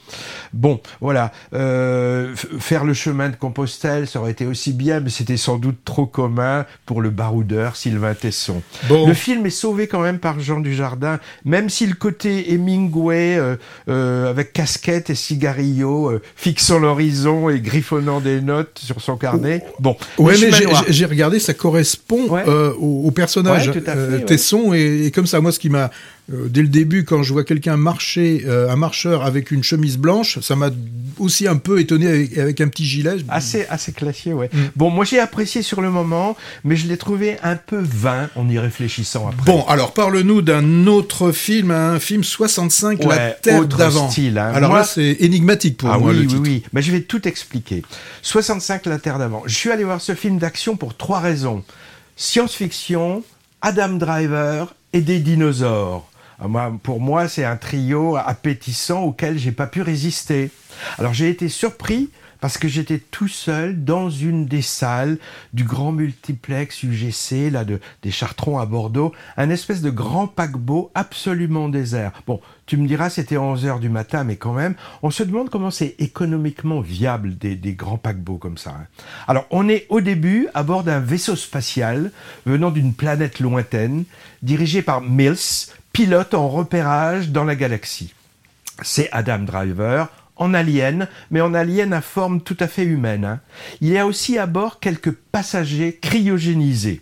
Bon, 0.53 0.81
voilà. 1.01 1.31
Euh, 1.53 2.35
faire 2.35 2.83
le 2.83 2.93
chemin 2.93 3.29
de 3.29 3.35
Compostelle, 3.35 4.07
ça 4.07 4.19
aurait 4.19 4.31
été 4.31 4.45
aussi 4.45 4.73
bien, 4.73 4.99
mais 4.99 5.09
c'était 5.09 5.37
sans 5.37 5.57
doute 5.57 5.79
trop 5.85 6.05
commun 6.05 6.65
pour 6.85 7.01
le 7.01 7.09
baroudeur 7.09 7.75
Sylvain 7.75 8.13
Tesson. 8.13 8.61
Bon. 8.87 9.07
Le 9.07 9.13
film 9.13 9.45
est 9.45 9.49
sauvé 9.51 9.78
quand 9.87 10.01
même 10.01 10.19
par 10.19 10.39
Jean 10.39 10.59
Dujardin, 10.59 11.19
même 11.45 11.69
si 11.69 11.85
le 11.87 11.93
côté 11.95 12.53
Hemingway, 12.53 13.37
euh, 13.37 13.55
euh, 13.89 14.29
avec 14.29 14.53
casquette 14.53 15.09
et 15.09 15.15
cigarillo, 15.15 16.09
euh, 16.11 16.21
fixant 16.35 16.79
l'horizon 16.79 17.49
et 17.49 17.59
griffonnant 17.59 18.19
des 18.19 18.41
notes 18.41 18.79
sur 18.83 19.01
son 19.01 19.17
carnet. 19.17 19.63
Bon, 19.79 19.95
Ouais, 20.17 20.35
mais 20.41 20.51
j'ai- 20.89 21.05
regardé, 21.05 21.39
ça 21.39 21.53
correspond 21.53 22.27
Ouais. 22.29 22.43
au, 22.47 23.03
au 23.07 23.11
personnage 23.11 23.67
Ouais, 23.67 23.73
tout 23.81 23.89
à 23.89 23.93
fait, 23.93 24.07
ouais. 24.17 24.25
Tesson 24.25 24.73
et, 24.73 25.05
et 25.05 25.11
comme 25.11 25.25
ça, 25.27 25.39
moi, 25.41 25.51
ce 25.51 25.59
qui 25.59 25.69
m'a 25.69 25.89
dès 26.29 26.61
le 26.61 26.67
début, 26.67 27.05
quand 27.05 27.23
je 27.23 27.33
vois 27.33 27.43
quelqu'un 27.43 27.77
marcher, 27.77 28.43
euh, 28.45 28.69
un 28.69 28.75
marcheur 28.75 29.25
avec 29.25 29.51
une 29.51 29.63
chemise 29.63 29.97
blanche, 29.97 30.39
ça 30.41 30.55
m'a 30.55 30.69
aussi 31.17 31.47
un 31.47 31.57
peu 31.57 31.79
étonné 31.79 32.07
avec, 32.07 32.37
avec 32.37 32.61
un 32.61 32.67
petit 32.67 32.85
gilet. 32.85 33.17
Assez, 33.29 33.65
assez 33.69 33.91
classique, 33.91 34.33
ouais. 34.35 34.49
Mm. 34.53 34.57
Bon, 34.75 34.89
moi 34.89 35.05
j'ai 35.05 35.19
apprécié 35.19 35.61
sur 35.61 35.81
le 35.81 35.89
moment, 35.89 36.37
mais 36.63 36.75
je 36.75 36.87
l'ai 36.87 36.97
trouvé 36.97 37.37
un 37.43 37.55
peu 37.55 37.79
vain 37.79 38.29
en 38.35 38.47
y 38.47 38.59
réfléchissant 38.59 39.27
après. 39.27 39.51
Bon, 39.51 39.63
alors 39.67 39.93
parle-nous 39.93 40.41
d'un 40.41 40.87
autre 40.87 41.31
film, 41.31 41.71
un 41.71 41.99
film 41.99 42.23
65, 42.23 43.03
La 43.05 43.31
Terre 43.31 43.65
d'avant. 43.65 44.09
hein. 44.09 44.51
Alors 44.53 44.69
Moi- 44.69 44.79
là, 44.79 44.85
c'est 44.85 45.17
énigmatique 45.19 45.77
pour 45.77 45.89
ah 45.89 45.97
moi 45.97 46.11
oui, 46.11 46.23
le 46.23 46.27
oui, 46.27 46.39
oui. 46.39 46.63
Mais 46.73 46.81
je 46.81 46.91
vais 46.91 47.01
tout 47.01 47.27
expliquer. 47.27 47.83
65, 48.21 48.85
La 48.85 48.99
Terre 48.99 49.19
d'avant. 49.19 49.43
Je 49.45 49.55
suis 49.55 49.71
allé 49.71 49.83
voir 49.83 50.01
ce 50.01 50.15
film 50.15 50.37
d'action 50.37 50.75
pour 50.77 50.95
trois 50.95 51.19
raisons. 51.19 51.63
Science-fiction, 52.15 53.23
Adam 53.61 53.89
Driver 53.93 54.73
et 54.93 55.01
des 55.01 55.19
dinosaures. 55.19 56.08
Ah, 56.41 56.71
pour 56.83 57.01
moi, 57.01 57.27
c'est 57.27 57.43
un 57.45 57.57
trio 57.57 58.15
appétissant 58.15 59.01
auquel 59.03 59.37
j'ai 59.37 59.51
pas 59.51 59.67
pu 59.67 59.81
résister. 59.81 60.51
Alors 60.97 61.13
j'ai 61.13 61.29
été 61.29 61.49
surpris 61.49 62.09
parce 62.39 62.57
que 62.57 62.69
j'étais 62.69 62.99
tout 62.99 63.27
seul 63.27 63.83
dans 63.83 64.09
une 64.09 64.45
des 64.45 64.61
salles 64.61 65.17
du 65.51 65.65
grand 65.65 65.91
multiplex 65.91 66.83
UGC, 66.83 67.51
là, 67.51 67.65
de, 67.65 67.81
des 68.01 68.11
Chartrons 68.11 68.59
à 68.59 68.65
Bordeaux, 68.65 69.11
un 69.35 69.49
espèce 69.49 69.81
de 69.81 69.89
grand 69.89 70.27
paquebot 70.27 70.89
absolument 70.95 71.67
désert. 71.67 72.13
Bon, 72.25 72.39
tu 72.65 72.77
me 72.77 72.87
diras, 72.87 73.09
c'était 73.09 73.35
11 73.35 73.65
heures 73.65 73.81
du 73.81 73.89
matin, 73.89 74.23
mais 74.23 74.37
quand 74.37 74.53
même, 74.53 74.75
on 75.03 75.11
se 75.11 75.23
demande 75.23 75.49
comment 75.49 75.69
c'est 75.71 75.95
économiquement 75.99 76.79
viable 76.79 77.37
des, 77.37 77.55
des 77.55 77.73
grands 77.73 77.97
paquebots 77.97 78.37
comme 78.37 78.57
ça. 78.57 78.69
hein. 78.69 78.87
Alors, 79.27 79.45
on 79.51 79.67
est 79.67 79.85
au 79.89 79.99
début 79.99 80.47
à 80.53 80.63
bord 80.63 80.83
d'un 80.83 81.01
vaisseau 81.01 81.35
spatial 81.35 82.09
venant 82.45 82.71
d'une 82.71 82.93
planète 82.93 83.41
lointaine, 83.41 84.05
dirigé 84.43 84.81
par 84.81 85.01
Mills, 85.01 85.35
pilote 85.99 86.33
en 86.33 86.47
repérage 86.47 87.27
dans 87.27 87.43
la 87.43 87.57
galaxie. 87.57 88.13
C'est 88.81 89.09
Adam 89.11 89.39
Driver, 89.39 90.07
en 90.37 90.53
alien, 90.53 91.09
mais 91.29 91.41
en 91.41 91.53
alien 91.53 91.91
à 91.91 91.99
forme 91.99 92.39
tout 92.39 92.55
à 92.61 92.69
fait 92.69 92.85
humaine. 92.85 93.25
hein. 93.25 93.41
Il 93.81 93.89
y 93.89 93.97
a 93.97 94.07
aussi 94.07 94.37
à 94.37 94.45
bord 94.45 94.79
quelques 94.79 95.11
passagers 95.11 95.99
cryogénisés. 96.01 97.01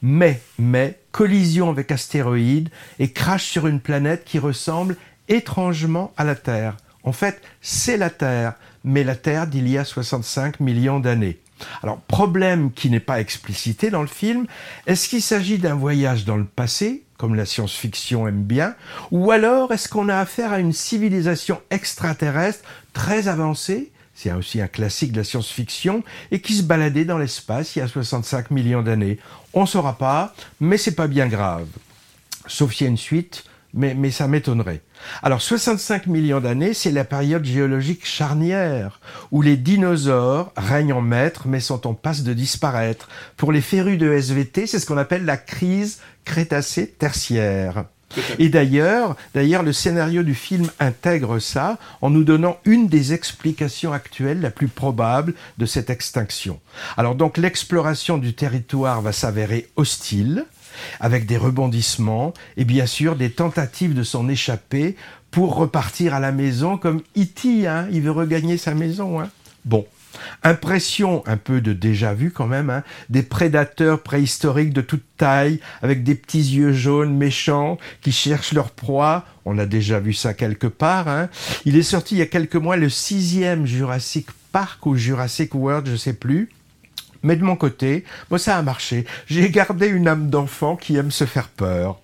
Mais, 0.00 0.40
mais, 0.58 0.98
collision 1.10 1.68
avec 1.68 1.92
astéroïde 1.92 2.70
et 2.98 3.12
crash 3.12 3.44
sur 3.44 3.66
une 3.66 3.80
planète 3.80 4.24
qui 4.24 4.38
ressemble 4.38 4.96
étrangement 5.28 6.14
à 6.16 6.24
la 6.24 6.34
Terre. 6.34 6.78
En 7.02 7.12
fait, 7.12 7.42
c'est 7.60 7.98
la 7.98 8.08
Terre, 8.08 8.54
mais 8.82 9.04
la 9.04 9.14
Terre 9.14 9.46
d'il 9.46 9.68
y 9.68 9.76
a 9.76 9.84
65 9.84 10.58
millions 10.58 11.00
d'années. 11.00 11.38
Alors, 11.82 12.00
problème 12.00 12.72
qui 12.72 12.88
n'est 12.88 12.98
pas 12.98 13.20
explicité 13.20 13.90
dans 13.90 14.00
le 14.00 14.08
film, 14.08 14.46
est-ce 14.86 15.10
qu'il 15.10 15.20
s'agit 15.20 15.58
d'un 15.58 15.74
voyage 15.74 16.24
dans 16.24 16.38
le 16.38 16.44
passé, 16.44 17.02
comme 17.22 17.36
la 17.36 17.46
science-fiction 17.46 18.26
aime 18.26 18.42
bien, 18.42 18.74
ou 19.12 19.30
alors 19.30 19.70
est-ce 19.70 19.88
qu'on 19.88 20.08
a 20.08 20.16
affaire 20.16 20.52
à 20.52 20.58
une 20.58 20.72
civilisation 20.72 21.62
extraterrestre 21.70 22.64
très 22.94 23.28
avancée 23.28 23.92
c'est 24.12 24.32
aussi 24.32 24.60
un 24.60 24.66
classique 24.66 25.12
de 25.12 25.18
la 25.18 25.24
science-fiction, 25.24 26.02
et 26.32 26.40
qui 26.40 26.54
se 26.54 26.64
baladait 26.64 27.04
dans 27.04 27.18
l'espace 27.18 27.76
il 27.76 27.78
y 27.78 27.82
a 27.82 27.88
65 27.88 28.50
millions 28.50 28.82
d'années. 28.82 29.18
On 29.54 29.62
ne 29.62 29.66
saura 29.66 29.96
pas, 29.96 30.34
mais 30.60 30.76
c'est 30.76 30.96
pas 30.96 31.06
bien 31.06 31.28
grave. 31.28 31.68
Sauf 32.46 32.74
s'il 32.74 32.84
y 32.84 32.88
a 32.88 32.90
une 32.90 32.98
suite, 32.98 33.44
mais, 33.74 34.10
ça 34.10 34.28
m'étonnerait. 34.28 34.82
Alors 35.22 35.40
65 35.40 36.06
millions 36.06 36.40
d'années, 36.40 36.74
c'est 36.74 36.90
la 36.90 37.04
période 37.04 37.44
géologique 37.44 38.06
charnière, 38.06 39.00
où 39.30 39.40
les 39.42 39.56
dinosaures 39.56 40.52
règnent 40.56 40.92
en 40.92 41.00
maître, 41.00 41.46
mais 41.46 41.60
sont 41.60 41.86
en 41.86 41.94
passe 41.94 42.22
de 42.22 42.34
disparaître. 42.34 43.08
Pour 43.36 43.50
les 43.50 43.62
férus 43.62 43.98
de 43.98 44.12
SVT, 44.12 44.66
c'est 44.66 44.78
ce 44.78 44.86
qu'on 44.86 44.98
appelle 44.98 45.24
la 45.24 45.38
crise 45.38 46.00
crétacée 46.24 46.88
tertiaire. 46.88 47.84
Et 48.38 48.48
d'ailleurs, 48.48 49.16
d'ailleurs, 49.34 49.62
le 49.62 49.72
scénario 49.72 50.22
du 50.22 50.34
film 50.34 50.70
intègre 50.80 51.38
ça 51.38 51.78
en 52.00 52.10
nous 52.10 52.24
donnant 52.24 52.58
une 52.64 52.88
des 52.88 53.12
explications 53.12 53.92
actuelles 53.92 54.40
la 54.40 54.50
plus 54.50 54.68
probable 54.68 55.34
de 55.58 55.66
cette 55.66 55.90
extinction. 55.90 56.60
Alors 56.96 57.14
donc 57.14 57.38
l'exploration 57.38 58.18
du 58.18 58.34
territoire 58.34 59.00
va 59.00 59.12
s'avérer 59.12 59.70
hostile, 59.76 60.44
avec 61.00 61.26
des 61.26 61.36
rebondissements 61.36 62.32
et 62.56 62.64
bien 62.64 62.86
sûr 62.86 63.16
des 63.16 63.30
tentatives 63.30 63.94
de 63.94 64.02
s'en 64.02 64.28
échapper 64.28 64.96
pour 65.30 65.54
repartir 65.54 66.14
à 66.14 66.20
la 66.20 66.32
maison 66.32 66.76
comme 66.76 67.02
E.T. 67.16 67.66
Hein, 67.66 67.88
il 67.90 68.02
veut 68.02 68.10
regagner 68.10 68.56
sa 68.56 68.74
maison. 68.74 69.20
Hein. 69.20 69.30
Bon, 69.64 69.86
Impression 70.42 71.22
un 71.26 71.36
peu 71.36 71.60
de 71.60 71.72
déjà 71.72 72.14
vu 72.14 72.30
quand 72.30 72.46
même, 72.46 72.70
hein, 72.70 72.82
des 73.08 73.22
prédateurs 73.22 74.02
préhistoriques 74.02 74.72
de 74.72 74.80
toute 74.80 75.04
taille, 75.16 75.60
avec 75.82 76.02
des 76.02 76.14
petits 76.14 76.56
yeux 76.56 76.72
jaunes 76.72 77.16
méchants 77.16 77.78
qui 78.00 78.12
cherchent 78.12 78.52
leur 78.52 78.70
proie. 78.70 79.24
On 79.44 79.58
a 79.58 79.66
déjà 79.66 80.00
vu 80.00 80.12
ça 80.12 80.34
quelque 80.34 80.66
part. 80.66 81.08
Hein. 81.08 81.28
Il 81.64 81.76
est 81.76 81.82
sorti 81.82 82.16
il 82.16 82.18
y 82.18 82.22
a 82.22 82.26
quelques 82.26 82.56
mois 82.56 82.76
le 82.76 82.88
sixième 82.88 83.66
Jurassic 83.66 84.28
Park 84.52 84.84
ou 84.86 84.96
Jurassic 84.96 85.54
World, 85.54 85.88
je 85.88 85.96
sais 85.96 86.12
plus. 86.12 86.50
Mais 87.22 87.36
de 87.36 87.44
mon 87.44 87.56
côté, 87.56 88.04
moi 88.30 88.38
ça 88.38 88.58
a 88.58 88.62
marché. 88.62 89.06
J'ai 89.26 89.48
gardé 89.50 89.86
une 89.86 90.08
âme 90.08 90.28
d'enfant 90.28 90.76
qui 90.76 90.96
aime 90.96 91.10
se 91.10 91.24
faire 91.24 91.48
peur. 91.48 92.01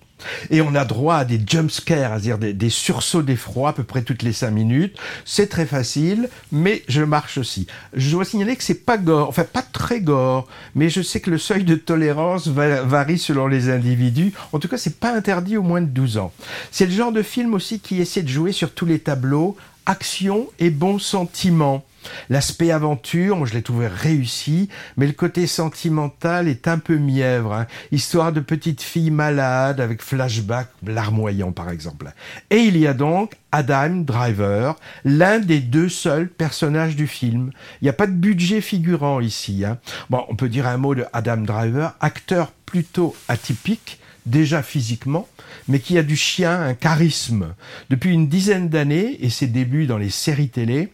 Et 0.49 0.61
on 0.61 0.75
a 0.75 0.85
droit 0.85 1.15
à 1.15 1.25
des 1.25 1.39
jump 1.45 1.71
scares, 1.71 2.11
c'est-à-dire 2.11 2.37
des, 2.37 2.53
des 2.53 2.69
sursauts 2.69 3.21
d'effroi 3.21 3.69
à 3.69 3.73
peu 3.73 3.83
près 3.83 4.01
toutes 4.01 4.23
les 4.23 4.33
cinq 4.33 4.51
minutes. 4.51 4.97
C'est 5.25 5.47
très 5.47 5.65
facile, 5.65 6.29
mais 6.51 6.83
je 6.87 7.01
marche 7.01 7.37
aussi. 7.37 7.67
Je 7.93 8.11
dois 8.11 8.25
signaler 8.25 8.55
que 8.55 8.63
c'est 8.63 8.85
pas 8.85 8.97
gore, 8.97 9.27
enfin 9.29 9.43
pas 9.43 9.61
très 9.61 10.01
gore, 10.01 10.47
mais 10.75 10.89
je 10.89 11.01
sais 11.01 11.19
que 11.19 11.29
le 11.29 11.37
seuil 11.37 11.63
de 11.63 11.75
tolérance 11.75 12.47
va- 12.47 12.83
varie 12.83 13.17
selon 13.19 13.47
les 13.47 13.69
individus. 13.69 14.33
En 14.53 14.59
tout 14.59 14.67
cas, 14.67 14.77
c'est 14.77 14.99
pas 14.99 15.13
interdit 15.13 15.57
au 15.57 15.63
moins 15.63 15.81
de 15.81 15.87
12 15.87 16.17
ans. 16.17 16.31
C'est 16.71 16.85
le 16.85 16.91
genre 16.91 17.11
de 17.11 17.21
film 17.23 17.53
aussi 17.53 17.79
qui 17.79 17.99
essaie 18.01 18.21
de 18.23 18.27
jouer 18.29 18.51
sur 18.51 18.71
tous 18.71 18.85
les 18.85 18.99
tableaux, 18.99 19.55
action 19.85 20.47
et 20.59 20.69
bons 20.69 20.99
sentiments. 20.99 21.83
L'aspect 22.29 22.71
aventure, 22.71 23.45
je 23.45 23.53
l'ai 23.53 23.61
trouvé 23.61 23.87
réussi, 23.87 24.69
mais 24.97 25.07
le 25.07 25.13
côté 25.13 25.47
sentimental 25.47 26.47
est 26.47 26.67
un 26.67 26.77
peu 26.77 26.97
mièvre. 26.97 27.53
hein. 27.53 27.67
Histoire 27.91 28.31
de 28.31 28.39
petite 28.39 28.81
fille 28.81 29.11
malade 29.11 29.79
avec 29.79 30.01
flashback 30.01 30.69
larmoyant 30.85 31.51
par 31.51 31.69
exemple. 31.69 32.11
Et 32.49 32.57
il 32.59 32.77
y 32.77 32.87
a 32.87 32.93
donc 32.93 33.33
Adam 33.51 33.89
Driver, 33.89 34.75
l'un 35.05 35.39
des 35.39 35.59
deux 35.59 35.89
seuls 35.89 36.29
personnages 36.29 36.95
du 36.95 37.07
film. 37.07 37.51
Il 37.81 37.85
n'y 37.85 37.89
a 37.89 37.93
pas 37.93 38.07
de 38.07 38.11
budget 38.11 38.61
figurant 38.61 39.19
ici. 39.19 39.65
hein. 39.65 39.77
Bon, 40.09 40.23
on 40.29 40.35
peut 40.35 40.49
dire 40.49 40.67
un 40.67 40.77
mot 40.77 40.95
de 40.95 41.05
Adam 41.13 41.37
Driver, 41.37 41.95
acteur 41.99 42.51
plutôt 42.65 43.15
atypique, 43.27 43.99
déjà 44.25 44.61
physiquement, 44.61 45.27
mais 45.67 45.79
qui 45.79 45.97
a 45.97 46.03
du 46.03 46.15
chien, 46.15 46.61
un 46.61 46.75
charisme. 46.75 47.55
Depuis 47.89 48.13
une 48.13 48.27
dizaine 48.27 48.69
d'années 48.69 49.17
et 49.25 49.29
ses 49.29 49.47
débuts 49.47 49.87
dans 49.87 49.97
les 49.97 50.11
séries 50.11 50.49
télé, 50.49 50.91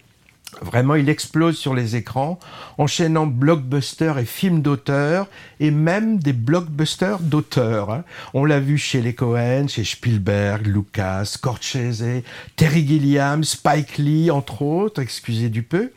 Vraiment, 0.61 0.95
il 0.95 1.09
explose 1.09 1.57
sur 1.57 1.73
les 1.73 1.95
écrans, 1.95 2.39
enchaînant 2.77 3.27
blockbusters 3.27 4.17
et 4.17 4.25
films 4.25 4.61
d'auteur, 4.61 5.27
et 5.59 5.69
même 5.69 6.17
des 6.17 6.33
blockbusters 6.33 7.19
d'auteurs. 7.19 7.91
hein. 7.91 8.03
On 8.33 8.45
l'a 8.45 8.59
vu 8.59 8.77
chez 8.77 9.01
les 9.01 9.13
Cohen, 9.13 9.67
chez 9.67 9.83
Spielberg, 9.83 10.65
Lucas, 10.65 11.25
Scorsese, 11.25 12.23
Terry 12.55 12.87
Gilliam, 12.87 13.43
Spike 13.43 13.97
Lee, 13.97 14.31
entre 14.31 14.61
autres, 14.61 15.01
excusez 15.01 15.49
du 15.49 15.63
peu. 15.63 15.91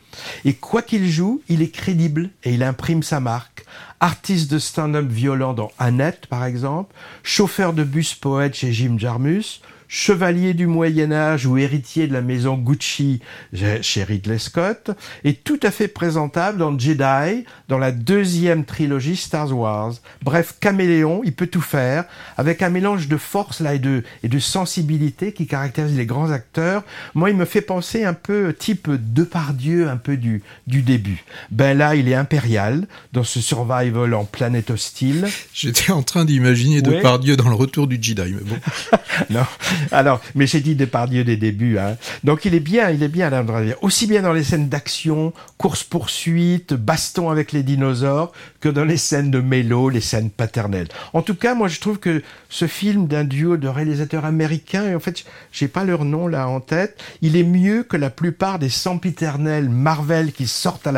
Et 0.45 0.53
quoi 0.53 0.81
qu'il 0.81 1.09
joue, 1.09 1.41
il 1.49 1.61
est 1.61 1.71
crédible 1.71 2.29
et 2.43 2.53
il 2.53 2.63
imprime 2.63 3.03
sa 3.03 3.19
marque. 3.19 3.65
Artiste 4.01 4.51
de 4.51 4.59
stand-up 4.59 5.07
violent 5.07 5.53
dans 5.53 5.71
Annette, 5.77 6.27
par 6.27 6.45
exemple, 6.45 6.93
chauffeur 7.23 7.73
de 7.73 7.83
bus 7.83 8.15
poète 8.15 8.55
chez 8.55 8.71
Jim 8.71 8.95
Jarmus, 8.97 9.61
chevalier 9.89 10.53
du 10.53 10.67
Moyen 10.67 11.11
Âge 11.11 11.45
ou 11.45 11.57
héritier 11.57 12.07
de 12.07 12.13
la 12.13 12.21
maison 12.21 12.55
Gucci 12.57 13.19
chez 13.81 14.03
Ridley 14.03 14.37
Scott, 14.37 14.91
et 15.25 15.33
tout 15.33 15.59
à 15.63 15.71
fait 15.71 15.89
présentable 15.89 16.59
dans 16.59 16.77
Jedi, 16.77 17.43
dans 17.67 17.77
la 17.77 17.91
deuxième 17.91 18.63
trilogie 18.63 19.17
Star 19.17 19.51
Wars. 19.55 19.95
Bref, 20.23 20.55
caméléon, 20.59 21.21
il 21.25 21.33
peut 21.33 21.47
tout 21.47 21.61
faire, 21.61 22.05
avec 22.37 22.61
un 22.61 22.69
mélange 22.69 23.07
de 23.07 23.17
force 23.17 23.59
là 23.59 23.73
et 23.73 23.79
de, 23.79 24.03
et 24.23 24.29
de 24.29 24.39
sensibilité 24.39 25.33
qui 25.33 25.47
caractérise 25.47 25.97
les 25.97 26.05
grands 26.05 26.31
acteurs. 26.31 26.83
Moi, 27.15 27.31
il 27.31 27.35
me 27.35 27.45
fait 27.45 27.61
penser 27.61 28.05
un 28.05 28.13
peu 28.13 28.55
type 28.57 28.89
Depardieu, 28.89 29.89
un 29.89 29.97
peu 29.97 30.17
du, 30.17 30.43
du 30.67 30.81
début. 30.81 31.25
Ben 31.51 31.77
là, 31.77 31.95
il 31.95 32.07
est 32.07 32.15
impérial, 32.15 32.87
dans 33.11 33.23
ce 33.23 33.41
survival 33.41 34.13
en 34.13 34.23
planète 34.23 34.69
hostile. 34.69 35.27
J'étais 35.53 35.91
en 35.91 36.03
train 36.03 36.25
d'imaginer 36.25 36.79
Ouais. 36.87 36.97
Depardieu 36.97 37.35
dans 37.35 37.49
le 37.49 37.55
retour 37.55 37.87
du 37.87 37.97
Jedi, 38.01 38.35
mais 38.35 38.43
bon. 38.43 38.57
Non. 39.29 39.45
Alors, 39.91 40.21
mais 40.35 40.47
j'ai 40.47 40.61
dit 40.61 40.75
Depardieu 40.75 41.23
des 41.23 41.37
débuts. 41.37 41.77
Hein. 41.77 41.97
Donc 42.23 42.45
il 42.45 42.55
est 42.55 42.59
bien, 42.59 42.89
il 42.89 43.03
est 43.03 43.07
bien 43.07 43.27
Adam 43.27 43.43
Driver. 43.43 43.75
Aussi 43.81 44.07
bien 44.07 44.21
dans 44.21 44.33
les 44.33 44.43
scènes 44.43 44.69
d'action, 44.69 45.33
course-poursuite, 45.57 46.73
baston 46.73 47.29
avec 47.29 47.51
les 47.51 47.63
dinosaures, 47.63 48.31
que 48.61 48.69
dans 48.69 48.85
les 48.85 48.97
scènes 48.97 49.31
de 49.31 49.39
mélo, 49.39 49.89
les 49.89 50.01
scènes 50.01 50.29
paternelles. 50.29 50.87
En 51.13 51.21
tout 51.21 51.35
cas, 51.35 51.53
moi 51.55 51.67
je 51.67 51.79
trouve 51.79 51.99
que 51.99 52.21
ce 52.49 52.67
film 52.67 53.07
d'un 53.07 53.23
duo 53.23 53.57
de 53.57 53.67
réalisateurs 53.67 54.25
américains, 54.25 54.89
et 54.89 54.95
en 54.95 54.99
fait, 54.99 55.23
j'ai 55.51 55.67
pas 55.67 55.83
leur 55.83 56.05
nom 56.05 56.27
là 56.27 56.47
en 56.47 56.59
tête, 56.59 56.99
il 57.21 57.35
est 57.35 57.43
mieux 57.43 57.83
que 57.83 57.97
la 57.97 58.09
plupart 58.09 58.59
des 58.59 58.69
sempiternels 58.69 59.69
Marvel 59.69 60.31
qui 60.31 60.47
sortent 60.47 60.87
à 60.87 60.91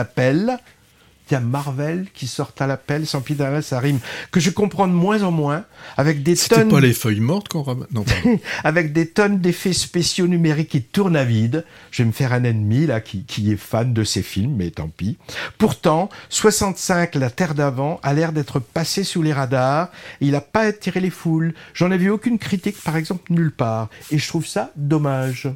l'appel. 1.32 1.38
Tiens, 1.38 1.40
Marvel 1.40 2.08
qui 2.14 2.28
sortent 2.28 2.62
à 2.62 2.68
l'appel, 2.68 3.08
sempiternel, 3.08 3.64
ça 3.64 3.80
rime, 3.80 4.00
que 4.32 4.40
je 4.40 4.50
comprends 4.50 4.88
de 4.88 4.94
moins 4.94 5.24
en 5.24 5.32
moins, 5.32 5.66
avec 5.98 6.24
des 6.24 6.36
tonnes 6.36 6.70
pas 6.70 6.80
les 6.80 6.94
feuilles 6.94 7.20
mortes 7.20 7.48
qu'on 7.48 7.64
ramasse. 7.64 7.88
Non, 7.92 8.04
avec 8.64 8.92
des 8.94 9.08
tonnes 9.08 9.40
d'effets 9.40 9.74
spéciaux 9.74 10.28
numériques 10.28 10.70
qui 10.70 10.82
tournent 10.84 11.16
à 11.16 11.24
vide. 11.24 11.66
Je 11.92 12.04
vais 12.04 12.08
me 12.08 12.12
faire 12.12 12.34
un 12.34 12.44
ennemi 12.44 12.86
là 12.86 13.02
qui, 13.02 13.24
qui 13.24 13.52
est 13.52 13.58
fan 13.58 13.94
de 13.94 14.04
ces 14.04 14.22
films, 14.22 14.56
mais 14.58 14.72
tant 14.72 14.90
pis. 14.90 15.18
Pourtant, 15.58 16.10
65, 16.30 17.16
La 17.16 17.30
Terre 17.30 17.56
d'avant, 17.56 18.00
a 18.04 18.14
l'air 18.14 18.34
d'être 18.34 18.60
passé 18.60 19.04
sous 19.04 19.22
les 19.22 19.34
radars. 19.34 19.90
Il 20.20 20.32
n'a 20.32 20.42
pas 20.42 20.62
attiré 20.62 21.00
les 21.00 21.10
foules. 21.10 21.54
J'en 21.74 21.92
ai 21.92 21.98
vu 21.98 22.10
aucune 22.10 22.40
critique, 22.40 22.82
par 22.84 22.98
exemple, 22.98 23.32
nulle 23.32 23.52
part. 23.52 23.90
Et 24.12 24.18
je 24.18 24.28
trouve 24.28 24.46
ça 24.46 24.72
dommage. 24.76 25.50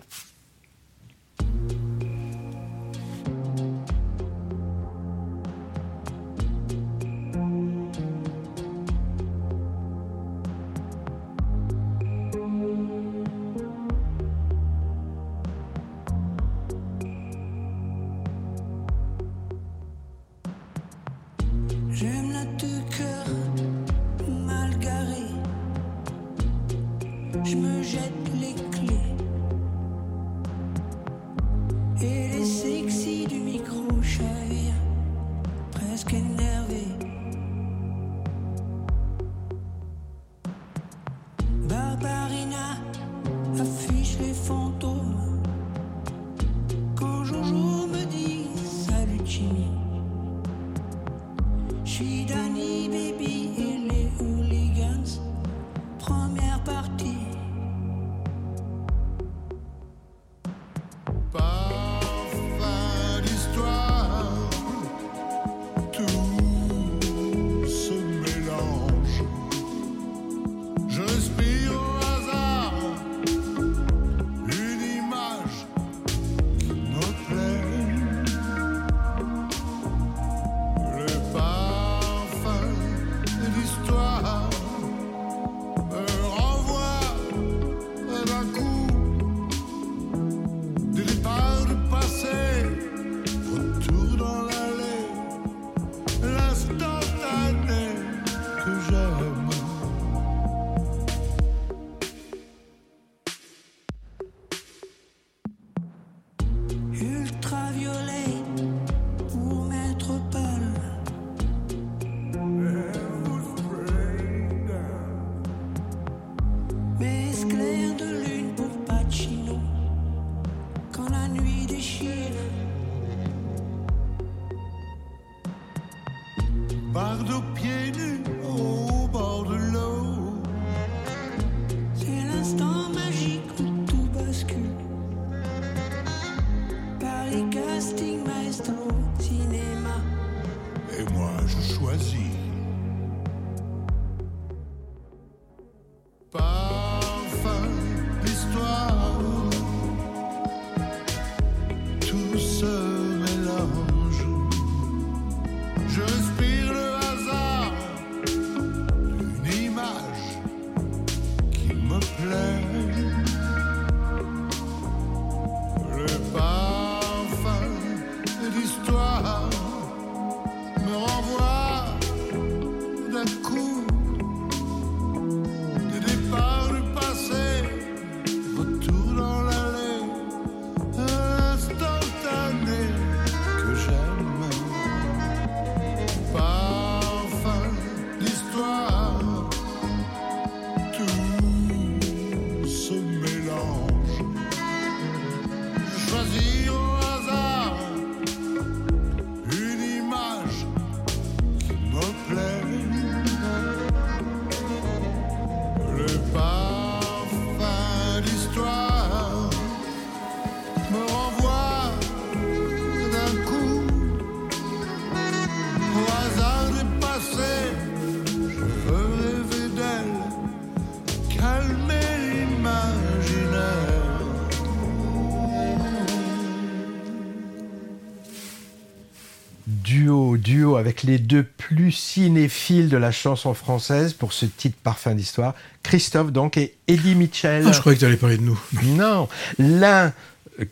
Les 231.05 231.19
deux 231.19 231.43
plus 231.43 231.91
cinéphiles 231.91 232.89
de 232.89 232.97
la 232.97 233.11
chanson 233.11 233.53
française 233.53 234.13
pour 234.13 234.33
ce 234.33 234.45
titre 234.45 234.77
Parfum 234.83 235.15
d'histoire, 235.15 235.53
Christophe 235.83 236.31
donc 236.31 236.57
et 236.57 236.75
Eddie 236.87 237.15
Mitchell. 237.15 237.63
Ah, 237.67 237.71
je 237.71 237.79
croyais 237.79 237.95
que 237.95 237.99
tu 238.01 238.05
allais 238.05 238.17
parler 238.17 238.37
de 238.37 238.43
nous. 238.43 238.59
Non, 238.83 239.29
l'un, 239.59 240.13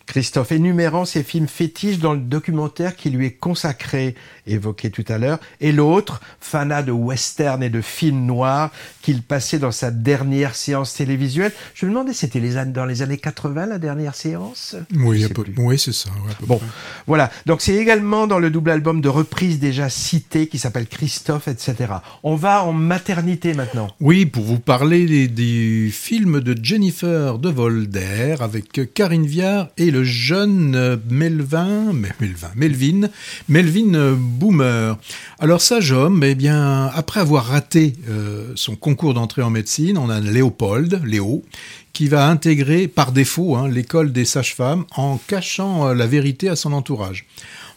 Christophe, 0.05 0.51
énumérant 0.51 1.05
ses 1.05 1.23
films 1.23 1.47
fétiches 1.47 1.99
dans 1.99 2.13
le 2.13 2.19
documentaire 2.19 2.95
qui 2.95 3.09
lui 3.09 3.25
est 3.25 3.31
consacré, 3.31 4.15
évoqué 4.47 4.89
tout 4.89 5.03
à 5.09 5.17
l'heure, 5.17 5.39
et 5.61 5.71
l'autre, 5.71 6.21
fanat 6.39 6.83
de 6.83 6.91
western 6.91 7.61
et 7.63 7.69
de 7.69 7.81
films 7.81 8.25
noirs 8.25 8.71
qu'il 9.01 9.21
passait 9.21 9.59
dans 9.59 9.71
sa 9.71 9.91
dernière 9.91 10.55
séance 10.55 10.93
télévisuelle. 10.93 11.51
Je 11.73 11.85
me 11.85 11.91
demandais, 11.91 12.13
c'était 12.13 12.39
les 12.39 12.57
an- 12.57 12.65
dans 12.65 12.85
les 12.85 13.01
années 13.01 13.17
80 13.17 13.65
la 13.65 13.77
dernière 13.79 14.15
séance? 14.15 14.75
Oui, 14.95 15.27
peu- 15.27 15.43
oui 15.57 15.77
c'est 15.77 15.93
ça. 15.93 16.09
ouais, 16.11 16.33
Bon, 16.47 16.57
près. 16.57 16.67
voilà. 17.07 17.29
Donc 17.45 17.61
c'est 17.61 17.75
également 17.75 18.27
dans 18.27 18.39
le 18.39 18.49
double 18.49 18.69
album 18.69 19.01
de 19.01 19.09
reprises 19.09 19.59
déjà 19.59 19.89
cité 19.89 20.47
qui 20.47 20.59
s'appelle 20.59 20.87
Christophe, 20.87 21.47
etc. 21.47 21.93
On 22.23 22.35
va 22.35 22.63
en 22.63 22.73
maternité 22.73 23.53
maintenant. 23.53 23.89
Oui, 23.99 24.25
pour 24.25 24.43
vous 24.43 24.59
parler 24.59 25.05
des, 25.05 25.27
des 25.27 25.89
films 25.91 26.39
de 26.39 26.55
Jennifer 26.63 27.37
de 27.39 27.49
Volder 27.49 28.35
avec 28.39 28.93
Karine 28.93 29.25
Viard 29.25 29.69
et 29.77 29.91
le 29.91 30.03
jeune 30.03 30.75
euh, 30.75 30.97
Melvin, 31.09 31.93
Melvin, 31.93 32.51
Melvin, 32.55 33.09
Melvin 33.49 33.93
euh, 33.95 34.15
Boomer. 34.17 34.97
Alors 35.39 35.61
sage 35.61 35.91
homme, 35.91 36.23
eh 36.23 36.35
bien, 36.35 36.85
après 36.93 37.19
avoir 37.19 37.45
raté 37.45 37.93
euh, 38.09 38.51
son 38.55 38.75
concours 38.75 39.13
d'entrée 39.13 39.41
en 39.41 39.49
médecine, 39.49 39.97
on 39.97 40.09
a 40.09 40.19
Léopold, 40.19 41.01
Léo, 41.05 41.43
qui 41.91 42.07
va 42.07 42.27
intégrer 42.27 42.87
par 42.87 43.11
défaut 43.11 43.55
hein, 43.55 43.67
l'école 43.67 44.11
des 44.11 44.25
sages-femmes 44.25 44.85
en 44.95 45.17
cachant 45.27 45.93
la 45.93 46.07
vérité 46.07 46.49
à 46.49 46.55
son 46.55 46.73
entourage. 46.73 47.25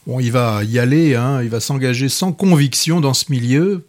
Bon, 0.07 0.20
il 0.20 0.30
va 0.30 0.62
y 0.64 0.78
aller, 0.78 1.16
hein, 1.16 1.42
il 1.42 1.49
va 1.49 1.61
s'engager 1.61 2.09
sans 2.09 2.32
conviction 2.32 3.01
dans 3.01 3.14
ce 3.14 3.24
milieu 3.30 3.84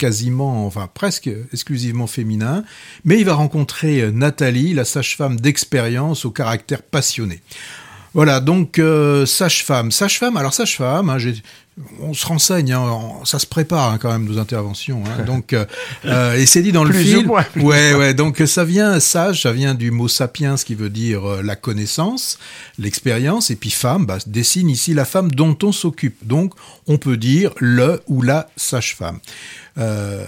quasiment, 0.00 0.66
enfin 0.66 0.88
presque 0.92 1.28
exclusivement 1.52 2.06
féminin, 2.06 2.64
mais 3.04 3.18
il 3.18 3.26
va 3.26 3.34
rencontrer 3.34 4.00
euh, 4.00 4.10
Nathalie, 4.10 4.72
la 4.72 4.86
sage-femme 4.86 5.38
d'expérience 5.38 6.24
au 6.24 6.30
caractère 6.30 6.82
passionné. 6.82 7.40
Voilà, 8.14 8.40
donc 8.40 8.78
euh, 8.80 9.24
sage-femme. 9.26 9.92
Sage-femme, 9.92 10.36
alors 10.36 10.52
sage-femme, 10.52 11.10
hein, 11.10 11.18
on 12.00 12.12
se 12.12 12.26
renseigne, 12.26 12.72
hein, 12.72 12.80
on- 12.80 13.24
ça 13.24 13.38
se 13.38 13.46
prépare 13.46 13.92
hein, 13.92 13.98
quand 14.00 14.10
même 14.10 14.24
nos 14.24 14.38
interventions. 14.38 15.02
donc, 15.26 15.52
euh, 15.52 16.34
et 16.34 16.44
c'est 16.46 16.60
dit 16.62 16.72
dans 16.72 16.82
le 16.82 16.90
Plus 16.90 17.04
film. 17.04 17.26
moins, 17.26 17.44
plus 17.44 17.62
ou 17.62 17.66
ouais, 17.68 17.94
ouais. 17.94 18.12
Donc 18.12 18.42
ça 18.46 18.64
vient 18.64 18.98
sage, 18.98 19.42
ça 19.42 19.52
vient 19.52 19.74
du 19.74 19.92
mot 19.92 20.08
sapiens 20.08 20.56
qui 20.56 20.74
veut 20.74 20.90
dire 20.90 21.24
euh, 21.24 21.42
la 21.42 21.54
connaissance, 21.54 22.38
l'expérience, 22.78 23.50
et 23.52 23.56
puis 23.56 23.70
femme 23.70 24.06
bah, 24.06 24.18
dessine 24.26 24.68
ici 24.70 24.92
la 24.92 25.04
femme 25.04 25.30
dont 25.30 25.56
on 25.62 25.70
s'occupe. 25.70 26.26
Donc 26.26 26.54
on 26.88 26.98
peut 26.98 27.16
dire 27.16 27.52
le 27.58 28.02
ou 28.08 28.22
la 28.22 28.48
sage-femme. 28.56 29.20
Euh, 29.78 30.24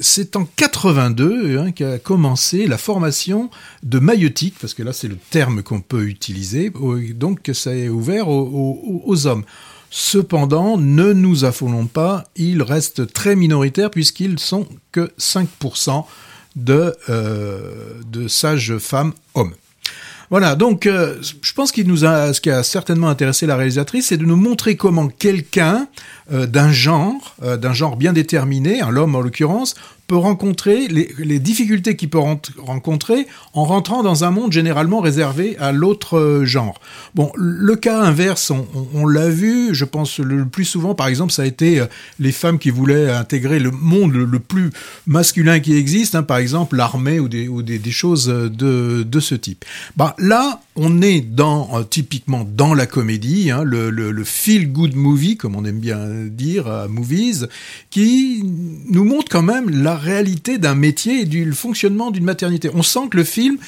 c'est 0.00 0.36
en 0.36 0.44
82 0.44 1.58
hein, 1.58 1.72
qu'a 1.72 1.98
commencé 1.98 2.66
la 2.66 2.78
formation 2.78 3.50
de 3.82 3.98
maïeutique, 3.98 4.56
parce 4.60 4.74
que 4.74 4.82
là 4.82 4.92
c'est 4.92 5.08
le 5.08 5.18
terme 5.30 5.62
qu'on 5.62 5.80
peut 5.80 6.04
utiliser, 6.04 6.72
donc 7.14 7.42
que 7.42 7.52
ça 7.52 7.74
est 7.74 7.88
ouvert 7.88 8.28
aux, 8.28 9.26
hommes. 9.26 9.44
Cependant, 9.90 10.76
ne 10.76 11.12
nous 11.12 11.44
affolons 11.44 11.86
pas, 11.86 12.24
ils 12.36 12.62
restent 12.62 13.12
très 13.12 13.36
minoritaires 13.36 13.90
puisqu'ils 13.90 14.38
sont 14.38 14.66
que 14.92 15.12
5% 15.18 16.04
de, 16.56 16.94
euh, 17.08 17.94
de 18.10 18.28
sages 18.28 18.78
femmes 18.78 19.12
hommes. 19.34 19.54
Voilà, 20.30 20.56
donc 20.56 20.86
euh, 20.86 21.16
je 21.42 21.52
pense 21.52 21.70
qu'il 21.70 21.86
nous 21.86 22.04
a, 22.04 22.32
ce 22.32 22.40
qui 22.40 22.50
a 22.50 22.62
certainement 22.62 23.08
intéressé 23.08 23.46
la 23.46 23.56
réalisatrice, 23.56 24.08
c'est 24.08 24.16
de 24.16 24.24
nous 24.24 24.36
montrer 24.36 24.76
comment 24.76 25.08
quelqu'un 25.08 25.86
euh, 26.32 26.46
d'un 26.46 26.72
genre, 26.72 27.36
euh, 27.44 27.56
d'un 27.56 27.72
genre 27.72 27.96
bien 27.96 28.12
déterminé, 28.12 28.80
un 28.80 28.90
l'homme 28.90 29.14
en 29.14 29.20
l'occurrence, 29.20 29.76
peut 30.06 30.16
rencontrer 30.16 30.86
les, 30.88 31.38
difficultés 31.38 31.96
qu'il 31.96 32.10
peut 32.10 32.20
rencontrer 32.58 33.26
en 33.52 33.64
rentrant 33.64 34.02
dans 34.02 34.24
un 34.24 34.30
monde 34.30 34.52
généralement 34.52 35.00
réservé 35.00 35.56
à 35.58 35.72
l'autre 35.72 36.18
euh, 36.18 36.44
genre. 36.44 36.80
Bon, 37.14 37.30
le 37.36 37.74
cas 37.76 38.00
inverse, 38.02 38.52
on, 38.94 39.06
l'a 39.06 39.28
vu, 39.28 39.74
je 39.74 39.84
pense 39.84 40.18
le 40.18 40.46
plus 40.46 40.64
souvent, 40.64 40.94
par 40.94 41.08
exemple, 41.08 41.32
ça 41.32 41.42
a 41.42 41.46
été 41.46 41.80
euh, 41.80 41.86
les 42.18 42.32
femmes 42.32 42.58
qui 42.58 42.70
voulaient 42.70 43.10
intégrer 43.10 43.58
le 43.58 43.70
monde 43.70 44.12
le, 44.12 44.38
plus 44.38 44.70
masculin 45.06 45.60
qui 45.60 45.76
existe, 45.76 46.14
hein, 46.14 46.22
par 46.22 46.36
exemple 46.36 46.76
l'armée 46.76 47.18
ou, 47.18 47.28
des, 47.28 47.90
choses 47.90 48.28
euh, 48.28 48.48
de, 48.48 49.20
ce 49.20 49.34
type. 49.34 49.64
Bah, 49.96 50.14
là, 50.18 50.60
on 50.76 51.02
est 51.02 51.20
dans 51.20 51.82
typiquement 51.84 52.46
dans 52.48 52.74
la 52.74 52.86
comédie, 52.86 53.50
hein, 53.50 53.62
le, 53.64 53.90
le, 53.90 54.10
le 54.12 54.24
feel 54.24 54.70
good 54.72 54.94
movie, 54.94 55.36
comme 55.36 55.56
on 55.56 55.64
aime 55.64 55.80
bien 55.80 55.98
dire 56.30 56.86
movies, 56.88 57.48
qui 57.90 58.44
nous 58.90 59.04
montre 59.04 59.28
quand 59.30 59.42
même 59.42 59.70
la 59.70 59.95
réalité 59.96 60.58
d'un 60.58 60.74
métier 60.74 61.22
et 61.22 61.24
du 61.24 61.52
fonctionnement 61.52 62.10
d'une 62.10 62.24
maternité. 62.24 62.70
On 62.74 62.82
sent 62.82 63.08
que 63.10 63.16
le 63.16 63.24
film 63.24 63.58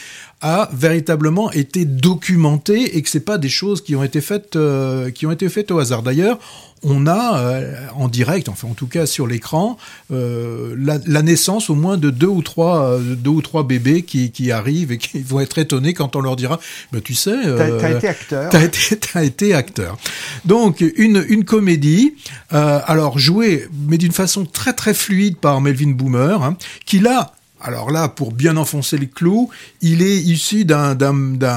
a 0.41 0.69
véritablement 0.73 1.51
été 1.51 1.85
documenté 1.85 2.97
et 2.97 3.03
que 3.03 3.09
c'est 3.09 3.21
pas 3.21 3.39
des 3.39 3.49
choses 3.49 3.83
qui 3.83 3.97
ont 3.97 4.05
été 4.05 4.21
faites 4.21 4.55
euh, 4.55 5.11
qui 5.11 5.27
ont 5.27 5.33
été 5.33 5.49
faites 5.49 5.71
au 5.71 5.79
hasard. 5.81 6.03
D'ailleurs, 6.03 6.39
on 6.85 7.09
a 7.09 7.41
euh, 7.41 7.75
en 7.97 8.07
direct, 8.07 8.49
enfin 8.49 8.69
en 8.69 8.75
tout 8.75 8.87
cas 8.87 9.05
sur 9.07 9.27
l'écran, 9.27 9.79
euh, 10.13 10.77
la, 10.79 10.99
la 11.07 11.23
naissance 11.23 11.71
au 11.71 11.75
moins 11.75 11.97
de 11.97 12.11
deux 12.11 12.29
ou 12.29 12.43
trois 12.43 12.93
euh, 12.93 13.17
deux 13.17 13.31
ou 13.31 13.43
trois 13.43 13.65
bébés 13.65 14.03
qui, 14.03 14.31
qui 14.31 14.53
arrivent 14.53 14.93
et 14.93 14.99
qui 14.99 15.21
vont 15.23 15.41
être 15.41 15.59
étonnés 15.59 15.93
quand 15.93 16.15
on 16.15 16.21
leur 16.21 16.37
dira, 16.37 16.61
bah, 16.93 17.01
tu 17.03 17.15
sais, 17.15 17.33
T'as 17.33 17.49
euh, 17.49 17.81
t'as 17.81 17.91
été 17.97 18.09
acteur. 18.09 18.49
T'as 18.51 18.63
été, 18.63 18.97
t'as 18.97 19.25
été 19.25 19.55
acteur. 19.55 19.99
Donc 20.45 20.85
une 20.97 21.25
une 21.29 21.45
comédie, 21.45 22.15
euh, 22.53 22.79
alors 22.87 23.19
jouée 23.19 23.67
mais 23.89 23.99
d'une 23.99 24.13
façon 24.13 24.45
très 24.45 24.73
très 24.73 24.95
fluide 24.95 25.37
par 25.37 25.61
Melvin 25.61 25.91
Boomer, 25.91 26.41
hein, 26.45 26.57
qui 26.87 27.01
là. 27.01 27.33
Alors 27.61 27.91
là, 27.91 28.09
pour 28.09 28.33
bien 28.33 28.57
enfoncer 28.57 28.99
le 28.99 29.07
clou, 29.07 29.51
il 29.83 30.03
est 30.03 30.17
issu 30.17 30.65
d'un 30.65 30.95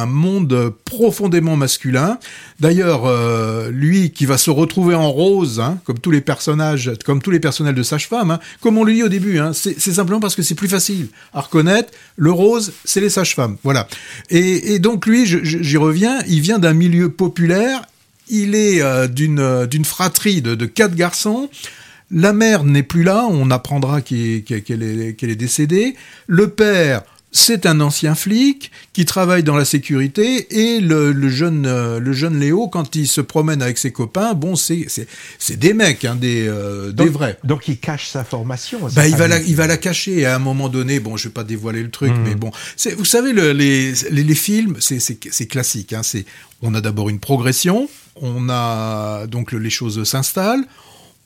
monde 0.08 0.74
profondément 0.84 1.56
masculin. 1.56 2.18
D'ailleurs, 2.60 3.06
euh, 3.06 3.70
lui 3.70 4.12
qui 4.12 4.26
va 4.26 4.38
se 4.38 4.50
retrouver 4.50 4.96
en 4.96 5.12
rose, 5.12 5.60
hein, 5.60 5.80
comme 5.84 6.00
tous 6.00 6.10
les 6.10 6.22
personnages, 6.22 6.92
comme 7.06 7.22
tous 7.22 7.30
les 7.30 7.40
personnels 7.40 7.76
de 7.76 7.84
sage-femme, 7.84 8.32
hein, 8.32 8.40
comme 8.62 8.78
on 8.78 8.84
le 8.84 8.94
dit 8.94 9.04
au 9.04 9.10
début, 9.10 9.38
hein, 9.38 9.52
c'est 9.54 9.80
simplement 9.80 10.20
parce 10.20 10.36
que 10.36 10.42
c'est 10.42 10.56
plus 10.56 10.68
facile 10.68 11.10
à 11.34 11.42
reconnaître. 11.42 11.92
Le 12.16 12.32
rose, 12.32 12.74
c'est 12.84 13.02
les 13.02 13.10
sages-femmes, 13.10 13.58
voilà. 13.64 13.88
Et, 14.30 14.80
donc 14.80 15.06
lui, 15.06 15.26
j'y 15.26 15.78
reviens, 15.78 16.20
il 16.28 16.42
vient 16.42 16.60
d'un 16.60 16.74
milieu 16.74 17.10
populaire. 17.10 17.84
Il 18.28 18.56
est 18.56 18.82
euh, 18.82 19.08
d'une 19.08 19.40
euh, 19.40 19.68
d'une 19.68 19.84
fratrie 19.84 20.42
de 20.42 20.66
quatre 20.66 20.96
garçons. 20.96 21.50
La 22.12 22.34
mère 22.34 22.64
n'est 22.64 22.84
plus 22.84 23.04
là, 23.04 23.26
on 23.30 23.50
apprendra 23.52 24.02
qu'elle 24.02 24.84
est, 24.84 25.36
décédée. 25.36 25.96
Le 26.28 26.50
père, 26.50 27.04
c'est 27.32 27.66
un 27.66 27.80
ancien 27.80 28.14
flic 28.16 28.72
qui 28.92 29.06
travaille 29.06 29.44
dans 29.44 29.56
la 29.56 29.64
sécurité 29.64 30.48
et 30.76 30.82
le, 30.82 31.14
le 31.14 31.30
jeune 31.30 31.66
euh, 31.66 31.98
le 32.02 32.12
jeune 32.12 32.38
Léo 32.38 32.68
quand 32.68 32.94
il 32.98 33.08
se 33.08 33.22
promène 33.22 33.62
avec 33.62 33.78
ses 33.78 33.94
copains 33.94 34.34
bon 34.34 34.58
c'est 34.58 34.86
des 35.52 35.74
mecs 35.74 36.04
hein, 36.04 36.18
des 36.20 36.46
euh, 36.46 36.92
des 36.92 37.08
vrais 37.08 37.38
Donc 37.46 37.70
il 37.70 37.78
cache 37.80 38.10
sa 38.10 38.26
formation. 38.26 38.80
bah, 38.94 39.08
il 39.08 39.16
va 39.16 39.30
la, 39.30 39.40
il 39.40 39.56
va 39.56 39.66
la 39.66 39.78
cacher 39.78 40.20
et 40.20 40.26
à 40.26 40.36
un 40.36 40.40
moment 40.40 40.68
donné, 40.68 41.00
bon, 41.00 41.16
je 41.16 41.30
vais 41.30 41.34
pas 41.34 41.46
dévoiler 41.46 41.82
le 41.84 41.90
truc, 41.90 42.12
Mhm. 42.12 42.24
mais 42.26 42.36
bon, 42.36 42.52
vous 42.98 43.06
savez, 43.06 43.32
le- 43.32 43.54
les, 43.54 43.94
les, 44.12 44.24
les 44.26 44.36
films, 44.36 44.76
c'est, 44.82 45.00
classique. 45.48 45.94
Hein, 45.94 46.02
on 46.62 46.74
a 46.76 46.82
d'abord 46.82 47.08
une 47.08 47.20
progression, 47.20 47.88
on 48.18 48.50
a 48.50 49.26
donc 49.28 49.54
le- 49.54 49.60
les 49.60 49.70
choses 49.70 50.04
s'installent, 50.04 50.66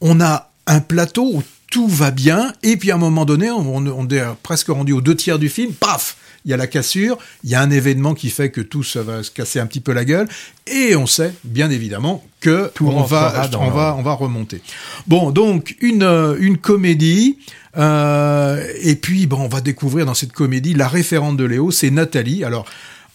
on 0.01 0.21
a 0.21 0.51
un 0.67 0.79
plateau 0.79 1.29
où 1.33 1.43
tout 1.71 1.87
va 1.87 2.11
bien, 2.11 2.53
et 2.63 2.77
puis 2.77 2.91
à 2.91 2.95
un 2.95 2.99
moment 2.99 3.25
donné, 3.25 3.49
on, 3.51 4.07
est 4.09 4.23
presque 4.43 4.67
rendu 4.67 4.93
aux 4.93 5.01
deux 5.01 5.15
tiers 5.15 5.39
du 5.39 5.49
film, 5.49 5.73
paf, 5.73 6.15
il 6.45 6.51
y 6.51 6.53
a 6.53 6.57
la 6.57 6.67
cassure, 6.67 7.17
il 7.43 7.49
y 7.49 7.55
a 7.55 7.61
un 7.61 7.69
événement 7.71 8.13
qui 8.13 8.29
fait 8.29 8.49
que 8.49 8.61
tout 8.61 8.83
ça 8.83 9.01
va 9.01 9.23
se 9.23 9.31
casser 9.31 9.59
un 9.59 9.65
petit 9.65 9.81
peu 9.81 9.91
la 9.91 10.05
gueule, 10.05 10.27
et 10.67 10.95
on 10.95 11.07
sait 11.07 11.33
bien 11.43 11.69
évidemment 11.69 12.23
que 12.39 12.71
Tout 12.75 12.87
on 12.87 13.03
va, 13.03 13.49
on 13.59 13.69
va, 13.71 13.95
on 13.97 14.03
va 14.03 14.13
remonter. 14.13 14.61
Bon, 15.07 15.31
donc 15.31 15.75
une 15.81 16.03
euh, 16.03 16.37
une 16.39 16.57
comédie. 16.57 17.39
euh, 17.77 18.65
et 18.81 18.95
puis, 18.95 19.27
bon, 19.27 19.41
on 19.41 19.47
va 19.47 19.61
découvrir 19.61 20.05
dans 20.05 20.13
cette 20.13 20.31
comédie 20.31 20.75
la 20.75 20.87
référente 20.87 21.35
de 21.35 21.43
Léo, 21.43 21.71
c'est 21.71 21.89
Nathalie. 21.89 22.43
Alors, 22.43 22.65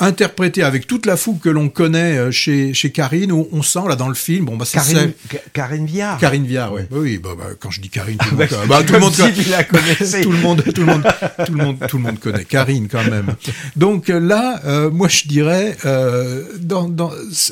interprétée 0.01 0.63
avec 0.63 0.87
toute 0.87 1.07
la 1.07 1.17
fougue 1.17 1.41
que 1.41 1.49
l'on 1.49 1.69
connaît 1.69 2.19
euh, 2.19 2.31
chez 2.31 2.75
chez 2.75 2.91
Karine, 2.91 3.33
où 3.33 3.49
on 3.53 3.63
sent 3.63 3.81
là 3.89 3.97
dans 3.97 4.09
le 4.09 4.15
film, 4.15 4.47
bon 4.47 4.57
bah 4.57 4.65
c'est 4.65 4.79
Karine, 4.79 5.13
Karine 5.53 5.87
Viard. 5.87 6.19
Karine 6.19 6.47
Viard, 6.47 6.73
oui. 6.73 6.83
Oui, 6.91 7.19
bah, 7.19 7.31
bah, 7.39 7.45
quand 7.59 7.71
je 7.71 7.81
dis 7.81 7.89
Karine, 7.91 8.19
tout 8.19 8.37
le 8.37 8.37
Bah, 8.47 8.47
monde, 8.59 8.69
bah, 8.69 8.83
tout 8.83 8.93
le 8.95 8.99
monde, 9.01 9.13
si 9.15 9.33
tu 9.33 9.49
la 9.51 9.65
connaissais. 9.65 10.21
tout 10.23 10.33
le 10.33 10.39
monde, 10.39 10.63
tout 10.75 10.81
le 10.81 10.87
monde, 10.87 11.07
tout 11.47 11.53
le 11.53 11.65
monde, 11.65 11.77
tout 11.89 11.97
le 11.99 12.03
monde 12.03 12.19
connaît 12.19 12.45
Karine 12.45 12.89
quand 12.89 13.05
même. 13.05 13.35
Donc 13.77 14.11
euh, 14.11 14.19
là, 14.19 14.61
euh, 14.65 14.91
moi 14.91 15.09
je 15.09 15.27
dirais 15.27 15.77
euh, 15.85 16.45
dans, 16.59 16.89
dans 16.89 17.11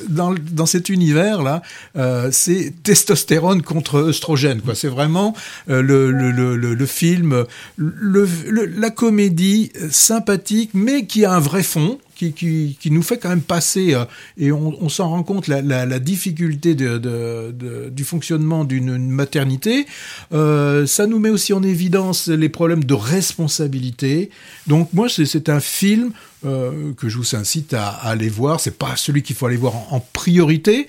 dans 0.08 0.34
dans 0.34 0.66
cet 0.66 0.88
univers 0.88 1.42
là, 1.42 1.62
euh, 1.96 2.28
c'est 2.32 2.72
testostérone 2.82 3.62
contre 3.62 3.96
œstrogène 4.08 4.60
quoi. 4.60 4.74
C'est 4.74 4.88
vraiment 4.88 5.34
le, 5.66 5.82
le, 5.82 6.30
le, 6.30 6.56
le, 6.56 6.86
film, 6.86 7.44
le, 7.76 8.28
la 8.76 8.90
comédie 8.90 9.72
sympathique 9.90 10.70
mais 10.74 11.06
qui 11.06 11.24
a 11.24 11.32
un 11.32 11.40
vrai 11.40 11.62
fond. 11.62 11.98
Qui, 12.18 12.90
nous 12.90 13.02
fait 13.02 13.18
quand 13.18 13.28
même 13.28 13.42
passer, 13.42 13.94
euh, 13.94 14.04
et 14.36 14.50
on, 14.50 14.88
s'en 14.88 15.10
rend 15.10 15.22
compte, 15.22 15.46
la, 15.46 15.98
difficulté 16.00 16.74
du 16.74 18.04
fonctionnement 18.04 18.64
d'une 18.64 18.88
une 18.88 19.10
maternité. 19.10 19.86
Euh, 20.32 20.84
ça 20.86 21.06
nous 21.06 21.20
met 21.20 21.30
aussi 21.30 21.52
en 21.52 21.62
évidence 21.62 22.26
les 22.26 22.48
problèmes 22.48 22.82
de 22.82 22.94
responsabilité. 22.94 24.30
Donc 24.66 24.92
moi, 24.92 25.08
c'est- 25.08 25.48
un 25.48 25.60
film 25.60 26.10
euh, 26.44 26.92
que 26.94 27.08
je 27.08 27.16
vous 27.16 27.36
incite 27.36 27.72
à, 27.72 27.88
aller 27.88 28.28
voir. 28.28 28.58
C'est 28.60 28.76
pas 28.76 28.96
celui 28.96 29.22
qu'il 29.22 29.36
faut 29.36 29.46
aller 29.46 29.56
voir 29.56 29.76
en, 29.76 29.88
en 29.92 30.00
priorité. 30.00 30.88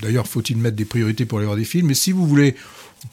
D'ailleurs, 0.00 0.26
faut-il 0.26 0.56
mettre 0.56 0.76
des 0.76 0.86
priorités 0.86 1.26
pour 1.26 1.38
aller 1.38 1.46
voir 1.46 1.58
des 1.58 1.64
films? 1.64 1.88
Mais 1.88 1.94
si 1.94 2.12
vous 2.12 2.26
voulez 2.26 2.54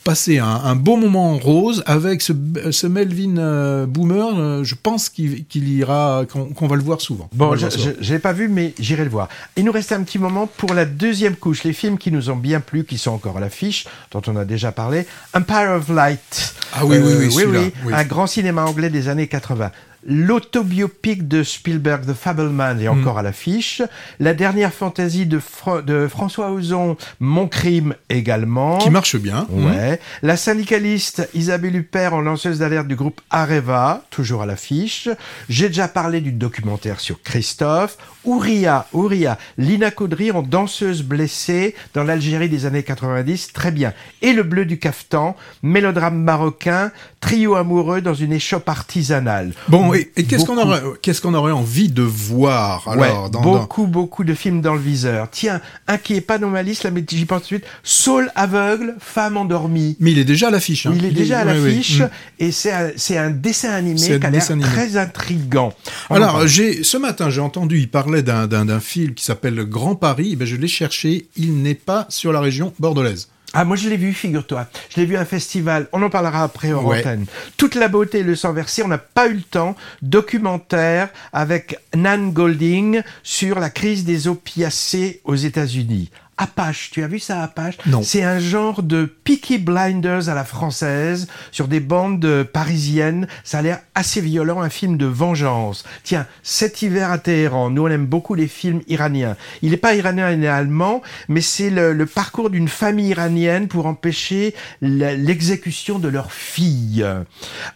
passer 0.03 0.39
un, 0.39 0.47
un 0.47 0.75
bon 0.75 0.97
moment 0.97 1.31
en 1.31 1.38
rose 1.38 1.84
avec 1.86 2.21
ce, 2.21 2.34
ce 2.71 2.88
Melvin 2.88 3.38
euh, 3.38 3.86
Boomer, 3.86 4.27
euh, 4.38 4.63
je 4.63 4.75
pense 4.75 5.09
qu'il 5.09 5.45
ira, 5.53 6.25
qu'on 6.29 6.67
va 6.67 6.75
le 6.75 6.81
voir 6.81 6.99
souvent. 7.01 7.29
On 7.34 7.38
Bon, 7.38 7.55
je 7.55 7.67
je 7.99 8.13
l'ai 8.13 8.19
pas 8.19 8.34
vu, 8.34 8.47
mais 8.49 8.73
j'irai 8.79 9.03
le 9.03 9.09
voir. 9.09 9.29
Il 9.55 9.65
nous 9.65 9.71
reste 9.71 9.91
un 9.91 10.03
petit 10.03 10.19
moment 10.19 10.47
pour 10.47 10.73
la 10.73 10.86
deuxième 10.86 11.36
couche, 11.36 11.63
les 11.63 11.73
films 11.73 11.97
qui 11.97 12.11
nous 12.11 12.29
ont 12.29 12.36
bien 12.36 12.59
plu, 12.59 12.84
qui 12.86 12.97
sont 12.97 13.11
encore 13.11 13.38
à 13.38 13.39
l'affiche, 13.39 13.86
dont 14.11 14.21
on 14.27 14.36
a 14.36 14.45
déjà 14.45 14.71
parlé. 14.71 15.05
Empire 15.34 15.71
of 15.75 15.89
Light. 15.89 16.55
Euh, 16.65 16.77
Ah 16.79 16.86
oui, 16.86 16.97
oui, 16.97 17.13
oui, 17.19 17.31
celui-là, 17.31 17.61
oui. 17.86 17.93
un 17.93 18.03
grand 18.03 18.27
cinéma 18.27 18.65
anglais 18.65 18.89
des 18.89 19.07
années 19.09 19.27
80. 19.27 19.71
L'autobiopic 20.06 21.28
de 21.28 21.43
Spielberg, 21.43 22.06
The 22.06 22.14
Fableman, 22.14 22.80
est 22.82 22.88
encore 22.88 23.18
à 23.18 23.24
l'affiche. 23.24 23.82
La 24.20 24.34
dernière 24.34 24.74
fantaisie 24.74 25.26
de, 25.26 25.39
François 26.08 26.51
Ozon, 26.51 26.97
Mon 27.20 27.47
crime 27.47 27.95
également. 28.10 28.78
qui 28.80 28.89
marche 28.89 29.16
bien. 29.16 29.47
Ouais. 29.49 29.99
La 30.22 30.36
syndicaliste 30.36 31.30
Isabelle 31.34 31.76
Huppert 31.76 32.14
en 32.14 32.22
lanceuse 32.22 32.60
d'alerte 32.60 32.88
du 32.88 32.95
groupe 32.95 33.22
Areva, 33.30 34.04
toujours 34.10 34.41
à 34.41 34.45
l'affiche. 34.45 35.10
J'ai 35.49 35.68
déjà 35.70 35.88
parlé 35.88 36.22
du 36.22 36.32
documentaire 36.32 36.99
sur 36.99 37.22
Christophe. 37.22 37.97
Ouria, 38.26 38.88
Ouria, 38.93 39.38
Lina 39.58 39.91
Caudry 39.91 40.32
en 40.32 40.41
danseuse 40.41 41.04
blessée 41.04 41.76
dans 41.93 42.04
l'Algérie 42.04 42.47
des 42.49 42.66
années 42.66 42.84
90, 42.84 43.51
très 43.54 43.72
bien. 43.72 43.93
Et 44.22 44.34
Le 44.34 44.43
Bleu 44.43 44.66
du 44.66 44.80
Caftan, 44.80 45.36
mélodrame 45.62 46.22
marocain, 46.22 46.91
trio 47.20 47.56
amoureux 47.56 48.01
dans 48.01 48.14
une 48.14 48.32
échoppe 48.32 48.70
artisanale. 48.70 49.51
Bon, 49.68 49.93
et, 49.96 50.12
et 50.16 50.24
qu'est-ce 50.26 50.46
qu'on 50.46 50.58
aurait, 50.58 50.82
qu'est-ce 51.02 51.22
qu'on 51.22 51.34
aurait 51.34 51.52
envie 51.52 51.89
de 51.89 52.02
voir 52.02 52.88
alors 52.88 53.02
ouais, 53.26 53.30
dans, 53.32 53.41
dans- 53.41 53.60
beaucoup, 53.60 53.88
beaucoup 53.88 54.24
de 54.24 54.34
films 54.34 54.62
dans 54.62 54.74
le 54.74 54.80
viseur. 54.80 55.28
Tiens, 55.32 55.62
un 55.88 55.98
qui 55.98 56.16
est 56.16 56.22
pas 56.22 56.38
dans 56.38 56.50
ma 56.50 56.64
liste, 56.64 56.84
là, 56.84 56.91
mais 56.91 57.04
j'y 57.10 57.26
pense 57.26 57.41
tout 57.41 57.56
de 57.56 57.60
suite. 57.60 57.66
Saul 57.84 58.32
aveugle, 58.36 58.96
femme 59.00 59.38
endormie. 59.38 59.96
Mais 60.00 60.12
il 60.12 60.20
est 60.20 60.26
déjà 60.26 60.48
à 60.48 60.52
l'affiche. 60.52 60.86
hein. 60.86 60.94
Il 60.96 61.06
est 61.06 61.12
déjà 61.12 61.39
à 61.39 61.46
ouais. 61.46 61.54
l'affiche 61.54 62.00
Mm. 62.00 62.10
et 62.39 62.52
c'est 62.52 62.72
un, 62.72 62.89
c'est 62.96 63.18
un 63.18 63.30
dessin 63.30 63.72
animé 63.72 63.96
qui 64.00 64.12
a 64.14 64.30
l'air 64.30 64.48
très 64.62 64.98
intrigant. 64.98 65.74
En 66.10 66.16
Alors, 66.16 66.48
j'ai 66.48 66.84
ce 66.84 66.98
matin, 66.98 67.30
j'ai 67.30 67.41
entendu, 67.41 67.80
il 67.80 67.89
parlait 67.89 68.24
d'un, 68.24 68.48
d'un, 68.48 68.66
d'un 68.66 68.80
film 68.80 69.14
qui 69.14 69.24
s'appelle 69.24 69.64
Grand 69.66 69.96
Paris. 69.96 70.30
Eh 70.34 70.36
ben, 70.36 70.46
je 70.48 70.56
l'ai 70.56 70.68
cherché. 70.68 71.28
Il 71.38 71.62
n'est 71.62 71.74
pas 71.76 72.06
sur 72.10 72.32
la 72.34 72.39
région 72.39 72.74
bordelaise. 72.80 73.30
Ah, 73.56 73.66
moi 73.66 73.76
je 73.76 73.88
l'ai 73.88 73.97
vu, 73.97 74.14
figure-toi. 74.14 74.68
Je 74.89 74.99
l'ai 74.99 75.06
vu 75.06 75.16
à 75.16 75.22
un 75.22 75.26
festival. 75.26 75.88
On 75.93 76.01
en 76.01 76.10
parlera 76.10 76.43
après 76.43 76.74
en 76.74 76.84
Ouais. 76.84 76.99
antenne. 76.99 77.26
Toute 77.56 77.76
la 77.76 77.88
beauté 77.88 78.20
et 78.20 78.24
le 78.24 78.36
sang 78.36 78.51
versé, 78.51 78.82
on 78.84 78.88
n'a 78.88 78.97
pas 78.97 79.28
eu 79.28 79.34
le 79.36 79.41
temps. 79.43 79.76
Documentaire 80.01 81.10
avec 81.34 81.78
Nan 81.95 82.32
Golding 82.32 83.01
sur 83.22 83.60
la 83.60 83.70
crise 83.70 84.06
des 84.06 84.28
opiacés 84.28 85.22
aux 85.26 85.36
États-Unis. 85.36 86.10
Apache, 86.38 86.89
tu 86.91 87.03
as 87.03 87.07
vu 87.07 87.19
ça 87.19 87.41
Apache? 87.43 87.77
Non. 87.86 88.01
C'est 88.03 88.23
un 88.23 88.39
genre 88.39 88.84
de 88.84 89.05
Peaky 89.05 89.59
Blinders 89.59 90.29
à 90.29 90.34
la 90.34 90.43
française 90.43 91.27
sur 91.51 91.67
des 91.67 91.79
bandes 91.79 92.43
parisiennes. 92.51 93.27
Ça 93.43 93.59
a 93.59 93.61
l'air 93.61 93.79
assez 93.95 94.21
violent, 94.21 94.61
un 94.61 94.69
film 94.69 94.97
de 94.97 95.05
vengeance. 95.05 95.84
Tiens, 96.03 96.25
cet 96.41 96.81
hiver 96.81 97.11
à 97.11 97.17
Téhéran, 97.17 97.69
nous 97.69 97.84
on 97.84 97.89
aime 97.89 98.05
beaucoup 98.05 98.36
les 98.36 98.47
films 98.47 98.81
iraniens. 98.88 99.38
Il 99.61 99.71
n'est 99.71 99.77
pas 99.77 99.95
iranien, 99.95 100.31
il 100.31 100.43
est 100.43 100.47
allemand, 100.47 101.01
mais 101.27 101.41
c'est 101.41 101.69
le, 101.69 101.93
le 101.93 102.05
parcours 102.05 102.49
d'une 102.49 102.67
famille 102.67 103.09
iranienne 103.09 103.67
pour 103.67 103.86
empêcher 103.86 104.55
l'exécution 104.81 105.99
de 105.99 106.07
leur 106.07 106.31
fille. 106.31 107.05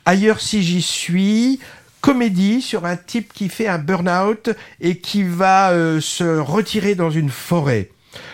Ailleurs 0.05 0.41
si 0.41 0.63
j'y 0.63 0.81
suis, 0.81 1.59
comédie 2.01 2.61
sur 2.61 2.85
un 2.85 2.95
type 2.95 3.33
qui 3.33 3.49
fait 3.49 3.67
un 3.67 3.79
burn-out 3.79 4.49
et 4.79 4.97
qui 4.97 5.23
va 5.23 5.71
euh, 5.71 5.99
se 5.99 6.37
retirer 6.39 6.95
dans 6.95 7.09
une 7.09 7.29
forêt. 7.29 7.89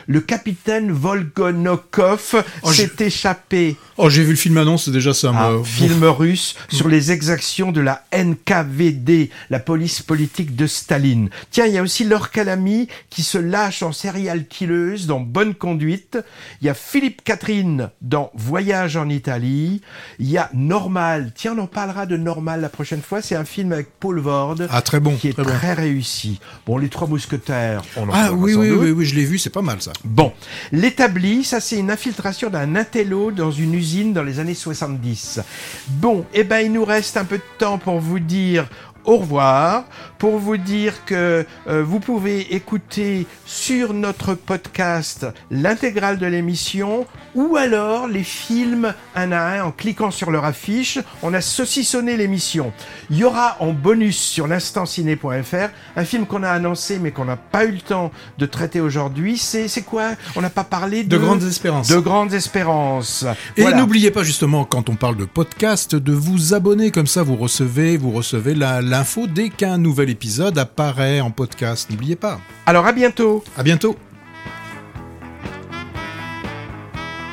Le 0.08 0.20
capitaine 0.22 0.92
Volgonokov 0.92 2.44
Oh, 2.64 2.72
je- 2.72 2.82
s'est 2.82 2.92
échappé. 3.06 3.76
Oh, 3.98 4.10
j'ai 4.10 4.24
vu 4.24 4.32
le 4.32 4.36
film 4.36 4.58
annonce, 4.58 4.90
déjà 4.90 5.14
ça 5.14 5.30
Un 5.30 5.60
me. 5.60 5.64
film 5.64 6.04
russe 6.06 6.56
sur 6.70 6.88
les 6.90 7.12
exactions 7.12 7.72
de 7.72 7.80
la 7.82 8.04
NKVD, 8.12 9.30
la 9.50 9.60
police 9.60 10.02
politique 10.02 10.56
de 10.56 10.68
Staline. 10.68 11.30
Tiens, 11.52 11.66
il 11.68 11.74
y 11.74 11.78
a 11.78 11.84
aussi 11.84 12.04
Laure 12.04 12.32
Calamy 12.32 12.88
qui 13.10 13.22
se 13.24 13.38
lâche 13.38 13.84
en 13.84 13.92
serial 13.92 14.48
killeuse 14.48 15.06
dans 15.08 15.20
Bonne 15.20 15.54
Conduite. 15.54 16.18
Il 16.62 16.68
y 16.68 16.70
a 16.70 16.74
Philippe 16.74 17.24
Catherine 17.24 17.90
dans 18.02 18.32
Voyage 18.36 18.98
en 18.98 19.10
Italie. 19.10 19.82
Il 20.20 20.30
y 20.30 20.38
a 20.38 20.50
Normal. 20.54 21.32
Tiens, 21.36 21.56
on 21.58 21.62
en 21.64 21.68
parlera 21.68 22.06
de 22.06 22.18
Normal 22.18 22.62
la 22.62 22.70
prochaine 22.70 23.02
fois. 23.02 23.22
C'est 23.22 23.36
un 23.36 23.46
film 23.46 23.72
avec 23.72 23.88
Paul 24.00 24.20
Vord. 24.20 24.56
Ah, 24.70 24.82
très 24.82 25.00
bon, 25.00 25.16
Qui 25.16 25.30
est 25.30 25.34
très 25.34 25.44
bon. 25.44 25.52
réussi. 25.76 26.40
Bon, 26.66 26.78
Les 26.78 26.90
Trois 26.90 27.08
Mousquetaires, 27.08 27.82
on 27.96 28.10
en 28.10 28.14
Ah 28.14 28.32
oui, 28.34 28.54
oui, 28.56 28.72
oui, 28.72 28.92
oui, 28.92 29.06
je 29.06 29.16
l'ai 29.16 29.26
vu, 29.26 29.38
c'est 29.38 29.50
pas 29.50 29.62
mal 29.62 29.82
ça. 29.82 29.93
Bon, 30.04 30.34
l'établi, 30.72 31.44
ça 31.44 31.60
c'est 31.60 31.78
une 31.78 31.92
infiltration 31.92 32.50
d'un 32.50 32.76
intello 32.76 33.32
dans 33.32 33.52
une 33.52 33.74
usine 33.74 34.14
dans 34.14 34.24
les 34.24 34.40
années 34.40 34.54
70. 34.54 35.40
Bon, 35.88 36.26
eh 36.34 36.44
ben 36.44 36.60
il 36.60 36.74
nous 36.74 36.86
reste 36.86 37.18
un 37.18 37.26
peu 37.26 37.38
de 37.38 37.44
temps 37.58 37.78
pour 37.78 38.00
vous 38.00 38.20
dire 38.20 38.68
au 39.06 39.18
revoir, 39.18 39.86
pour 40.18 40.38
vous 40.38 40.58
dire 40.58 41.06
que 41.06 41.46
euh, 41.68 41.84
vous 41.86 42.00
pouvez 42.00 42.54
écouter 42.56 43.28
sur 43.46 43.94
notre 43.94 44.34
podcast 44.36 45.26
l'intégrale 45.52 46.18
de 46.18 46.26
l'émission 46.26 47.06
ou 47.36 47.56
alors 47.58 48.08
les 48.08 48.24
films 48.24 48.94
un 49.16 49.32
à 49.32 49.60
un 49.60 49.64
en 49.66 49.72
cliquant 49.72 50.12
sur 50.12 50.32
leur 50.32 50.46
affiche. 50.46 51.00
On 51.24 51.34
a 51.34 51.42
saucissonné 51.42 52.16
l'émission. 52.16 52.72
Il 53.10 53.18
y 53.18 53.24
aura 53.24 53.58
en 53.60 53.74
bonus 53.74 54.18
sur 54.18 54.48
l'instantciné.fr 54.48 55.70
un 55.96 56.06
film 56.06 56.26
qu'on 56.26 56.44
a 56.44 56.50
annoncé 56.50 57.00
mais 57.00 57.12
qu'on 57.12 57.26
n'a 57.26 57.36
pas 57.38 57.66
eu 57.66 57.72
le 57.72 57.82
temps 57.82 58.12
de 58.38 58.46
traiter 58.46 58.80
aujourd'hui. 58.82 59.38
C'est 59.38 59.68
c'est 59.68 59.82
quoi? 59.82 60.12
On 60.36 60.42
n'a 60.42 60.50
pas 60.50 60.64
parlé 60.64 61.04
de, 61.04 61.10
De 61.10 61.18
grandes 61.18 61.44
espérances. 61.44 61.88
De 61.90 61.98
grandes 62.00 62.34
espérances. 62.34 63.26
Et 63.58 63.62
Voilà. 63.64 63.78
n'oubliez 63.78 64.12
pas 64.12 64.24
justement, 64.24 64.64
quand 64.66 64.90
on 64.90 64.96
parle 64.96 65.18
de 65.18 65.26
podcast, 65.26 65.96
de 65.96 66.14
vous 66.14 66.54
abonner 66.54 66.92
comme 66.92 67.08
ça, 67.08 67.24
vous 67.24 67.36
recevez, 67.36 67.98
vous 67.98 68.12
recevez 68.12 68.54
la- 68.56 68.82
l'info 68.94 69.26
dès 69.26 69.50
qu'un 69.50 69.80
nouvel 69.80 70.12
épisode 70.12 70.56
apparaît 70.60 71.20
en 71.20 71.32
podcast. 71.32 71.90
N'oubliez 71.90 72.16
pas. 72.16 72.40
Alors 72.68 72.86
à 72.86 72.92
bientôt. 72.92 73.44
À 73.58 73.64
bientôt. 73.64 73.98